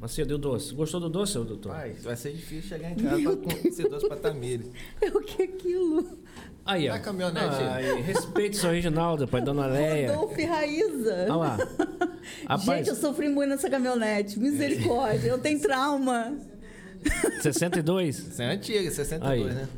[0.00, 0.74] Macedo, o doce?
[0.74, 1.70] Gostou do doce, doutor?
[1.72, 4.66] Pai, vai ser difícil chegar em casa pra, com esse doce pra Tamires.
[5.00, 6.18] É o que é aquilo?
[6.64, 6.92] Aí, ó.
[6.94, 7.62] Na caminhonete.
[7.62, 10.12] Ai, respeite seu Reginaldo, pai, dona Leia.
[10.12, 11.14] Rodolfo e Raíza.
[11.28, 11.56] Olha lá.
[12.48, 14.40] Rapaz, Gente, eu sofri muito nessa caminhonete.
[14.40, 15.28] Misericórdia.
[15.28, 16.36] Eu tenho trauma.
[17.40, 18.18] 62.
[18.18, 19.54] Isso é antiga, 62, Aí.
[19.54, 19.68] né?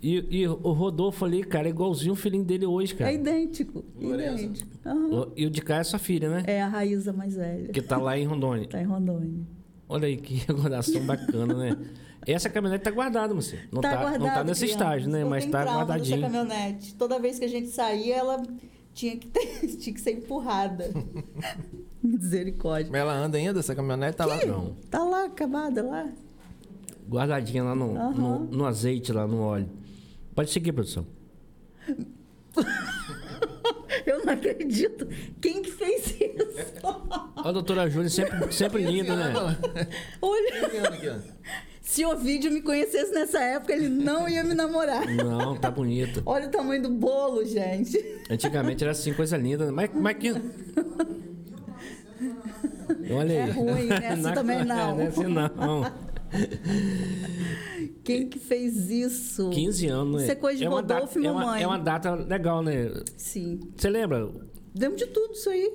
[0.00, 3.10] E, e o Rodolfo ali, cara, é igualzinho o filhinho dele hoje, cara.
[3.10, 3.84] É idêntico.
[3.98, 4.70] Idêntico.
[4.86, 6.44] O- E o de cá é sua filha, né?
[6.46, 7.68] É a Raíza mais velha.
[7.72, 8.66] Que tá lá em Rondônia.
[8.70, 9.44] Tá em Rondônia.
[9.88, 11.76] Olha aí que recordação bacana, né?
[12.26, 13.58] Essa caminhonete tá guardada, você.
[13.72, 14.82] Não tá, guardado, não tá nesse criança.
[14.84, 15.22] estágio, né?
[15.22, 16.20] Eu Mas tá trauma guardadinho.
[16.20, 16.94] Dessa caminhonete.
[16.94, 18.42] Toda vez que a gente saía, ela
[18.94, 20.90] tinha que, ter- tinha que ser empurrada.
[22.02, 22.90] Misericórdia.
[22.92, 24.44] Mas ela anda ainda, essa caminhonete tá lá?
[24.46, 24.76] Não.
[24.90, 26.06] Tá lá, acabada lá.
[27.08, 28.12] Guardadinha lá no, Aham.
[28.12, 29.68] no, no azeite, lá no óleo.
[30.38, 31.04] Pode seguir, produção.
[34.06, 35.08] Eu não acredito.
[35.40, 36.78] Quem que fez isso?
[37.34, 39.32] A doutora Júlia sempre, sempre linda, né?
[40.22, 41.20] Olha,
[41.82, 45.08] se o vídeo me conhecesse nessa época, ele não ia me namorar.
[45.08, 46.22] Não, tá bonita.
[46.24, 47.98] Olha o tamanho do bolo, gente.
[48.30, 49.72] Antigamente era assim, coisa linda.
[49.72, 50.30] Mas, mas que...
[53.10, 53.50] Olha aí.
[53.50, 54.08] É ruim, né?
[54.08, 54.96] Assim também não.
[54.96, 55.92] Não é assim não.
[58.04, 59.50] Quem que fez isso?
[59.50, 60.22] 15 anos, né?
[60.22, 61.62] Isso é coisa de uma Rodolfo data, e é uma, mamãe.
[61.62, 62.90] é uma data legal, né?
[63.16, 63.60] Sim.
[63.76, 64.30] Você lembra?
[64.78, 65.72] Lembro de tudo isso aí.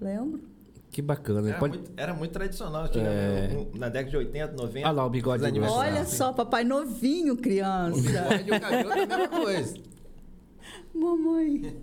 [0.00, 0.42] Lembro.
[0.90, 1.48] Que bacana.
[1.50, 1.78] Era, Pode...
[1.78, 2.88] muito, era muito tradicional.
[2.88, 3.50] Tinha, É.
[3.56, 4.86] um- na década de 80, 90.
[4.88, 8.00] Olha lá o bigode Olha só, papai novinho, criança.
[8.00, 9.74] Bigode e o cabelo é a mesma coisa.
[10.94, 11.76] Mamãe.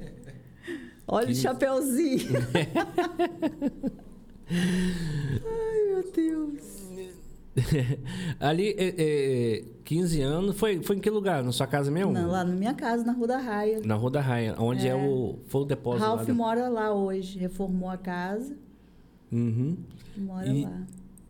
[1.07, 2.29] Olha o chapeuzinho.
[4.49, 6.74] Ai, meu Deus.
[8.39, 11.43] Ali, é, é, 15 anos, foi, foi em que lugar?
[11.43, 12.11] Na sua casa mesmo?
[12.11, 13.81] Não, lá na minha casa, na Rua da Raia.
[13.85, 14.95] Na Rua da Raia, onde é, É.
[14.95, 16.15] o, foi o depósito lá.
[16.15, 18.55] Ralph da- mora lá hoje, reformou a casa,
[19.31, 19.77] Uhum.
[20.17, 20.81] mora E- lá.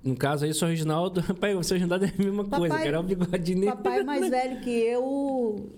[0.03, 2.81] No caso aí, o seu Reginaldo, rapaz, o seu Reginaldo é a mesma Papai- coisa,
[2.81, 3.65] que era o bigodinho.
[3.67, 5.69] Papai é mais velho que eu,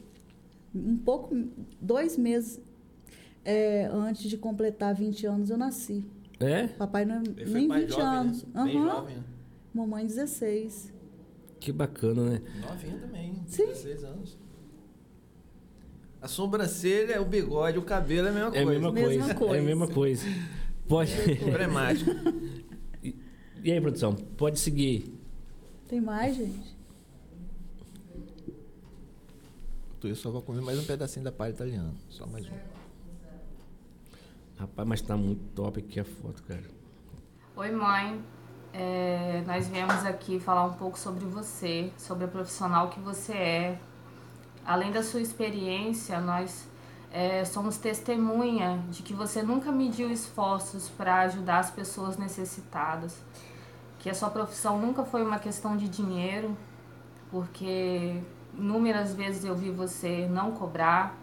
[0.76, 1.36] um pouco,
[1.82, 2.60] dois meses
[3.45, 6.03] é, antes de completar 20 anos, eu nasci.
[6.40, 6.68] É?
[6.68, 8.44] Papai não, Ele foi nem pai 20 jovem, anos.
[8.53, 8.64] né?
[8.65, 8.86] Bem Aham.
[8.90, 9.15] jovem.
[9.15, 9.24] né?
[9.77, 10.91] Mamãe 16.
[11.59, 12.41] Que bacana, né?
[12.61, 13.67] Novinho também, Sim.
[13.67, 14.37] 16 anos.
[16.19, 18.71] A sobrancelha, o bigode, o cabelo é a mesma É a coisa.
[18.79, 19.35] mesma, Mesma coisa.
[19.35, 19.55] coisa.
[19.55, 20.25] É a mesma coisa.
[20.87, 21.11] Pode.
[21.47, 22.11] Emblemático.
[23.63, 24.15] e aí, produção?
[24.15, 25.13] Pode seguir.
[25.87, 26.75] Tem mais, gente?
[29.99, 31.93] Tu, eu só vou comer mais um pedacinho da palha italiana.
[32.09, 32.51] Só mais um.
[34.57, 36.63] Rapaz, mas tá muito top aqui a foto, cara.
[37.55, 38.23] Oi, mãe.
[38.79, 43.79] É, nós viemos aqui falar um pouco sobre você, sobre a profissional que você é.
[44.63, 46.67] Além da sua experiência, nós
[47.11, 53.17] é, somos testemunha de que você nunca mediu esforços para ajudar as pessoas necessitadas.
[53.97, 56.55] Que a sua profissão nunca foi uma questão de dinheiro,
[57.31, 58.21] porque
[58.55, 61.17] inúmeras vezes eu vi você não cobrar,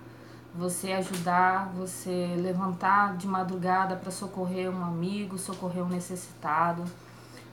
[0.52, 6.82] você ajudar, você levantar de madrugada para socorrer um amigo, socorrer um necessitado.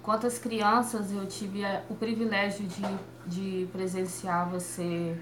[0.03, 2.81] Quantas crianças eu tive o privilégio de,
[3.27, 5.15] de presenciar você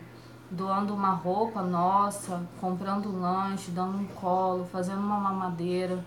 [0.50, 6.04] doando uma roupa nossa, comprando um lanche, dando um colo, fazendo uma mamadeira,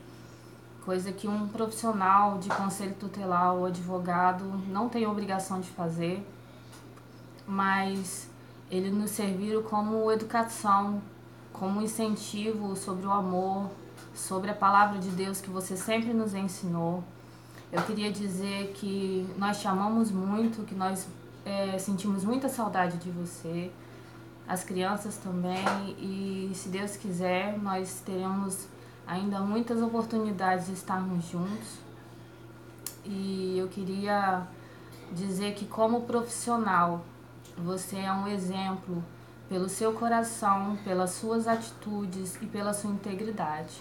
[0.87, 6.27] coisa que um profissional de conselho tutelar ou advogado não tem obrigação de fazer,
[7.47, 8.27] mas
[8.71, 11.03] ele nos serviram como educação,
[11.53, 13.71] como incentivo sobre o amor,
[14.15, 17.05] sobre a palavra de Deus que você sempre nos ensinou.
[17.73, 21.09] Eu queria dizer que nós te amamos muito, que nós
[21.43, 23.73] eh, sentimos muita saudade de você,
[24.47, 28.69] as crianças também, e se Deus quiser, nós teremos
[29.07, 31.79] ainda muitas oportunidades de estarmos juntos.
[33.07, 34.47] E eu queria
[35.11, 37.03] dizer que, como profissional,
[37.57, 39.03] você é um exemplo
[39.49, 43.81] pelo seu coração, pelas suas atitudes e pela sua integridade.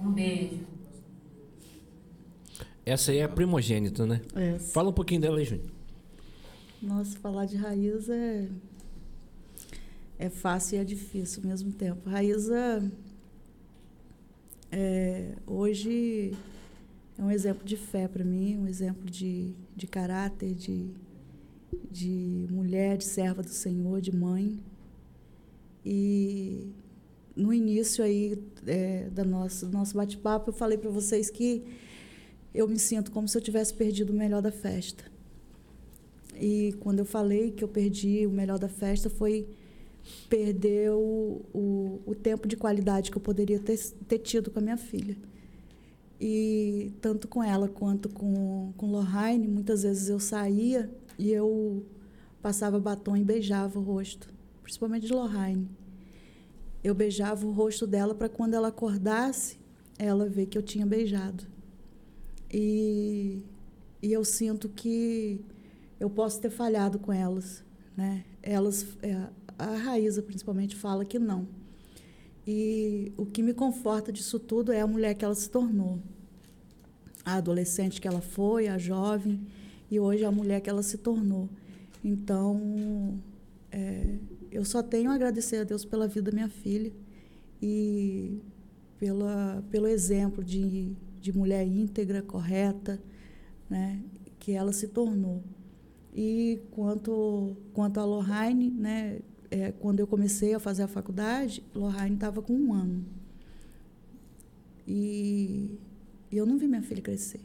[0.00, 0.75] Um beijo.
[2.86, 4.20] Essa aí é a primogênita, né?
[4.36, 4.60] É.
[4.60, 5.66] Fala um pouquinho dela aí, Júnior.
[6.80, 8.48] Nossa, falar de Raíza é,
[10.20, 12.08] é fácil e é difícil ao mesmo tempo.
[12.08, 12.88] Raíza
[14.70, 16.32] é, hoje
[17.18, 20.88] é um exemplo de fé para mim, um exemplo de, de caráter, de,
[21.90, 24.60] de mulher, de serva do Senhor, de mãe.
[25.84, 26.70] E
[27.34, 31.64] no início aí é, da nossa, do nosso bate-papo, eu falei para vocês que
[32.56, 35.04] eu me sinto como se eu tivesse perdido o melhor da festa.
[36.34, 39.46] E quando eu falei que eu perdi o melhor da festa foi
[40.28, 43.78] perder o, o, o tempo de qualidade que eu poderia ter,
[44.08, 45.16] ter tido com a minha filha.
[46.18, 51.84] E tanto com ela quanto com, com Lorraine, muitas vezes eu saía e eu
[52.40, 55.68] passava batom e beijava o rosto, principalmente de Lorraine.
[56.82, 59.58] Eu beijava o rosto dela para quando ela acordasse,
[59.98, 61.55] ela ver que eu tinha beijado.
[62.52, 63.42] E,
[64.02, 65.40] e eu sinto que
[65.98, 67.64] eu posso ter falhado com elas,
[67.96, 68.24] né?
[68.42, 69.26] Elas, é,
[69.58, 71.48] a Raíza principalmente fala que não.
[72.46, 75.98] E o que me conforta disso tudo é a mulher que ela se tornou,
[77.24, 79.40] a adolescente que ela foi, a jovem
[79.90, 81.48] e hoje a mulher que ela se tornou.
[82.04, 83.18] Então,
[83.72, 84.16] é,
[84.52, 86.92] eu só tenho a agradecer a Deus pela vida da minha filha
[87.60, 88.40] e
[88.98, 93.02] pela, pelo exemplo de, de mulher íntegra, correta,
[93.68, 94.00] né,
[94.38, 95.42] que ela se tornou.
[96.14, 99.18] E quanto, quanto a Lorraine, né,
[99.50, 103.04] é, quando eu comecei a fazer a faculdade, Lorraine estava com um ano.
[104.86, 105.80] E,
[106.30, 107.40] e eu não vi minha filha crescer.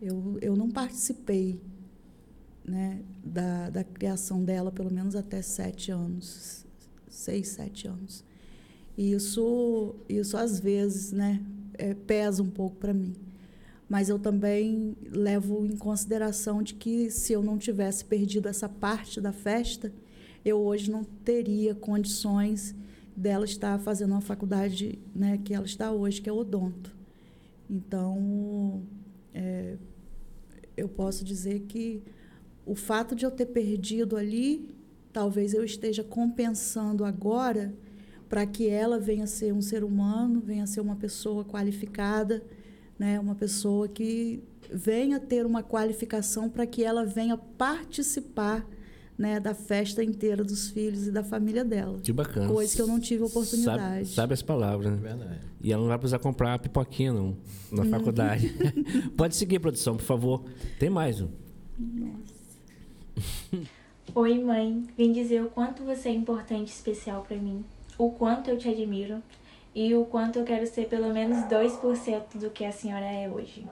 [0.00, 1.60] Eu, eu não participei
[2.64, 6.64] né, da, da criação dela, pelo menos até sete anos,
[7.08, 8.22] seis, sete anos.
[8.96, 11.44] E isso, isso às vezes, né,
[11.80, 13.14] é, pesa um pouco para mim.
[13.88, 19.20] Mas eu também levo em consideração de que se eu não tivesse perdido essa parte
[19.20, 19.92] da festa,
[20.44, 22.74] eu hoje não teria condições
[23.16, 26.94] dela estar fazendo uma faculdade né, que ela está hoje, que é odonto.
[27.68, 28.82] Então,
[29.34, 29.76] é,
[30.76, 32.02] eu posso dizer que
[32.64, 34.74] o fato de eu ter perdido ali,
[35.12, 37.74] talvez eu esteja compensando agora
[38.30, 42.40] para que ela venha ser um ser humano, venha ser uma pessoa qualificada,
[42.96, 44.40] né, uma pessoa que
[44.72, 48.64] venha ter uma qualificação para que ela venha participar
[49.18, 51.98] né, da festa inteira dos filhos e da família dela.
[52.00, 52.46] Que bacana.
[52.46, 53.82] Coisa que eu não tive oportunidade.
[53.82, 54.96] Sabe, sabe as palavras, né?
[54.96, 55.40] Verdade.
[55.60, 57.36] E ela não vai precisar comprar pipoquinha, não,
[57.72, 58.54] na faculdade.
[59.18, 60.44] Pode seguir, produção, por favor.
[60.78, 61.28] Tem mais um.
[64.14, 64.86] Oi, mãe.
[64.96, 67.64] Vim dizer o quanto você é importante e especial para mim,
[68.00, 69.22] o quanto eu te admiro
[69.74, 73.66] e o quanto eu quero ser pelo menos 2% do que a senhora é hoje.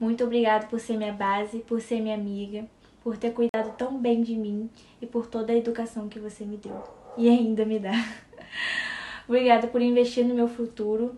[0.00, 2.66] Muito obrigado por ser minha base, por ser minha amiga,
[3.02, 6.56] por ter cuidado tão bem de mim e por toda a educação que você me
[6.56, 6.82] deu
[7.18, 7.92] e ainda me dá.
[9.28, 11.14] Obrigada por investir no meu futuro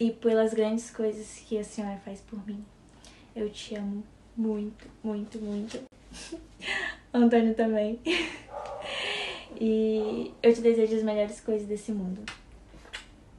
[0.00, 2.64] e pelas grandes coisas que a senhora faz por mim.
[3.36, 4.02] Eu te amo
[4.36, 5.80] muito, muito, muito.
[7.14, 8.00] Antônio também.
[9.64, 12.20] E eu te desejo as melhores coisas desse mundo.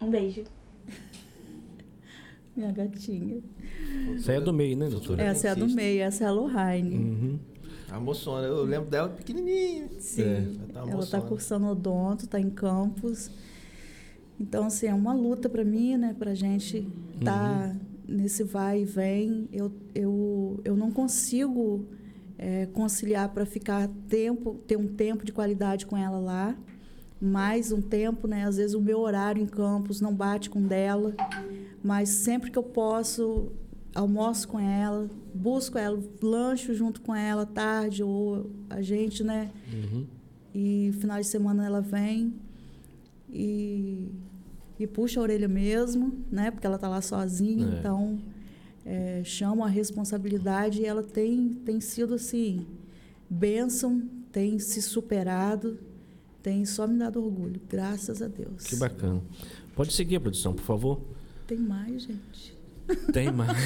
[0.02, 0.44] Um beijo.
[2.56, 3.42] Minha gatinha.
[4.16, 5.22] Isso aí é do meio, né, doutora?
[5.22, 6.96] Essa é a do meio, essa é a Lohane.
[6.96, 7.40] Uhum.
[7.92, 9.90] A moçona, eu lembro dela pequenininha.
[10.00, 10.22] Sim.
[10.24, 10.42] É,
[10.72, 11.22] tá Ela está moçona.
[11.24, 13.30] cursando odonto, está em campus.
[14.40, 16.16] Então, assim, é uma luta para mim, né?
[16.18, 16.88] Para a gente
[17.20, 17.80] estar Uhum.
[18.08, 19.50] nesse vai e vem.
[19.52, 21.86] Eu, eu, eu não consigo
[22.38, 26.56] é, conciliar para ficar tempo, ter um tempo de qualidade com ela lá.
[27.22, 28.44] Mais um tempo, né?
[28.46, 31.16] Às vezes o meu horário em campus não bate com dela.
[31.82, 33.52] Mas sempre que eu posso,
[33.96, 39.52] almoço com ela, busco ela, lancho junto com ela tarde, ou a gente, né?
[39.72, 40.06] Uhum.
[40.54, 42.34] E final de semana ela vem
[43.30, 44.10] e,
[44.80, 46.52] e puxa a orelha mesmo, né?
[46.52, 47.80] Porque ela tá lá sozinha, É.
[47.80, 48.20] então
[48.86, 52.66] é, chama a responsabilidade e ela tem, tem sido assim,
[53.30, 54.02] bênção,
[54.32, 55.80] tem se superado,
[56.42, 58.64] tem só me dado orgulho, graças a Deus.
[58.64, 59.22] Que bacana.
[59.76, 61.02] Pode seguir, produção, por favor.
[61.48, 62.54] Tem mais, gente.
[63.14, 63.58] Tem mais.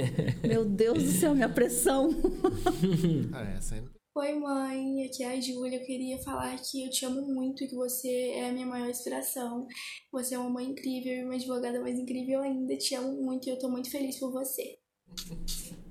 [0.46, 2.10] Meu Deus do céu, minha pressão.
[3.32, 3.95] Ah, essa aí.
[4.18, 5.04] Oi, mãe.
[5.04, 5.76] Aqui é a Júlia.
[5.76, 8.88] Eu queria falar que eu te amo muito e que você é a minha maior
[8.88, 9.66] inspiração.
[10.10, 12.74] Você é uma mãe incrível e uma advogada mais incrível ainda.
[12.78, 14.78] Te amo muito e eu tô muito feliz por você.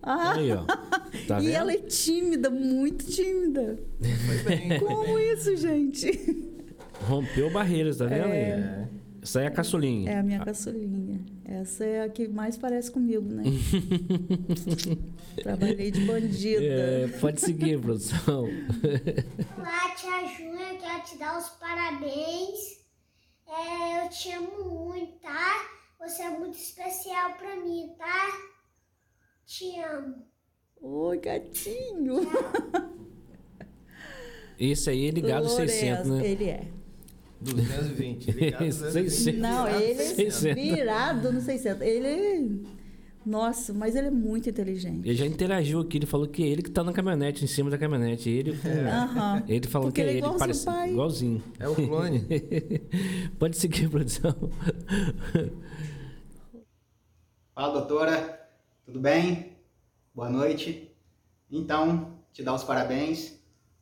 [0.01, 0.65] Ah, Aí, ó.
[1.27, 3.77] Tá e ela é tímida, muito tímida.
[4.25, 4.79] Foi bem.
[4.79, 5.33] foi Como bem.
[5.33, 6.09] isso, gente?
[7.07, 8.25] Rompeu barreiras, tá vendo?
[8.25, 8.53] É.
[8.55, 8.87] aí?
[9.21, 10.11] Essa aí é a caçulinha.
[10.11, 11.23] É a minha caçulinha.
[11.47, 13.43] Essa é a que mais parece comigo, né?
[15.43, 16.63] Trabalhei de bandida.
[16.63, 18.45] É, pode seguir, produção.
[19.55, 22.83] Olá, tia Júlia, quero te dar os parabéns.
[23.47, 25.69] É, eu te amo muito, tá?
[25.99, 28.27] Você é muito especial pra mim, tá?
[29.45, 30.25] Te amo.
[30.81, 32.21] Oi, gatinho.
[34.59, 36.27] Esse aí é ligado Lourenço, 600, né?
[36.27, 36.67] Ele é.
[37.53, 38.31] 220.
[38.31, 39.09] Ligado 220.
[39.11, 39.39] 600.
[39.41, 40.63] Não, ele é 600.
[40.63, 41.81] virado no 600.
[41.81, 42.65] Ele.
[43.25, 45.07] Nossa, mas ele é muito inteligente.
[45.07, 47.71] Ele já interagiu aqui, ele falou que é ele que tá na caminhonete, em cima
[47.71, 48.29] da caminhonete.
[48.29, 48.51] Ele,
[48.87, 49.43] Aham.
[49.49, 50.91] ele falando Porque que é ele é ele, igualzinho parece pai.
[50.91, 51.43] igualzinho.
[51.59, 52.23] É o clone.
[53.39, 54.35] Pode seguir, produção.
[57.55, 58.47] Fala, doutora.
[58.85, 59.57] Tudo bem?
[60.13, 60.91] Boa noite.
[61.49, 63.39] Então, te dar os parabéns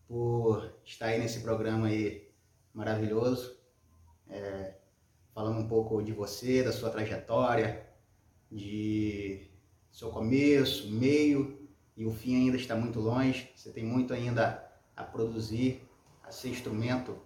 [0.08, 2.23] por estar aí nesse programa aí
[2.74, 3.58] maravilhoso,
[4.30, 4.76] é,
[5.34, 7.88] falando um pouco de você, da sua trajetória,
[8.52, 9.48] de
[9.92, 13.52] seu começo, meio e o fim ainda está muito longe.
[13.56, 15.82] Você tem muito ainda a produzir,
[16.24, 17.18] a ser instrumento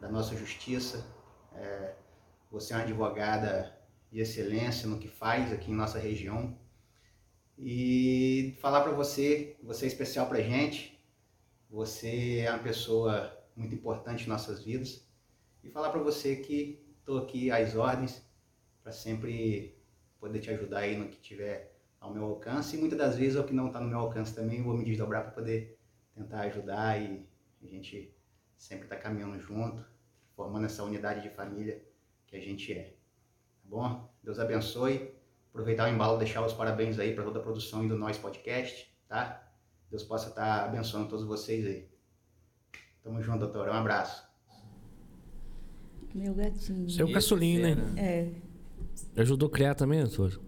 [0.00, 1.06] da nossa justiça.
[1.54, 1.94] É,
[2.50, 3.76] você é uma advogada
[4.10, 6.58] de excelência no que faz aqui em nossa região.
[7.58, 11.00] E falar para você, você é especial para gente,
[11.70, 15.04] você é uma pessoa muito importante em nossas vidas.
[15.64, 18.22] E falar para você que estou aqui às ordens
[18.82, 19.76] para sempre
[20.20, 22.76] poder te ajudar aí no que tiver ao meu alcance.
[22.76, 24.84] E muitas das vezes, o que não está no meu alcance também, eu vou me
[24.84, 25.78] desdobrar para poder
[26.14, 27.26] tentar ajudar e
[27.62, 28.14] a gente
[28.56, 29.84] sempre está caminhando junto,
[30.34, 31.84] formando essa unidade de família
[32.26, 32.96] que a gente é.
[33.62, 34.14] Tá bom?
[34.22, 35.14] Deus abençoe.
[35.50, 39.42] Aproveitar o embalo, deixar os parabéns aí para toda a produção do Nós Podcast, tá?
[39.90, 41.95] Deus possa estar abençoando todos vocês aí.
[43.06, 43.68] Tamo junto, doutor.
[43.68, 44.26] Um abraço.
[46.12, 46.90] Meu gatinho.
[46.90, 47.84] Seu Esse caçulinho, é né?
[47.96, 48.32] É.
[49.20, 50.40] Ajudou a criar também, doutor?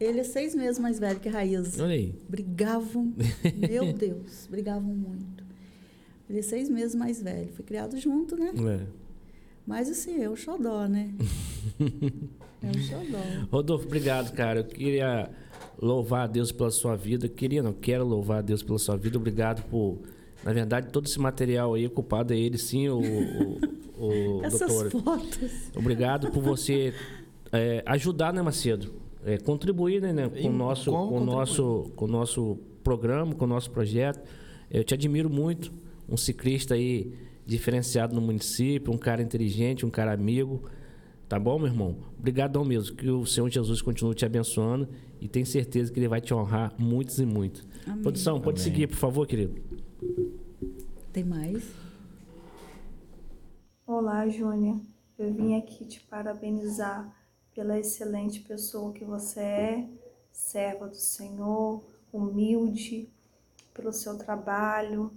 [0.00, 1.80] Ele é seis meses mais velho que a Raíza.
[1.84, 2.12] Olha aí.
[2.28, 3.14] Brigavam,
[3.56, 5.44] meu Deus, brigavam muito.
[6.28, 7.52] Ele é seis meses mais velho.
[7.52, 8.52] Foi criado junto, né?
[8.56, 8.86] É.
[9.64, 11.14] Mas assim, é o xodó, né?
[12.60, 13.18] É o xodó.
[13.52, 14.60] Rodolfo, obrigado, cara.
[14.60, 15.30] Eu queria
[15.78, 17.28] louvar a Deus pela sua vida.
[17.28, 19.18] Queria, não quero louvar a Deus pela sua vida.
[19.18, 20.00] Obrigado por.
[20.44, 24.68] Na verdade, todo esse material aí, o culpado é ele, sim, o, o, o Essas
[24.68, 25.02] doutor.
[25.02, 25.50] fotos.
[25.74, 26.92] Obrigado por você
[27.52, 29.04] é, ajudar, né, Macedo?
[29.24, 33.44] é, contribuir né, né, com o nosso, com o nosso, com o nosso programa, com
[33.44, 34.22] o nosso projeto.
[34.70, 35.72] Eu te admiro muito,
[36.08, 37.12] um ciclista aí
[37.46, 40.62] diferenciado no município, um cara inteligente, um cara amigo.
[41.28, 41.96] Tá bom, meu irmão?
[42.18, 42.94] Obrigadão mesmo.
[42.94, 44.88] Que o Senhor Jesus continue te abençoando
[45.20, 47.66] e tenho certeza que ele vai te honrar muitos e muitos.
[47.86, 48.02] Amém.
[48.02, 48.72] Produção, pode Amém.
[48.72, 49.54] seguir, por favor, querido.
[51.14, 51.62] Tem mais?
[53.86, 54.80] Olá, Júnior.
[55.16, 57.16] Eu vim aqui te parabenizar
[57.54, 59.88] pela excelente pessoa que você é,
[60.32, 63.08] serva do Senhor, humilde,
[63.72, 65.12] pelo seu trabalho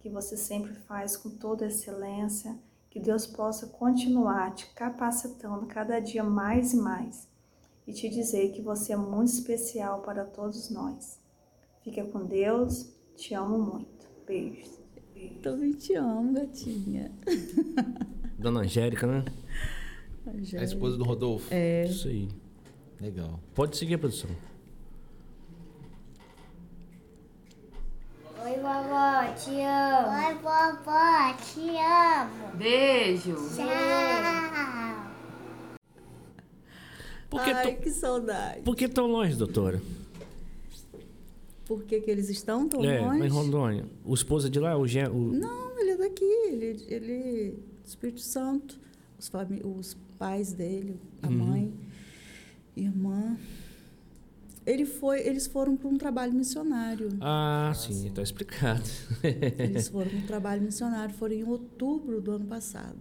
[0.00, 2.58] que você sempre faz com toda excelência.
[2.88, 7.28] Que Deus possa continuar te capacitando cada dia mais e mais
[7.86, 11.20] e te dizer que você é muito especial para todos nós.
[11.82, 14.08] Fica com Deus, te amo muito.
[14.26, 14.81] Beijos.
[15.42, 17.10] Também te amo, gatinha.
[18.38, 19.24] Dona Angélica, né?
[20.26, 20.60] Angélica.
[20.60, 21.48] A esposa do Rodolfo.
[21.50, 21.84] É.
[21.86, 22.28] Isso aí.
[23.00, 23.40] Legal.
[23.54, 24.30] Pode seguir, produção.
[28.44, 30.26] Oi, vovó, te amo.
[30.26, 32.56] Oi, vovó, te amo.
[32.56, 33.34] Beijo.
[33.54, 35.12] Tchau.
[37.30, 38.62] Por que Ai, que saudade.
[38.62, 39.80] Por que tão longe, doutora?
[41.72, 43.22] Por que, que eles estão tão é, longe?
[43.22, 43.86] É, em Rondônia.
[44.04, 44.76] O esposo é de lá?
[44.76, 45.06] O, Gen...
[45.06, 45.32] o...
[45.32, 46.24] Não, ele é daqui.
[46.24, 48.78] Ele, ele Espírito Santo.
[49.18, 49.30] Os,
[49.64, 51.32] os pais dele, a uhum.
[51.32, 51.74] mãe,
[52.76, 53.38] irmã.
[54.66, 57.08] Ele foi, eles foram para um trabalho missionário.
[57.22, 58.84] Ah, ah sim, está explicado.
[59.58, 63.00] eles foram para um trabalho missionário, foram em outubro do ano passado.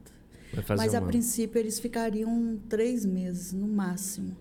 [0.78, 4.36] Mas a princípio eles ficariam três meses no máximo.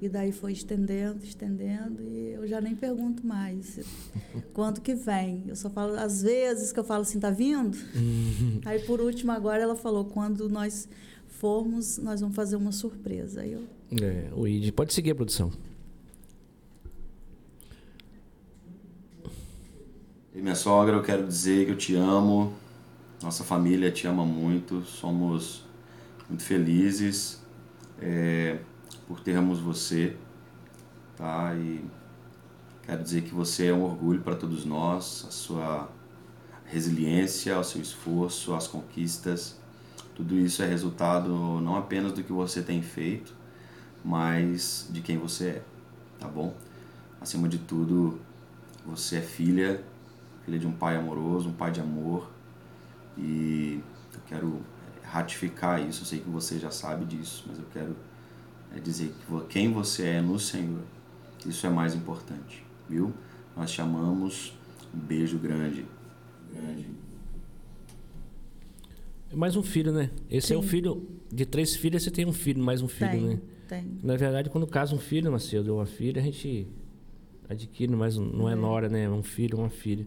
[0.00, 3.80] E daí foi estendendo, estendendo, e eu já nem pergunto mais
[4.52, 5.44] quando que vem.
[5.46, 7.76] Eu só falo, às vezes que eu falo assim, tá vindo?
[7.94, 8.60] Uhum.
[8.66, 10.86] Aí por último agora ela falou, quando nós
[11.26, 13.40] formos, nós vamos fazer uma surpresa.
[13.40, 13.64] Aí eu...
[14.02, 14.72] É, o ID.
[14.72, 15.50] Pode seguir a produção.
[20.34, 22.52] E minha sogra, eu quero dizer que eu te amo.
[23.22, 24.84] Nossa família te ama muito.
[24.84, 25.64] Somos
[26.28, 27.40] muito felizes.
[28.00, 28.58] É,
[29.06, 30.16] por termos você,
[31.16, 31.54] tá?
[31.54, 31.84] E
[32.82, 35.88] quero dizer que você é um orgulho para todos nós, a sua
[36.64, 39.56] resiliência, o seu esforço, as conquistas,
[40.14, 41.28] tudo isso é resultado
[41.60, 43.34] não apenas do que você tem feito,
[44.04, 45.62] mas de quem você é,
[46.18, 46.54] tá bom?
[47.20, 48.18] Acima de tudo,
[48.84, 49.84] você é filha,
[50.44, 52.30] filha de um pai amoroso, um pai de amor,
[53.16, 53.80] e
[54.14, 54.60] eu quero
[55.02, 56.02] ratificar isso.
[56.02, 57.96] Eu sei que você já sabe disso, mas eu quero
[58.74, 60.82] é dizer que quem você é no Senhor.
[61.44, 63.12] Isso é mais importante, viu?
[63.56, 64.52] Nós te amamos.
[64.94, 65.84] Um beijo grande.
[66.52, 66.86] Grande.
[69.30, 70.10] É mais um filho, né?
[70.30, 70.54] Esse Sim.
[70.54, 73.40] é o filho de três filhas, você tem um filho, mais um filho, tem, né?
[73.68, 73.98] Tem.
[74.02, 76.66] Na verdade, quando casa um filho, Macedo, ou uma filha, a gente
[77.48, 79.04] adquire mais um, não é, é nora, né?
[79.04, 80.06] É um filho, uma filha.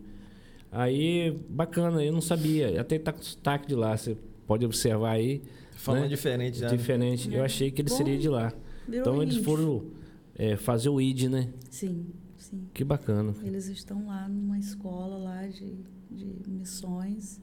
[0.71, 2.79] Aí, bacana, eu não sabia.
[2.79, 4.15] Até tá com sotaque de lá, você
[4.45, 5.41] pode observar aí.
[5.79, 6.07] Falando né?
[6.09, 6.69] diferente já.
[6.69, 6.75] Né?
[6.75, 7.33] Diferente.
[7.33, 8.53] Eu achei que ele Bom, seria de lá.
[8.87, 9.91] Então eles foram
[10.35, 11.53] é, fazer o ID, né?
[11.69, 12.07] Sim,
[12.37, 12.67] sim.
[12.73, 13.33] Que bacana.
[13.43, 15.77] Eles estão lá numa escola lá de,
[16.11, 17.41] de missões.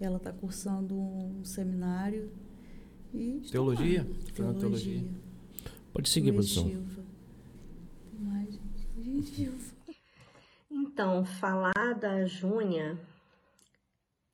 [0.00, 2.28] Ela está cursando um seminário.
[3.14, 4.04] E teologia?
[4.34, 4.60] Teologia.
[4.60, 5.04] teologia.
[5.92, 6.64] Pode seguir, professor.
[6.64, 9.30] Tem mais, gente.
[9.36, 9.50] Gente,
[10.68, 12.98] Então, falar da Júnia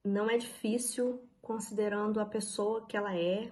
[0.05, 3.51] não é difícil considerando a pessoa que ela é,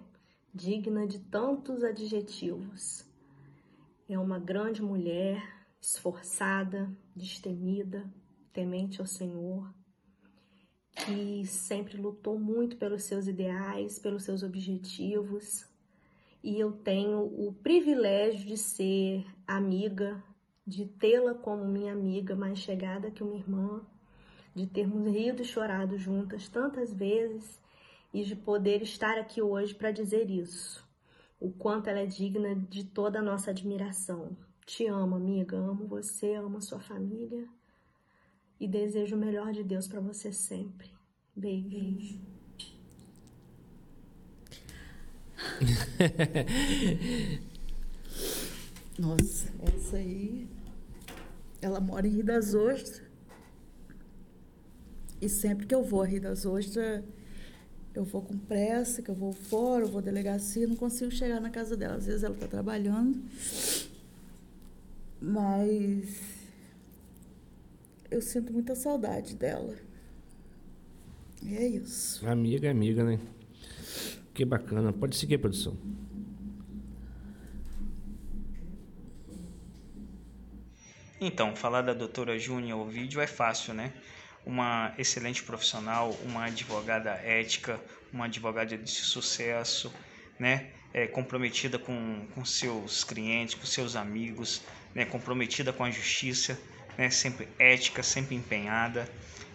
[0.54, 3.04] digna de tantos adjetivos.
[4.08, 5.42] É uma grande mulher,
[5.80, 8.08] esforçada, destemida,
[8.52, 9.74] temente ao Senhor,
[10.92, 15.68] que sempre lutou muito pelos seus ideais, pelos seus objetivos.
[16.42, 20.22] E eu tenho o privilégio de ser amiga,
[20.66, 23.84] de tê-la como minha amiga mais chegada que uma irmã,
[24.54, 27.60] de termos rido e chorado juntas tantas vezes
[28.12, 30.86] e de poder estar aqui hoje para dizer isso.
[31.38, 34.36] O quanto ela é digna de toda a nossa admiração.
[34.66, 37.48] Te amo, amiga, amo você, amo a sua família
[38.58, 40.90] e desejo o melhor de Deus para você sempre.
[41.34, 42.20] Beijo.
[48.98, 50.46] Nossa, essa aí.
[51.62, 53.02] Ela mora em Rio das Ostras.
[55.20, 57.02] E sempre que eu vou a Rio das Ostras,
[57.94, 61.50] eu vou com pressa, que eu vou fora, eu vou delegacia, não consigo chegar na
[61.50, 61.96] casa dela.
[61.96, 63.22] Às vezes ela está trabalhando,
[65.20, 66.30] mas
[68.10, 69.76] eu sinto muita saudade dela.
[71.42, 72.26] E é isso.
[72.28, 73.18] Amiga é amiga, né?
[74.34, 74.92] Que bacana.
[74.92, 75.76] Pode seguir, produção.
[81.20, 83.92] Então, falar da doutora Júnia o vídeo é fácil, né?
[84.44, 87.80] Uma excelente profissional, uma advogada ética,
[88.12, 89.92] uma advogada de sucesso,
[90.38, 90.70] né?
[90.92, 94.62] É, comprometida com, com seus clientes, com seus amigos,
[94.92, 95.04] né?
[95.04, 96.58] comprometida com a justiça,
[96.98, 97.10] né?
[97.10, 99.08] sempre ética, sempre empenhada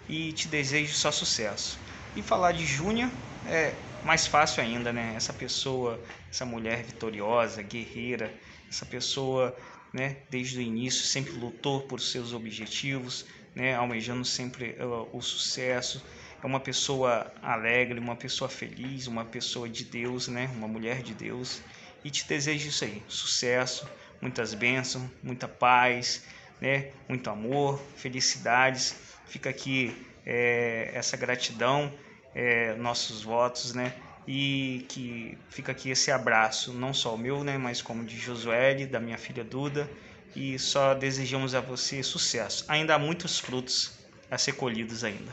[0.07, 1.77] e te desejo só sucesso.
[2.15, 3.11] E falar de Júnia
[3.47, 3.73] é
[4.05, 5.13] mais fácil ainda, né?
[5.15, 5.99] Essa pessoa,
[6.31, 8.33] essa mulher vitoriosa, guerreira,
[8.69, 9.55] essa pessoa
[9.93, 13.25] né, desde o início sempre lutou por seus objetivos,
[13.55, 16.03] né, almejando sempre uh, o sucesso.
[16.43, 21.13] É uma pessoa alegre, uma pessoa feliz, uma pessoa de Deus, né, uma mulher de
[21.13, 21.61] Deus.
[22.03, 23.89] E te desejo isso aí, sucesso,
[24.21, 26.23] muitas bênçãos, muita paz,
[26.61, 28.95] né, muito amor, felicidades.
[29.25, 29.95] Fica aqui
[30.25, 31.91] é, essa gratidão,
[32.35, 33.93] é, nossos votos, né,
[34.27, 38.85] e que fica aqui esse abraço, não só o meu, né, mas como de Josué,
[38.85, 39.89] da minha filha Duda,
[40.35, 42.65] e só desejamos a você sucesso.
[42.67, 43.93] Ainda há muitos frutos
[44.29, 45.31] a ser colhidos ainda.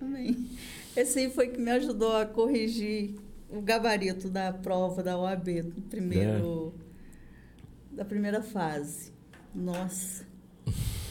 [0.00, 0.50] Amém.
[0.96, 3.14] Esse aí foi que me ajudou a corrigir
[3.48, 6.74] o gabarito da prova da OAB, do primeiro,
[7.92, 7.96] é.
[7.96, 9.12] da primeira fase.
[9.54, 10.24] Nossa.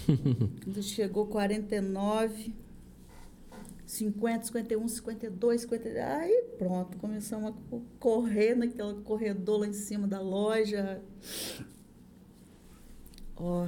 [0.63, 2.53] Quando chegou 49,
[3.85, 6.03] 50, 51, 52, 53.
[6.05, 11.01] Aí pronto, começamos a correr naquele corredor lá em cima da loja.
[13.39, 13.67] Ó.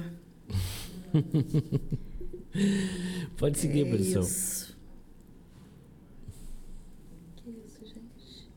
[3.38, 4.22] Pode seguir, é produção.
[4.22, 4.76] Isso.
[7.36, 8.50] Que isso, gente?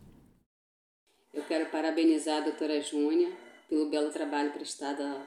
[1.33, 3.31] Eu quero parabenizar a doutora Júnia
[3.69, 5.25] pelo belo trabalho prestado à,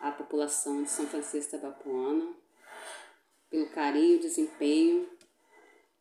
[0.00, 2.32] à população de São Francisco da Bapuana,
[3.50, 5.08] pelo carinho e desempenho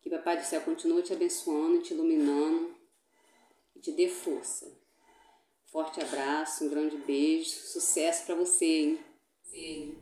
[0.01, 2.75] que Papai do Céu continue te abençoando, te iluminando
[3.75, 4.82] e te dê força.
[5.73, 8.99] Forte abraço, um grande beijo, sucesso para você, hein?
[9.41, 9.95] Sim.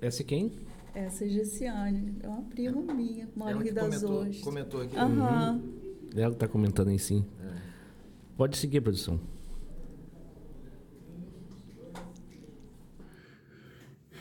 [0.00, 0.52] Essa é quem?
[0.94, 4.40] Essa é Gessiane, é uma prima minha, mora Ela Rio das comentou, Ostras.
[4.42, 4.96] comentou aqui.
[4.96, 5.54] Aham.
[5.56, 6.10] Uhum.
[6.14, 7.26] Ela tá comentando aí sim.
[7.42, 7.56] É.
[8.36, 9.18] Pode seguir, produção.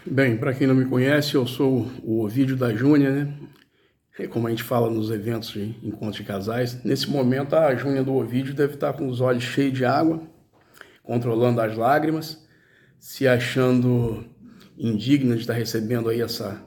[0.03, 3.37] Bem, para quem não me conhece, eu sou o Ovídio da Júnia, né?
[4.17, 6.83] É como a gente fala nos eventos de encontros de casais.
[6.83, 10.21] Nesse momento, a Júnia do Ovídio deve estar com os olhos cheios de água,
[11.03, 12.47] controlando as lágrimas,
[12.97, 14.25] se achando
[14.77, 16.63] indigna de estar recebendo aí essa,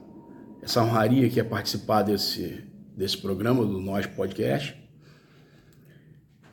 [0.61, 2.63] essa honraria que é participar desse,
[2.95, 4.77] desse programa, do Nós Podcast.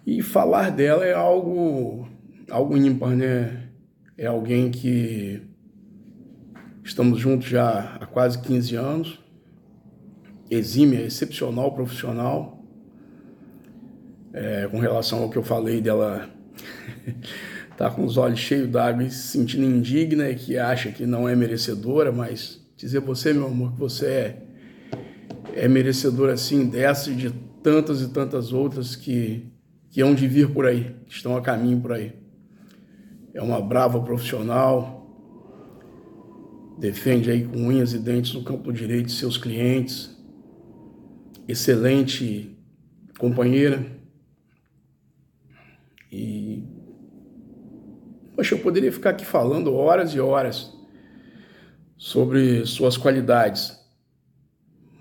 [0.06, 2.08] E falar dela é algo,
[2.50, 3.68] algo ímpar, né?
[4.16, 5.42] É alguém que
[6.86, 9.18] Estamos juntos já há quase 15 anos.
[10.50, 12.64] Exímia, excepcional profissional.
[14.32, 16.28] É, com relação ao que eu falei dela
[17.76, 21.28] tá com os olhos cheios d'água e se sentindo indigna e que acha que não
[21.28, 24.42] é merecedora, mas dizer você, meu amor, que você é,
[25.54, 27.30] é merecedora assim dessa e de
[27.62, 29.46] tantas e tantas outras que,
[29.90, 32.12] que hão de vir por aí, que estão a caminho por aí.
[33.34, 34.96] É uma brava profissional,
[36.78, 40.15] defende aí com unhas e dentes no campo direito seus clientes,
[41.48, 42.56] excelente
[43.18, 43.84] companheira.
[46.10, 46.62] E
[48.34, 50.72] poxa, eu poderia ficar aqui falando horas e horas
[51.96, 53.78] sobre suas qualidades,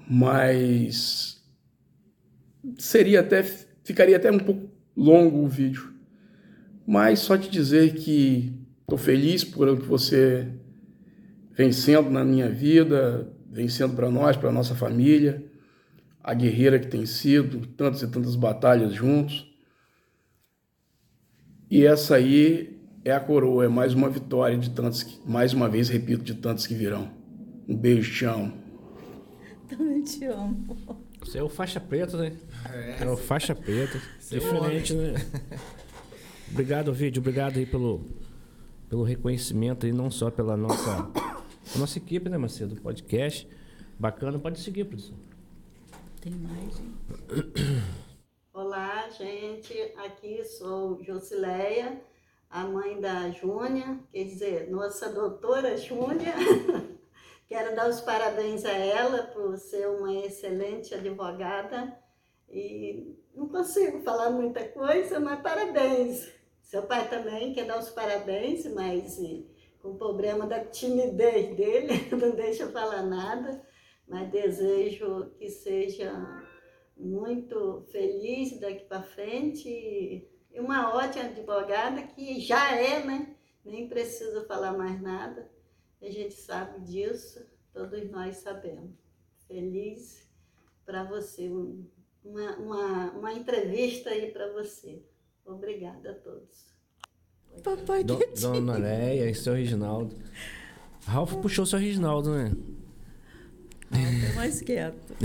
[0.09, 1.43] mas
[2.77, 3.43] seria até
[3.83, 5.93] ficaria até um pouco longo o vídeo.
[6.87, 10.47] Mas só te dizer que estou feliz por você
[11.51, 15.44] vencendo na minha vida, vencendo para nós, para nossa família,
[16.25, 19.45] a guerreira que tem sido, tantas e tantas batalhas juntos.
[21.69, 25.69] E essa aí é a coroa, é mais uma vitória de tantos, que, mais uma
[25.69, 27.11] vez, repito, de tantos que virão.
[27.67, 28.51] Um beijo, te amo.
[29.69, 30.75] Também te amo.
[31.19, 32.35] Você é o faixa preta, né?
[32.73, 33.03] É.
[33.03, 34.01] É o faixa preta.
[34.19, 35.11] Seu Diferente, homem.
[35.11, 35.21] né?
[36.49, 37.19] Obrigado, vídeo.
[37.19, 38.03] Obrigado aí pelo,
[38.89, 41.07] pelo reconhecimento aí, não só pela nossa,
[41.77, 42.75] nossa equipe, né, Macedo?
[42.81, 43.47] Podcast.
[43.99, 44.39] Bacana.
[44.39, 45.15] Pode seguir, produção.
[46.25, 46.81] Tem mais?
[48.51, 49.79] Olá, gente.
[49.95, 52.01] Aqui sou Josileia,
[52.49, 56.33] a mãe da Júnia, quer dizer, nossa doutora Júnia.
[57.47, 61.95] Quero dar os parabéns a ela por ser uma excelente advogada
[62.49, 66.27] e não consigo falar muita coisa, mas parabéns.
[66.63, 69.47] Seu pai também quer dar os parabéns, mas e,
[69.79, 73.63] com o problema da timidez dele, não deixa falar nada,
[74.07, 76.11] mas desejo que seja
[76.95, 83.35] muito feliz daqui para frente e uma ótima advogada que já é, né?
[83.65, 85.49] nem preciso falar mais nada,
[86.01, 88.91] a gente sabe disso, todos nós sabemos.
[89.47, 90.29] Feliz
[90.85, 91.49] para você,
[92.23, 95.03] uma, uma, uma entrevista aí para você.
[95.43, 96.75] Obrigada a todos.
[97.63, 100.15] Papai Do, Dona Leia e seu Reginaldo.
[101.05, 102.51] Ralf puxou seu Reginaldo, né?
[103.95, 105.15] Ralf mais quieto.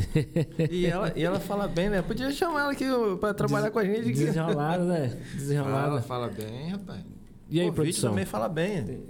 [0.70, 2.02] e, ela, e ela fala bem, né?
[2.02, 2.84] Podia chamar ela aqui
[3.20, 4.00] para trabalhar Des, com a gente.
[4.00, 4.12] Aqui.
[4.12, 5.16] Desenrolada, né?
[5.34, 5.88] Desenrolada.
[5.88, 7.00] Ela fala bem, rapaz.
[7.50, 8.10] E aí, o produção?
[8.10, 9.02] também fala bem.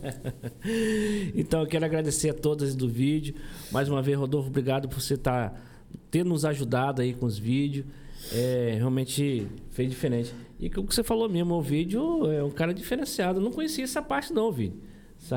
[1.36, 3.34] então, eu quero agradecer a todas do vídeo.
[3.70, 5.56] Mais uma vez, Rodolfo, obrigado por você estar tá,
[6.10, 7.84] ter nos ajudado aí com os vídeos.
[8.32, 10.34] É, realmente fez diferente.
[10.58, 13.40] E o que você falou mesmo, o vídeo é um cara diferenciado.
[13.40, 14.80] Eu não conhecia essa parte não, vídeo.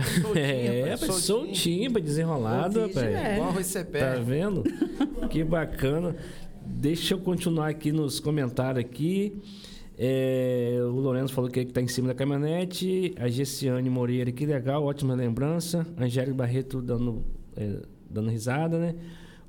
[0.02, 2.98] Soltinha, é, soltinho, soltinho desenrolado, rapaz.
[2.98, 3.36] É.
[3.36, 4.64] Igual arroz Tá vendo?
[5.30, 6.16] que bacana.
[6.66, 9.42] Deixa eu continuar aqui nos comentários aqui.
[9.98, 13.14] É, o Lourenço falou que está em cima da caminhonete.
[13.18, 15.86] A Gessiane Moreira, que legal, ótima lembrança.
[15.98, 17.24] Angélica Barreto dando,
[17.56, 18.96] é, dando risada, né?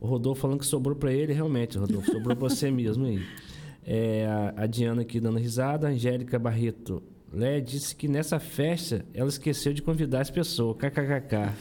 [0.00, 3.22] O Rodolfo falando que sobrou para ele, realmente, Rodolfo, sobrou para você mesmo aí.
[3.86, 5.86] É, a, a, Diana aqui dando risada.
[5.86, 7.02] A Angélica Barreto
[7.34, 10.76] Lé disse que nessa festa ela esqueceu de convidar as pessoas.
[10.76, 11.52] KKKK.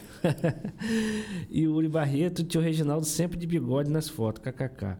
[1.50, 4.44] e o Uri Barreto, tio Reginaldo, sempre de bigode nas fotos.
[4.44, 4.98] KKK.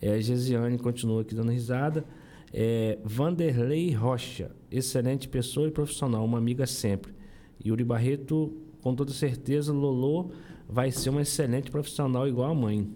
[0.00, 2.04] É, a Gesiane continua aqui dando risada.
[2.52, 7.12] É, Vanderlei Rocha, excelente pessoa e profissional, uma amiga sempre.
[7.64, 10.32] Yuri Barreto, com toda certeza, Lolo
[10.68, 12.88] vai ser uma excelente profissional igual a mãe.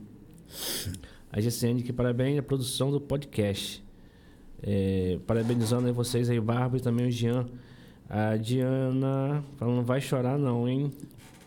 [1.30, 3.84] A GCN que parabéns a produção do podcast.
[4.62, 7.46] É, parabenizando aí vocês aí, Bárbara e também o Jean.
[8.08, 10.90] A Diana falando, não vai chorar não, hein?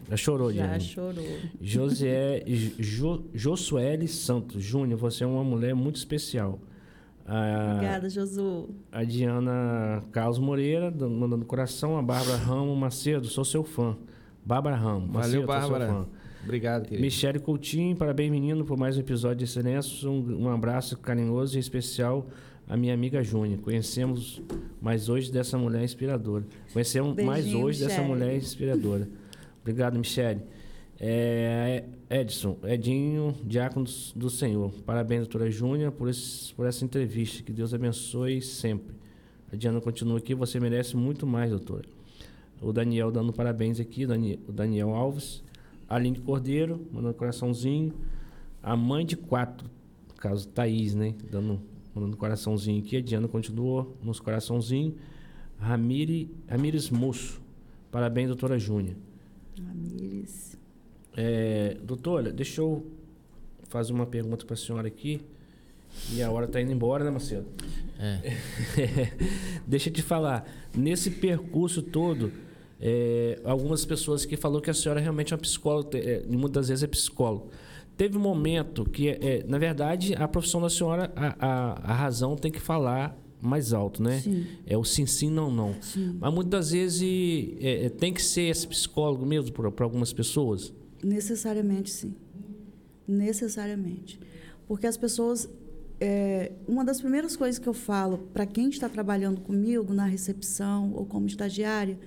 [0.09, 0.79] Já chorou, Já Diana.
[0.79, 1.23] chorou.
[1.61, 6.59] José, jo, Josuele Santos Júnior, você é uma mulher muito especial.
[7.25, 8.69] A, Obrigada, Josu.
[8.91, 11.97] A Diana Carlos Moreira, mandando coração.
[11.97, 13.95] A Bárbara Ramos Macedo, sou seu fã.
[14.45, 15.09] Bárbara Ramos.
[15.11, 16.05] Valeu, Macedo, Bárbara.
[16.43, 17.01] Obrigado, querido.
[17.01, 20.09] Michele Coutinho, parabéns, menino, por mais um episódio de excelência.
[20.09, 22.27] Um, um abraço carinhoso e especial
[22.67, 23.57] à minha amiga Júnia.
[23.57, 24.41] Conhecemos
[24.81, 26.45] mais hoje dessa mulher inspiradora.
[26.71, 27.87] Conhecemos Beijinho, mais hoje Michele.
[27.87, 29.07] dessa mulher inspiradora.
[29.61, 30.41] Obrigado, Michele.
[30.99, 33.85] É, Edson, Edinho, diácono
[34.15, 34.71] do Senhor.
[34.85, 37.43] Parabéns, doutora Júnia, por, esse, por essa entrevista.
[37.43, 38.95] Que Deus abençoe sempre.
[39.51, 41.87] A Diana continua aqui, você merece muito mais, doutora.
[42.61, 45.43] O Daniel dando parabéns aqui, o Daniel Alves.
[45.89, 47.93] Aline Cordeiro, mandando coraçãozinho.
[48.61, 49.69] A mãe de quatro,
[50.07, 51.13] no caso, Thaís, né?
[51.29, 51.59] Dando,
[51.93, 52.97] mandando coraçãozinho aqui.
[52.97, 54.95] A Diana continuou nos coraçãozinhos.
[55.59, 57.41] Ramire, Ramires Moço.
[57.91, 58.95] Parabéns, doutora Júnia.
[59.61, 60.57] Ramires.
[61.15, 62.85] É, doutora, deixa eu
[63.69, 65.21] fazer uma pergunta para a senhora aqui.
[66.11, 67.45] E a hora está indo embora, né, Macedo?
[67.99, 68.35] É.
[69.65, 70.47] deixa eu te falar.
[70.75, 72.31] Nesse percurso todo,
[72.81, 76.83] é, algumas pessoas que falou que a senhora realmente é uma psicóloga, é, muitas vezes
[76.83, 77.45] é psicóloga.
[77.95, 82.35] Teve um momento que, é, na verdade, a profissão da senhora, a, a, a razão
[82.35, 84.21] tem que falar mais alto, né?
[84.21, 84.45] Sim.
[84.65, 85.75] É o sim, sim, não, não.
[85.81, 86.17] Sim.
[86.19, 90.73] Mas muitas vezes é, tem que ser esse psicólogo mesmo para algumas pessoas.
[91.03, 92.15] Necessariamente sim.
[93.07, 94.19] Necessariamente.
[94.67, 95.49] Porque as pessoas.
[95.99, 100.91] É, uma das primeiras coisas que eu falo para quem está trabalhando comigo na recepção
[100.93, 101.97] ou como estagiária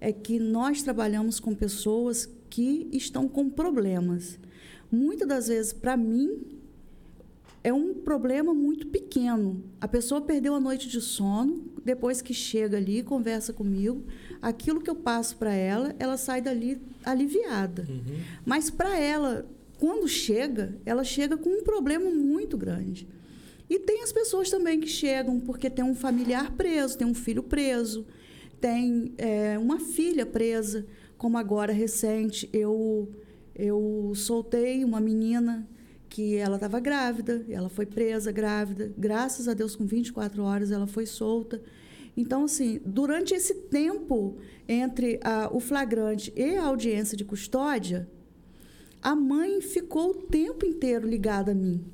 [0.00, 4.38] é que nós trabalhamos com pessoas que estão com problemas.
[4.94, 6.40] Muitas das vezes, para mim,
[7.62, 9.64] é um problema muito pequeno.
[9.80, 14.04] A pessoa perdeu a noite de sono, depois que chega ali, conversa comigo,
[14.40, 17.86] aquilo que eu passo para ela, ela sai dali aliviada.
[17.88, 18.20] Uhum.
[18.44, 19.46] Mas para ela,
[19.78, 23.08] quando chega, ela chega com um problema muito grande.
[23.68, 27.42] E tem as pessoas também que chegam porque tem um familiar preso, tem um filho
[27.42, 28.06] preso,
[28.60, 33.08] tem é, uma filha presa, como agora recente eu
[33.54, 35.68] eu soltei uma menina
[36.08, 40.86] que ela estava grávida, ela foi presa grávida, graças a Deus com 24 horas ela
[40.86, 41.60] foi solta.
[42.16, 44.36] Então, assim, durante esse tempo
[44.68, 48.08] entre a, o flagrante e a audiência de custódia,
[49.02, 51.84] a mãe ficou o tempo inteiro ligada a mim,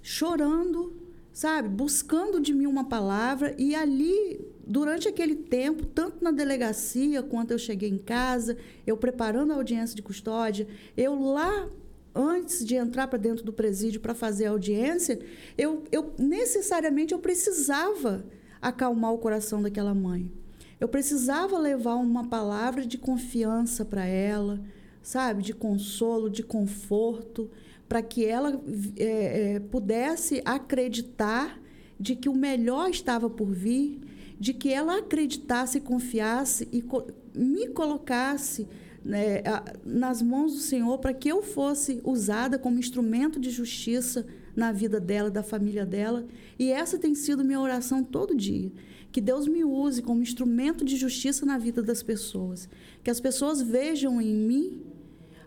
[0.00, 0.96] chorando,
[1.32, 7.52] sabe, buscando de mim uma palavra e ali durante aquele tempo, tanto na delegacia quanto
[7.52, 11.68] eu cheguei em casa, eu preparando a audiência de custódia, eu lá
[12.14, 15.18] antes de entrar para dentro do presídio para fazer a audiência,
[15.56, 18.24] eu, eu necessariamente eu precisava
[18.60, 20.30] acalmar o coração daquela mãe.
[20.78, 24.60] Eu precisava levar uma palavra de confiança para ela,
[25.02, 27.50] sabe, de consolo, de conforto,
[27.88, 28.60] para que ela
[28.96, 31.58] é, é, pudesse acreditar
[31.98, 34.00] de que o melhor estava por vir,
[34.38, 38.66] de que ela acreditasse, confiasse e co me colocasse
[39.04, 39.42] né,
[39.84, 44.98] nas mãos do Senhor para que eu fosse usada como instrumento de justiça na vida
[44.98, 46.26] dela, da família dela.
[46.58, 48.72] E essa tem sido minha oração todo dia.
[49.12, 52.68] Que Deus me use como instrumento de justiça na vida das pessoas.
[53.02, 54.82] Que as pessoas vejam em mim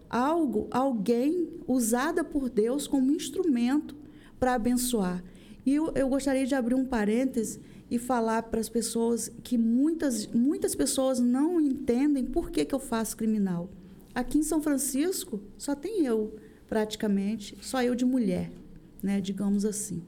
[0.10, 3.96] algo, alguém usada por Deus como instrumento
[4.40, 5.24] para abençoar.
[5.66, 7.60] E eu, eu gostaria de abrir um parêntese
[7.92, 12.80] e falar para as pessoas que muitas, muitas pessoas não entendem por que, que eu
[12.80, 13.70] faço criminal.
[14.16, 16.34] Aqui em São Francisco só tem eu,
[16.70, 18.50] praticamente, só eu de mulher,
[19.04, 20.02] né, digamos assim.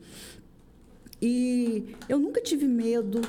[1.21, 3.19] E eu nunca tive medo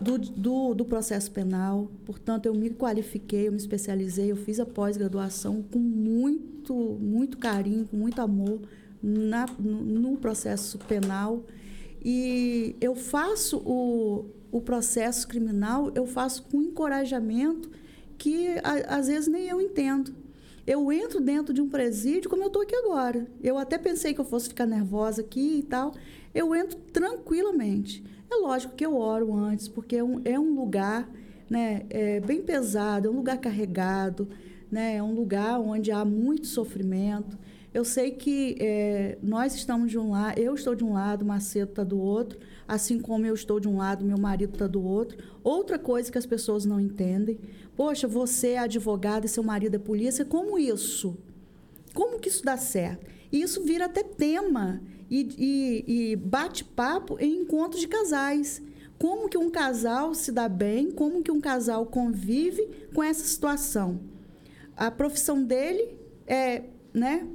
[0.00, 4.66] do, do, do, processo penal, portanto, eu me qualifiquei, eu me especializei, eu fiz a
[4.66, 8.60] pós-graduação com muito, muito carinho, com muito amor
[9.00, 11.44] na, no, no processo penal.
[12.04, 17.70] E eu faço o, o processo criminal, eu faço com encorajamento
[18.18, 20.14] que a, às vezes nem eu entendo.
[20.66, 23.26] Eu entro dentro de um presídio como eu estou aqui agora.
[23.42, 25.94] Eu até pensei que eu fosse ficar nervosa aqui e tal.
[26.34, 28.02] Eu entro tranquilamente.
[28.30, 31.08] É lógico que eu oro antes, porque é um, é um lugar
[31.48, 34.28] né, é bem pesado, é um lugar carregado,
[34.70, 37.38] né, é um lugar onde há muito sofrimento.
[37.74, 41.72] Eu sei que é, nós estamos de um lado, eu estou de um lado, Macedo
[41.72, 42.38] está do outro,
[42.68, 45.18] assim como eu estou de um lado, meu marido está do outro.
[45.42, 47.36] Outra coisa que as pessoas não entendem:
[47.76, 51.16] poxa, você é advogada e seu marido é polícia, como isso?
[51.92, 53.06] Como que isso dá certo?
[53.32, 54.80] E isso vira até tema
[55.10, 58.62] e, e, e bate-papo em encontros de casais.
[58.96, 63.98] Como que um casal se dá bem, como que um casal convive com essa situação.
[64.76, 66.62] A profissão dele é
[66.94, 67.26] né,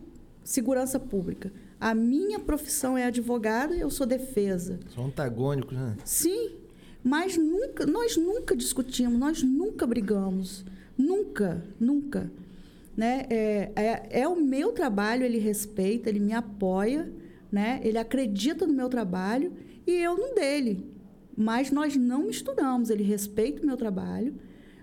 [0.50, 1.52] segurança pública.
[1.80, 4.80] A minha profissão é advogada, eu sou defesa.
[4.96, 5.96] São antagônicos, né?
[6.04, 6.56] Sim,
[7.04, 10.66] mas nunca, nós nunca discutimos, nós nunca brigamos,
[10.98, 12.32] nunca, nunca,
[12.98, 13.28] né?
[13.30, 17.08] É, é, é o meu trabalho, ele respeita, ele me apoia,
[17.52, 17.80] né?
[17.84, 19.54] Ele acredita no meu trabalho
[19.86, 20.84] e eu no dele.
[21.38, 24.34] Mas nós não misturamos, ele respeita o meu trabalho,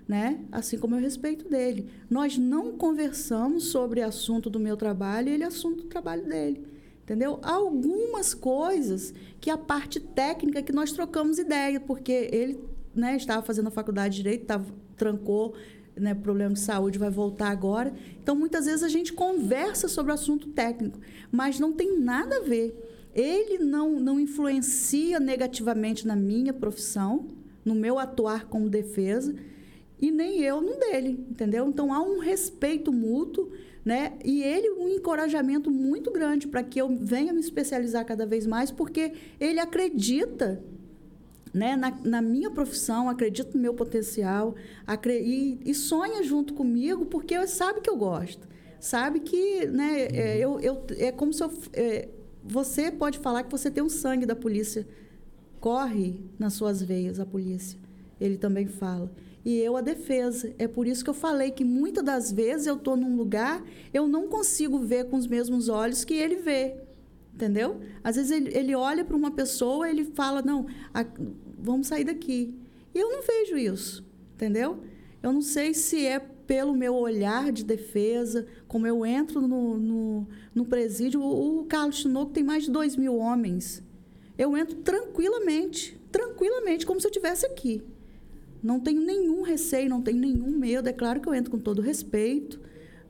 [0.07, 0.41] né?
[0.53, 1.89] Assim como eu respeito dele.
[2.09, 6.65] Nós não conversamos sobre assunto do meu trabalho e ele assunto do trabalho dele.
[7.03, 7.39] Entendeu?
[7.43, 12.61] Algumas coisas que a parte técnica que nós trocamos ideia, porque ele
[12.95, 14.67] né, estava fazendo a faculdade de direito, tava,
[14.97, 15.55] trancou,
[15.95, 17.93] né, problema de saúde, vai voltar agora.
[18.21, 20.99] Então, muitas vezes a gente conversa sobre assunto técnico,
[21.31, 23.11] mas não tem nada a ver.
[23.15, 27.29] Ele não, não influencia negativamente na minha profissão,
[27.65, 29.35] no meu atuar como defesa
[30.01, 31.67] e nem eu no dele, entendeu?
[31.69, 33.51] Então há um respeito mútuo,
[33.85, 34.15] né?
[34.25, 38.71] E ele um encorajamento muito grande para que eu venha me especializar cada vez mais,
[38.71, 40.63] porque ele acredita
[41.55, 44.55] né, na, na, minha profissão, acredita no meu potencial
[45.09, 48.47] e, e, sonha junto comigo porque sabe que eu gosto.
[48.79, 52.09] Sabe que né, é, eu, eu, é como se eu, é,
[52.45, 54.87] você pode falar que você tem um sangue da polícia.
[55.59, 57.79] Corre nas suas veias a polícia.
[58.21, 59.11] Ele também fala
[59.47, 60.53] e eu a defesa.
[60.59, 63.63] É por isso que eu falei que muitas das vezes eu estou num lugar,
[63.95, 66.75] eu não consigo ver com os mesmos olhos que ele vê.
[67.33, 67.81] Entendeu?
[68.03, 71.07] Às vezes ele, ele olha para uma pessoa ele fala: Não, a,
[71.57, 72.53] vamos sair daqui.
[72.93, 74.05] E eu não vejo isso.
[74.35, 74.81] Entendeu?
[75.23, 80.27] Eu não sei se é pelo meu olhar de defesa, como eu entro no, no,
[80.53, 81.21] no presídio.
[81.21, 83.81] O, o Carlos Tinoco tem mais de dois mil homens.
[84.37, 87.85] Eu entro tranquilamente, tranquilamente, como se eu estivesse aqui.
[88.67, 90.89] Não tenho nenhum receio, não tenho nenhum medo.
[90.89, 92.61] É claro que eu entro com todo respeito,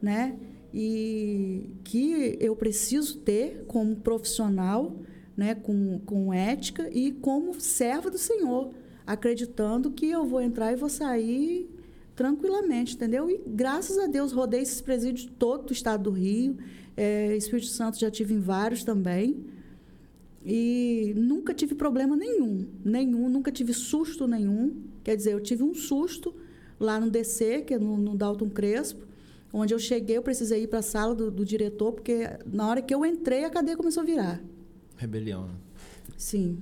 [0.03, 0.37] né?
[0.74, 4.95] E que eu preciso ter como profissional,
[5.35, 5.55] né?
[5.55, 8.74] com, com ética e como serva do Senhor,
[9.07, 11.70] acreditando que eu vou entrar e vou sair
[12.15, 13.31] tranquilamente, entendeu?
[13.31, 16.59] E graças a Deus rodei esses presídios todo do estado do Rio.
[16.95, 19.43] É, Espírito Santo já tive em vários também.
[20.45, 24.95] E nunca tive problema nenhum, nenhum, nunca tive susto nenhum.
[25.07, 26.35] Quer dizer, eu tive um susto
[26.81, 29.07] lá no DC, que é no, no Dalton Crespo,
[29.53, 32.83] onde eu cheguei, eu precisei ir para a sala do, do, diretor, porque na hora
[32.83, 34.43] que eu entrei, a cadeia começou a virar.
[34.97, 35.47] Rebelião.
[35.47, 35.55] Né?
[36.16, 36.59] Sim.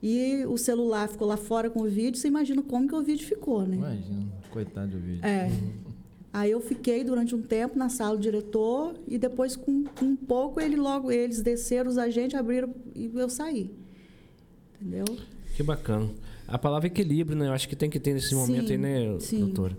[0.00, 3.26] E o celular ficou lá fora com o vídeo, você imagina como que o vídeo
[3.26, 3.74] ficou, né?
[3.74, 5.26] Imagina, coitado do vídeo.
[5.26, 5.50] É.
[6.32, 10.16] Aí eu fiquei durante um tempo na sala do diretor e depois com, com um
[10.16, 13.68] pouco ele logo eles desceram os agentes abriram e eu saí.
[14.80, 15.06] Entendeu?
[15.56, 16.08] Que bacana.
[16.46, 17.48] A palavra equilíbrio, né?
[17.48, 19.40] Eu acho que tem que ter nesse momento sim, aí, né, sim.
[19.40, 19.76] doutora?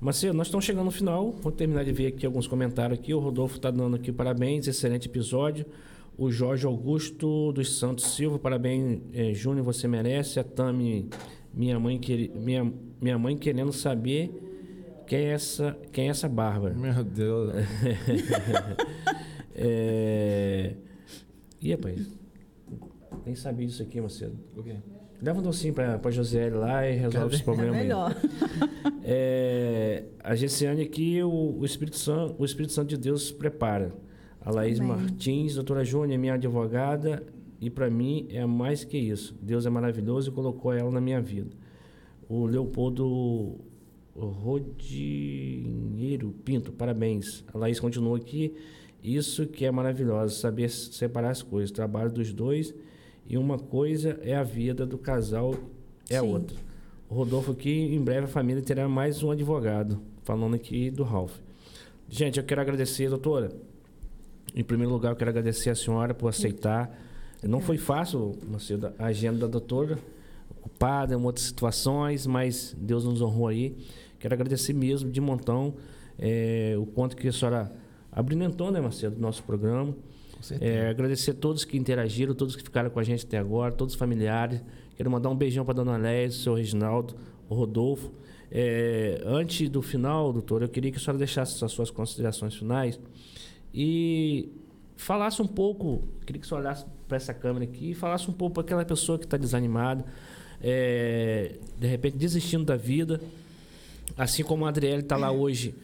[0.00, 1.30] Marcelo, nós estamos chegando no final.
[1.40, 3.14] Vou terminar de ver aqui alguns comentários aqui.
[3.14, 5.64] O Rodolfo está dando aqui parabéns, excelente episódio.
[6.18, 10.40] O Jorge Augusto dos Santos Silva, parabéns, eh, Júnior, você merece.
[10.40, 11.08] A Tami
[11.54, 14.30] minha mãe, quer, minha, minha mãe querendo saber
[15.06, 16.74] quem é essa, quem é essa Bárbara.
[16.74, 17.52] Meu Deus.
[19.54, 20.74] é...
[21.60, 22.08] Ih, rapaz,
[23.24, 24.36] nem sabia disso aqui, Macedo.
[24.56, 24.76] O quê?
[25.22, 27.84] Leva um docinho pra, pra Josiele lá e resolve esse problema É aí.
[27.84, 28.14] melhor.
[29.04, 33.92] É, a Gessiane aqui, o, o, Espírito Santo, o Espírito Santo de Deus prepara.
[34.40, 34.92] A Laís Amém.
[34.92, 37.20] Martins, doutora Júnia, minha advogada,
[37.60, 39.36] e para mim é mais que isso.
[39.42, 41.50] Deus é maravilhoso e colocou ela na minha vida.
[42.28, 43.58] O Leopoldo
[45.12, 47.44] Rodinheiro Pinto, parabéns.
[47.52, 48.54] A Laís continua aqui.
[49.02, 51.72] Isso que é maravilhoso, saber separar as coisas.
[51.72, 52.72] Trabalho dos dois
[53.32, 55.54] e uma coisa é a vida do casal,
[56.10, 56.28] é a Sim.
[56.28, 56.56] outra.
[57.08, 61.38] O Rodolfo aqui, em breve a família terá mais um advogado, falando aqui do Ralph.
[62.10, 63.50] Gente, eu quero agradecer, doutora.
[64.54, 66.94] Em primeiro lugar, eu quero agradecer a senhora por aceitar.
[67.42, 69.98] Não foi fácil, Macedo, a agenda da doutora,
[70.50, 73.74] ocupada em outras situações, mas Deus nos honrou aí.
[74.18, 75.74] Quero agradecer mesmo, de montão,
[76.18, 77.72] eh, o quanto que a senhora
[78.12, 79.96] abrilhantou, né, Macedo, o nosso programa.
[80.60, 83.94] É, agradecer a todos que interagiram, todos que ficaram com a gente até agora, todos
[83.94, 84.60] os familiares.
[84.96, 87.14] Quero mandar um beijão para dona Léia, o seu Reginaldo,
[87.48, 88.10] o Rodolfo.
[88.50, 93.00] É, antes do final, doutor, eu queria que a senhora deixasse as suas considerações finais
[93.72, 94.50] e
[94.96, 98.54] falasse um pouco, queria que você olhasse para essa câmera aqui e falasse um pouco
[98.54, 100.04] para aquela pessoa que está desanimada,
[100.62, 103.20] é, de repente desistindo da vida,
[104.16, 105.74] assim como a Adriele está lá hoje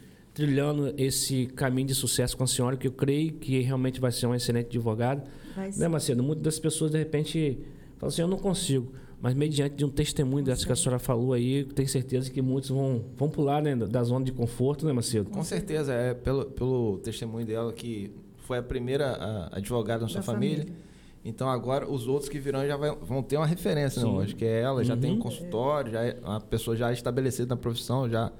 [0.43, 4.27] trilhando esse caminho de sucesso com a senhora, que eu creio que realmente vai ser
[4.29, 5.23] um excelente advogado.
[5.57, 6.23] Vai Né, Macedo?
[6.23, 7.59] Muitas das pessoas, de repente,
[7.99, 8.93] falam assim, eu não consigo.
[9.21, 12.41] Mas mediante de um testemunho dessa que a senhora falou aí, eu tenho certeza que
[12.41, 15.29] muitos vão, vão pular né, da zona de conforto, né, Macedo?
[15.29, 20.23] Com certeza, é pelo, pelo testemunho dela que foi a primeira a- advogada na sua
[20.23, 20.59] família.
[20.59, 20.79] família.
[21.25, 24.23] Então agora os outros que virão já vai- vão ter uma referência, né?
[24.23, 25.19] Acho que é ela, já tem um Uhum.
[25.21, 28.31] consultório, já é uma pessoa já estabelecida na profissão, já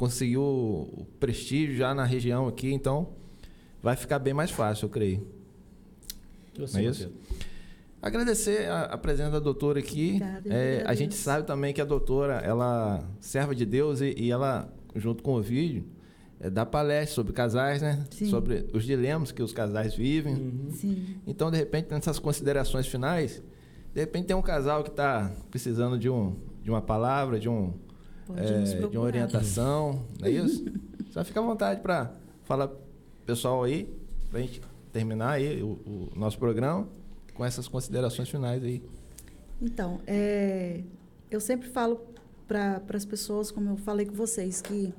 [0.00, 3.10] conseguiu o prestígio já na região aqui, então
[3.82, 5.26] vai ficar bem mais fácil, eu creio.
[6.56, 7.12] E você, Não é isso?
[8.00, 10.12] Agradecer a, a presença da doutora aqui.
[10.14, 14.00] Obrigada, eu É, que a gente sabe também que a doutora, ela serva de Deus
[14.00, 15.84] e, e ela, junto com o vídeo,
[16.40, 18.02] é, dá palestra sobre casais, né?
[18.10, 18.30] Sim.
[18.30, 20.34] Sobre os dilemas que os casais vivem.
[20.34, 20.70] Uhum.
[20.70, 21.20] Sim.
[21.26, 23.42] Então, de repente, nessas considerações finais,
[23.92, 27.74] de repente tem um casal que está precisando de, um, de uma palavra, de um
[28.32, 30.64] Pode é, de uma orientação, não é isso?
[31.10, 32.12] Só fica à vontade para
[32.44, 32.70] falar
[33.26, 33.88] pessoal aí,
[34.30, 34.60] para a gente
[34.92, 36.88] terminar aí o, o nosso programa
[37.34, 38.82] com essas considerações finais aí.
[39.60, 40.82] Então, é,
[41.30, 42.00] eu sempre falo
[42.46, 44.92] para as pessoas, como eu falei com vocês, que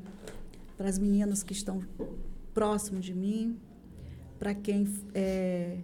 [0.77, 1.81] para as meninas que estão
[2.53, 3.57] próximo de mim,
[4.39, 5.77] para quem é,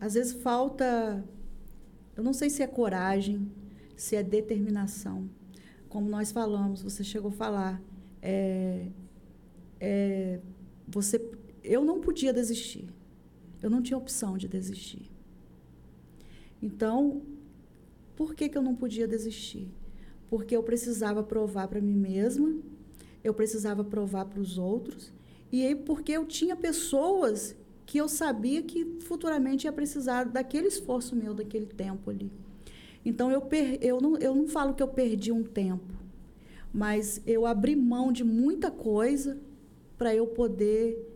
[0.00, 1.24] às vezes falta,
[2.16, 3.50] eu não sei se é coragem,
[3.98, 5.28] se é determinação.
[5.88, 7.82] Como nós falamos, você chegou a falar,
[8.22, 8.86] é,
[9.80, 10.40] é,
[10.86, 11.20] você,
[11.64, 12.88] eu não podia desistir.
[13.60, 15.10] Eu não tinha opção de desistir.
[16.62, 17.22] Então,
[18.14, 19.68] por que, que eu não podia desistir?
[20.30, 22.56] Porque eu precisava provar para mim mesma,
[23.24, 25.12] eu precisava provar para os outros,
[25.50, 31.16] e aí porque eu tinha pessoas que eu sabia que futuramente ia precisar daquele esforço
[31.16, 32.30] meu, daquele tempo ali.
[33.08, 35.94] Então, eu, per, eu, não, eu não falo que eu perdi um tempo,
[36.70, 39.38] mas eu abri mão de muita coisa
[39.96, 41.08] para eu poder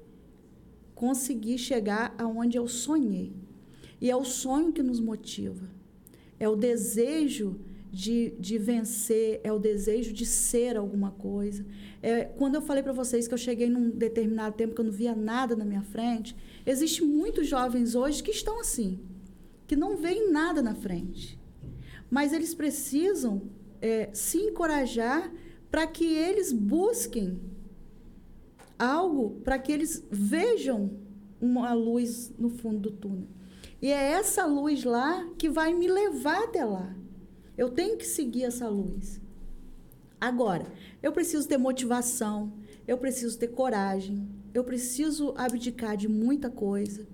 [0.94, 3.30] conseguir chegar aonde eu sonhei.
[4.00, 5.68] E é o sonho que nos motiva.
[6.40, 7.60] É o desejo
[7.92, 11.62] de, de vencer, é o desejo de ser alguma coisa.
[12.00, 14.92] É, quando eu falei para vocês que eu cheguei num determinado tempo que eu não
[14.92, 18.98] via nada na minha frente, existem muitos jovens hoje que estão assim,
[19.66, 21.41] que não veem nada na frente.
[22.12, 23.40] Mas eles precisam
[23.80, 25.32] é, se encorajar
[25.70, 27.40] para que eles busquem
[28.78, 30.90] algo para que eles vejam
[31.40, 33.28] uma luz no fundo do túnel.
[33.80, 36.94] E é essa luz lá que vai me levar até lá.
[37.56, 39.18] Eu tenho que seguir essa luz.
[40.20, 40.70] Agora,
[41.02, 42.52] eu preciso ter motivação,
[42.86, 47.06] eu preciso ter coragem, eu preciso abdicar de muita coisa.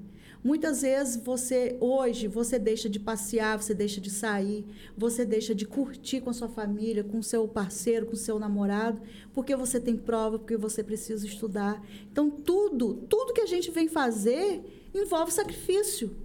[0.42, 4.64] Muitas vezes você hoje você deixa de passear, você deixa de sair,
[4.96, 8.38] você deixa de curtir com a sua família, com o seu parceiro, com o seu
[8.38, 9.00] namorado,
[9.34, 11.84] porque você tem prova, porque você precisa estudar.
[12.10, 16.16] Então tudo, tudo que a gente vem fazer envolve sacrifício.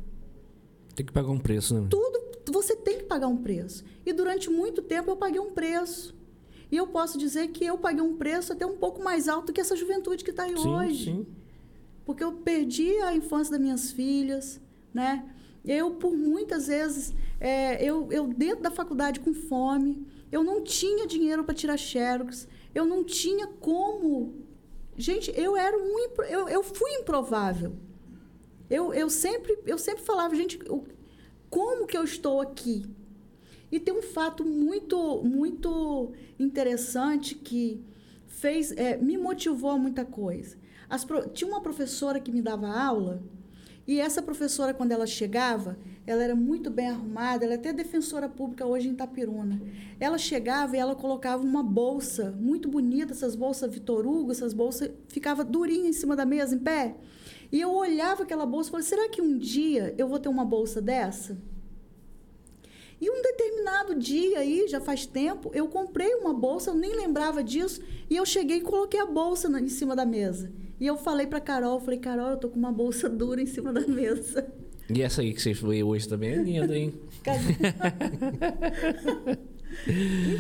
[0.96, 1.88] Tem que pagar um preço, né?
[1.90, 3.84] Tudo você tem que pagar um preço.
[4.06, 6.14] E durante muito tempo eu paguei um preço.
[6.72, 9.62] E eu posso dizer que eu paguei um preço até um pouco mais alto que
[9.62, 11.28] essa juventude que está aí Sim, hoje sim.
[12.06, 14.60] Porque eu perdi a infância das minhas filhas,
[14.94, 15.24] né?
[15.64, 21.08] Eu, por muitas vezes, é, eu, eu dentro da faculdade com fome, eu não tinha
[21.08, 24.34] dinheiro para tirar xerox, eu não tinha como.
[24.98, 26.00] Gente, eu era um.
[26.24, 27.74] Eu, eu fui improvável.
[28.70, 30.60] Eu, eu, sempre, eu sempre falava, gente,
[31.50, 32.86] como que eu estou aqui?
[33.72, 37.84] E tem um fato muito, muito interessante que
[38.28, 40.58] fez, é, me motivou a muita coisa.
[40.90, 43.22] As, tinha uma professora que me dava aula
[43.86, 45.78] e essa professora, quando ela chegava,
[46.08, 49.62] ela era muito bem arrumada, ela é até defensora pública hoje em Itapiruna.
[50.00, 54.90] Ela chegava e ela colocava uma bolsa muito bonita, essas bolsas Vitor Hugo, essas bolsas,
[55.10, 56.96] ficava durinha em cima da mesa, em pé.
[57.52, 60.46] E eu olhava aquela bolsa e falei, será que um dia eu vou ter uma
[60.46, 61.38] bolsa dessa?
[63.02, 67.44] E um determinado dia aí, já faz tempo, eu comprei uma bolsa, eu nem lembrava
[67.44, 70.54] disso, e eu cheguei e coloquei a bolsa em cima da mesa.
[70.80, 73.72] E eu falei para Carol, falei, Carol, eu tô com uma bolsa dura em cima
[73.72, 74.46] da mesa.
[74.90, 76.94] E essa aí que você veio hoje também é linda, hein?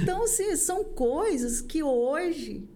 [0.01, 2.67] então, assim, são coisas que hoje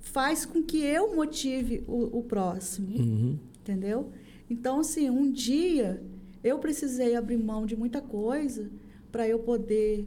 [0.00, 2.96] faz com que eu motive o, o próximo.
[2.96, 3.38] Uhum.
[3.60, 4.10] Entendeu?
[4.50, 6.02] Então, assim, um dia
[6.42, 8.70] eu precisei abrir mão de muita coisa
[9.10, 10.06] para eu poder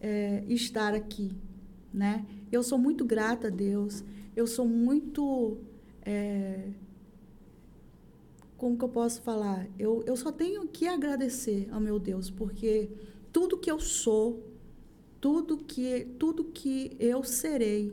[0.00, 1.32] é, estar aqui,
[1.92, 2.24] né?
[2.50, 4.04] Eu sou muito grata a Deus.
[4.34, 5.58] Eu sou muito
[6.04, 6.70] é,
[8.56, 9.68] como que eu posso falar?
[9.78, 12.88] Eu, eu só tenho que agradecer ao meu Deus, porque
[13.32, 14.42] tudo que eu sou,
[15.20, 17.92] tudo que, tudo que eu serei,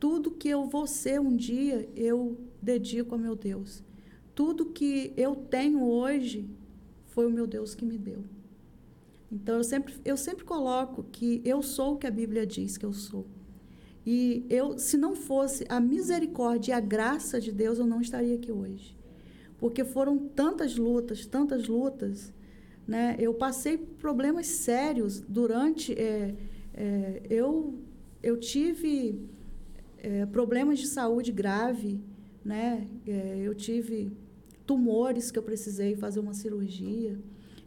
[0.00, 3.84] tudo que eu vou ser um dia, eu dedico ao meu Deus.
[4.34, 6.48] Tudo que eu tenho hoje
[7.06, 8.24] foi o meu Deus que me deu.
[9.30, 12.84] Então eu sempre, eu sempre coloco que eu sou o que a Bíblia diz que
[12.84, 13.26] eu sou.
[14.04, 18.34] E eu, se não fosse a misericórdia e a graça de Deus, eu não estaria
[18.34, 18.96] aqui hoje.
[19.58, 22.32] Porque foram tantas lutas, tantas lutas,
[22.86, 23.16] né?
[23.18, 25.92] Eu passei problemas sérios durante.
[25.92, 26.34] É,
[26.74, 27.78] é, eu,
[28.20, 29.20] eu tive
[29.98, 32.00] é, problemas de saúde grave,
[32.44, 32.88] né?
[33.06, 34.12] É, eu tive
[34.66, 37.16] tumores que eu precisei fazer uma cirurgia.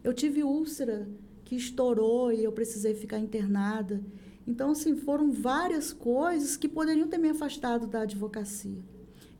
[0.04, 1.08] Eu tive úlcera
[1.44, 4.02] que estourou e eu precisei ficar internada.
[4.46, 8.80] Então, assim, foram várias coisas que poderiam ter me afastado da advocacia.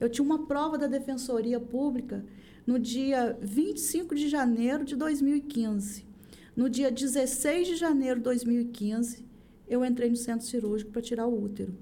[0.01, 2.25] Eu tinha uma prova da Defensoria Pública
[2.67, 6.05] no dia 25 de janeiro de 2015.
[6.57, 9.25] No dia 16 de janeiro de 2015,
[9.69, 11.77] eu entrei no centro cirúrgico para tirar o útero,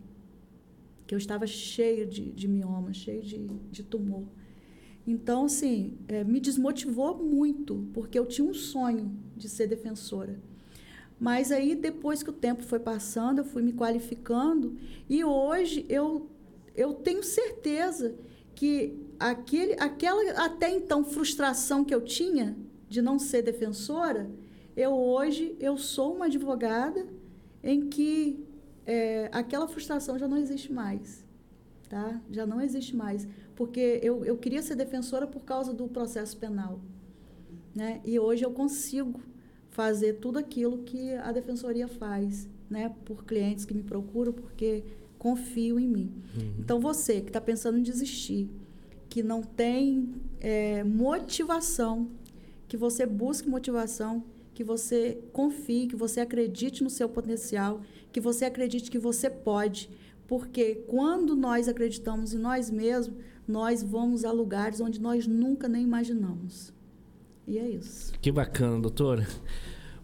[1.06, 3.38] que eu estava cheio de, de mioma, cheio de,
[3.70, 4.26] de tumor.
[5.06, 10.40] Então, assim, é, me desmotivou muito, porque eu tinha um sonho de ser defensora.
[11.18, 14.76] Mas aí, depois que o tempo foi passando, eu fui me qualificando
[15.08, 16.28] e hoje eu,
[16.74, 18.14] eu tenho certeza
[18.54, 22.56] que aquele, aquela até então frustração que eu tinha
[22.88, 24.30] de não ser defensora,
[24.76, 27.06] eu hoje eu sou uma advogada
[27.62, 28.44] em que
[28.84, 31.24] é, aquela frustração já não existe mais,
[31.88, 32.20] tá?
[32.30, 36.80] Já não existe mais porque eu, eu queria ser defensora por causa do processo penal.
[37.74, 38.00] Né?
[38.04, 39.20] E hoje eu consigo
[39.74, 42.94] fazer tudo aquilo que a defensoria faz, né?
[43.04, 44.84] por clientes que me procuram, porque
[45.18, 46.12] confiam em mim.
[46.36, 46.54] Uhum.
[46.60, 48.48] Então, você que está pensando em desistir,
[49.08, 52.08] que não tem é, motivação,
[52.68, 54.22] que você busque motivação,
[54.54, 57.80] que você confie, que você acredite no seu potencial,
[58.12, 59.90] que você acredite que você pode.
[60.28, 65.82] Porque quando nós acreditamos em nós mesmos, nós vamos a lugares onde nós nunca nem
[65.82, 66.72] imaginamos.
[67.46, 68.12] E é isso.
[68.20, 69.26] Que bacana, doutora.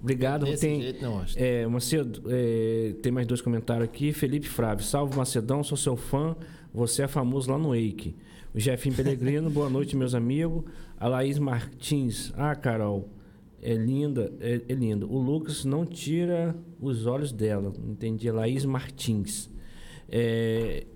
[0.01, 0.47] Obrigado.
[0.47, 1.39] Desse tem, jeito não, acho.
[1.39, 4.13] É, Macedo, é, tem mais dois comentários aqui.
[4.13, 6.37] Felipe Frávio, salve Macedão, sou seu fã.
[6.73, 8.17] Você é famoso lá no Eike.
[8.55, 10.65] O Jefinho Pellegrino, boa noite, meus amigos.
[10.99, 13.09] A Laís Martins, ah, Carol,
[13.63, 15.07] é linda, é, é linda.
[15.07, 17.73] O Lucas não tira os olhos dela.
[17.87, 18.31] Entendi.
[18.31, 19.51] Laís Martins.
[20.09, 20.87] É,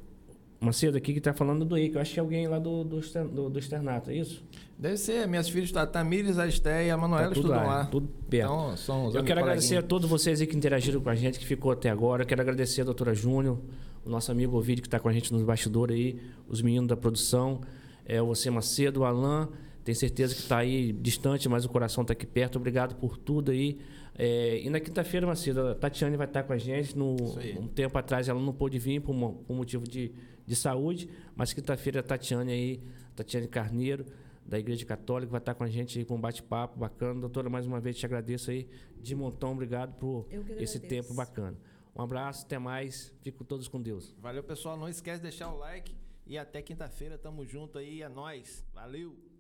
[0.61, 3.01] Macedo aqui que está falando do que Eu acho que é alguém lá do, do,
[3.01, 4.43] do, do externato, é isso?
[4.85, 5.27] Deve ser.
[5.27, 7.85] Minhas filhas, tá, Tamires, Aristé e a Manuela tá estudam lá, lá.
[7.87, 8.53] Tudo perto.
[8.53, 11.39] Então, são os Eu quero agradecer a todos vocês aí que interagiram com a gente,
[11.39, 12.23] que ficou até agora.
[12.23, 13.59] Eu quero agradecer a doutora Júnior,
[14.05, 16.99] o nosso amigo Ovidio que está com a gente nos bastidores aí, os meninos da
[16.99, 17.63] produção,
[18.05, 19.49] é, você Macedo, o Alain.
[19.83, 22.57] Tenho certeza que está aí distante, mas o coração está aqui perto.
[22.57, 23.79] Obrigado por tudo aí.
[24.19, 26.95] É, e na quinta-feira, Macedo, a Tatiane vai estar com a gente.
[26.95, 27.17] No,
[27.59, 30.13] um tempo atrás ela não pôde vir por, uma, por motivo de,
[30.47, 32.81] de saúde, mas quinta-feira a Tatiane aí,
[33.17, 34.05] Tatiane Carneiro,
[34.47, 37.21] da Igreja Católica, vai estar com a gente aí com um bate-papo bacana.
[37.21, 38.69] Doutora, mais uma vez te agradeço aí
[39.01, 39.53] de montão.
[39.53, 40.27] Obrigado por
[40.59, 41.57] esse tempo bacana.
[41.97, 43.13] Um abraço, até mais.
[43.23, 44.15] Fico todos com Deus.
[44.19, 44.77] Valeu, pessoal.
[44.77, 45.95] Não esquece de deixar o like.
[46.27, 48.03] E até quinta-feira, tamo junto aí.
[48.03, 48.65] É nóis.
[48.75, 49.34] Valeu!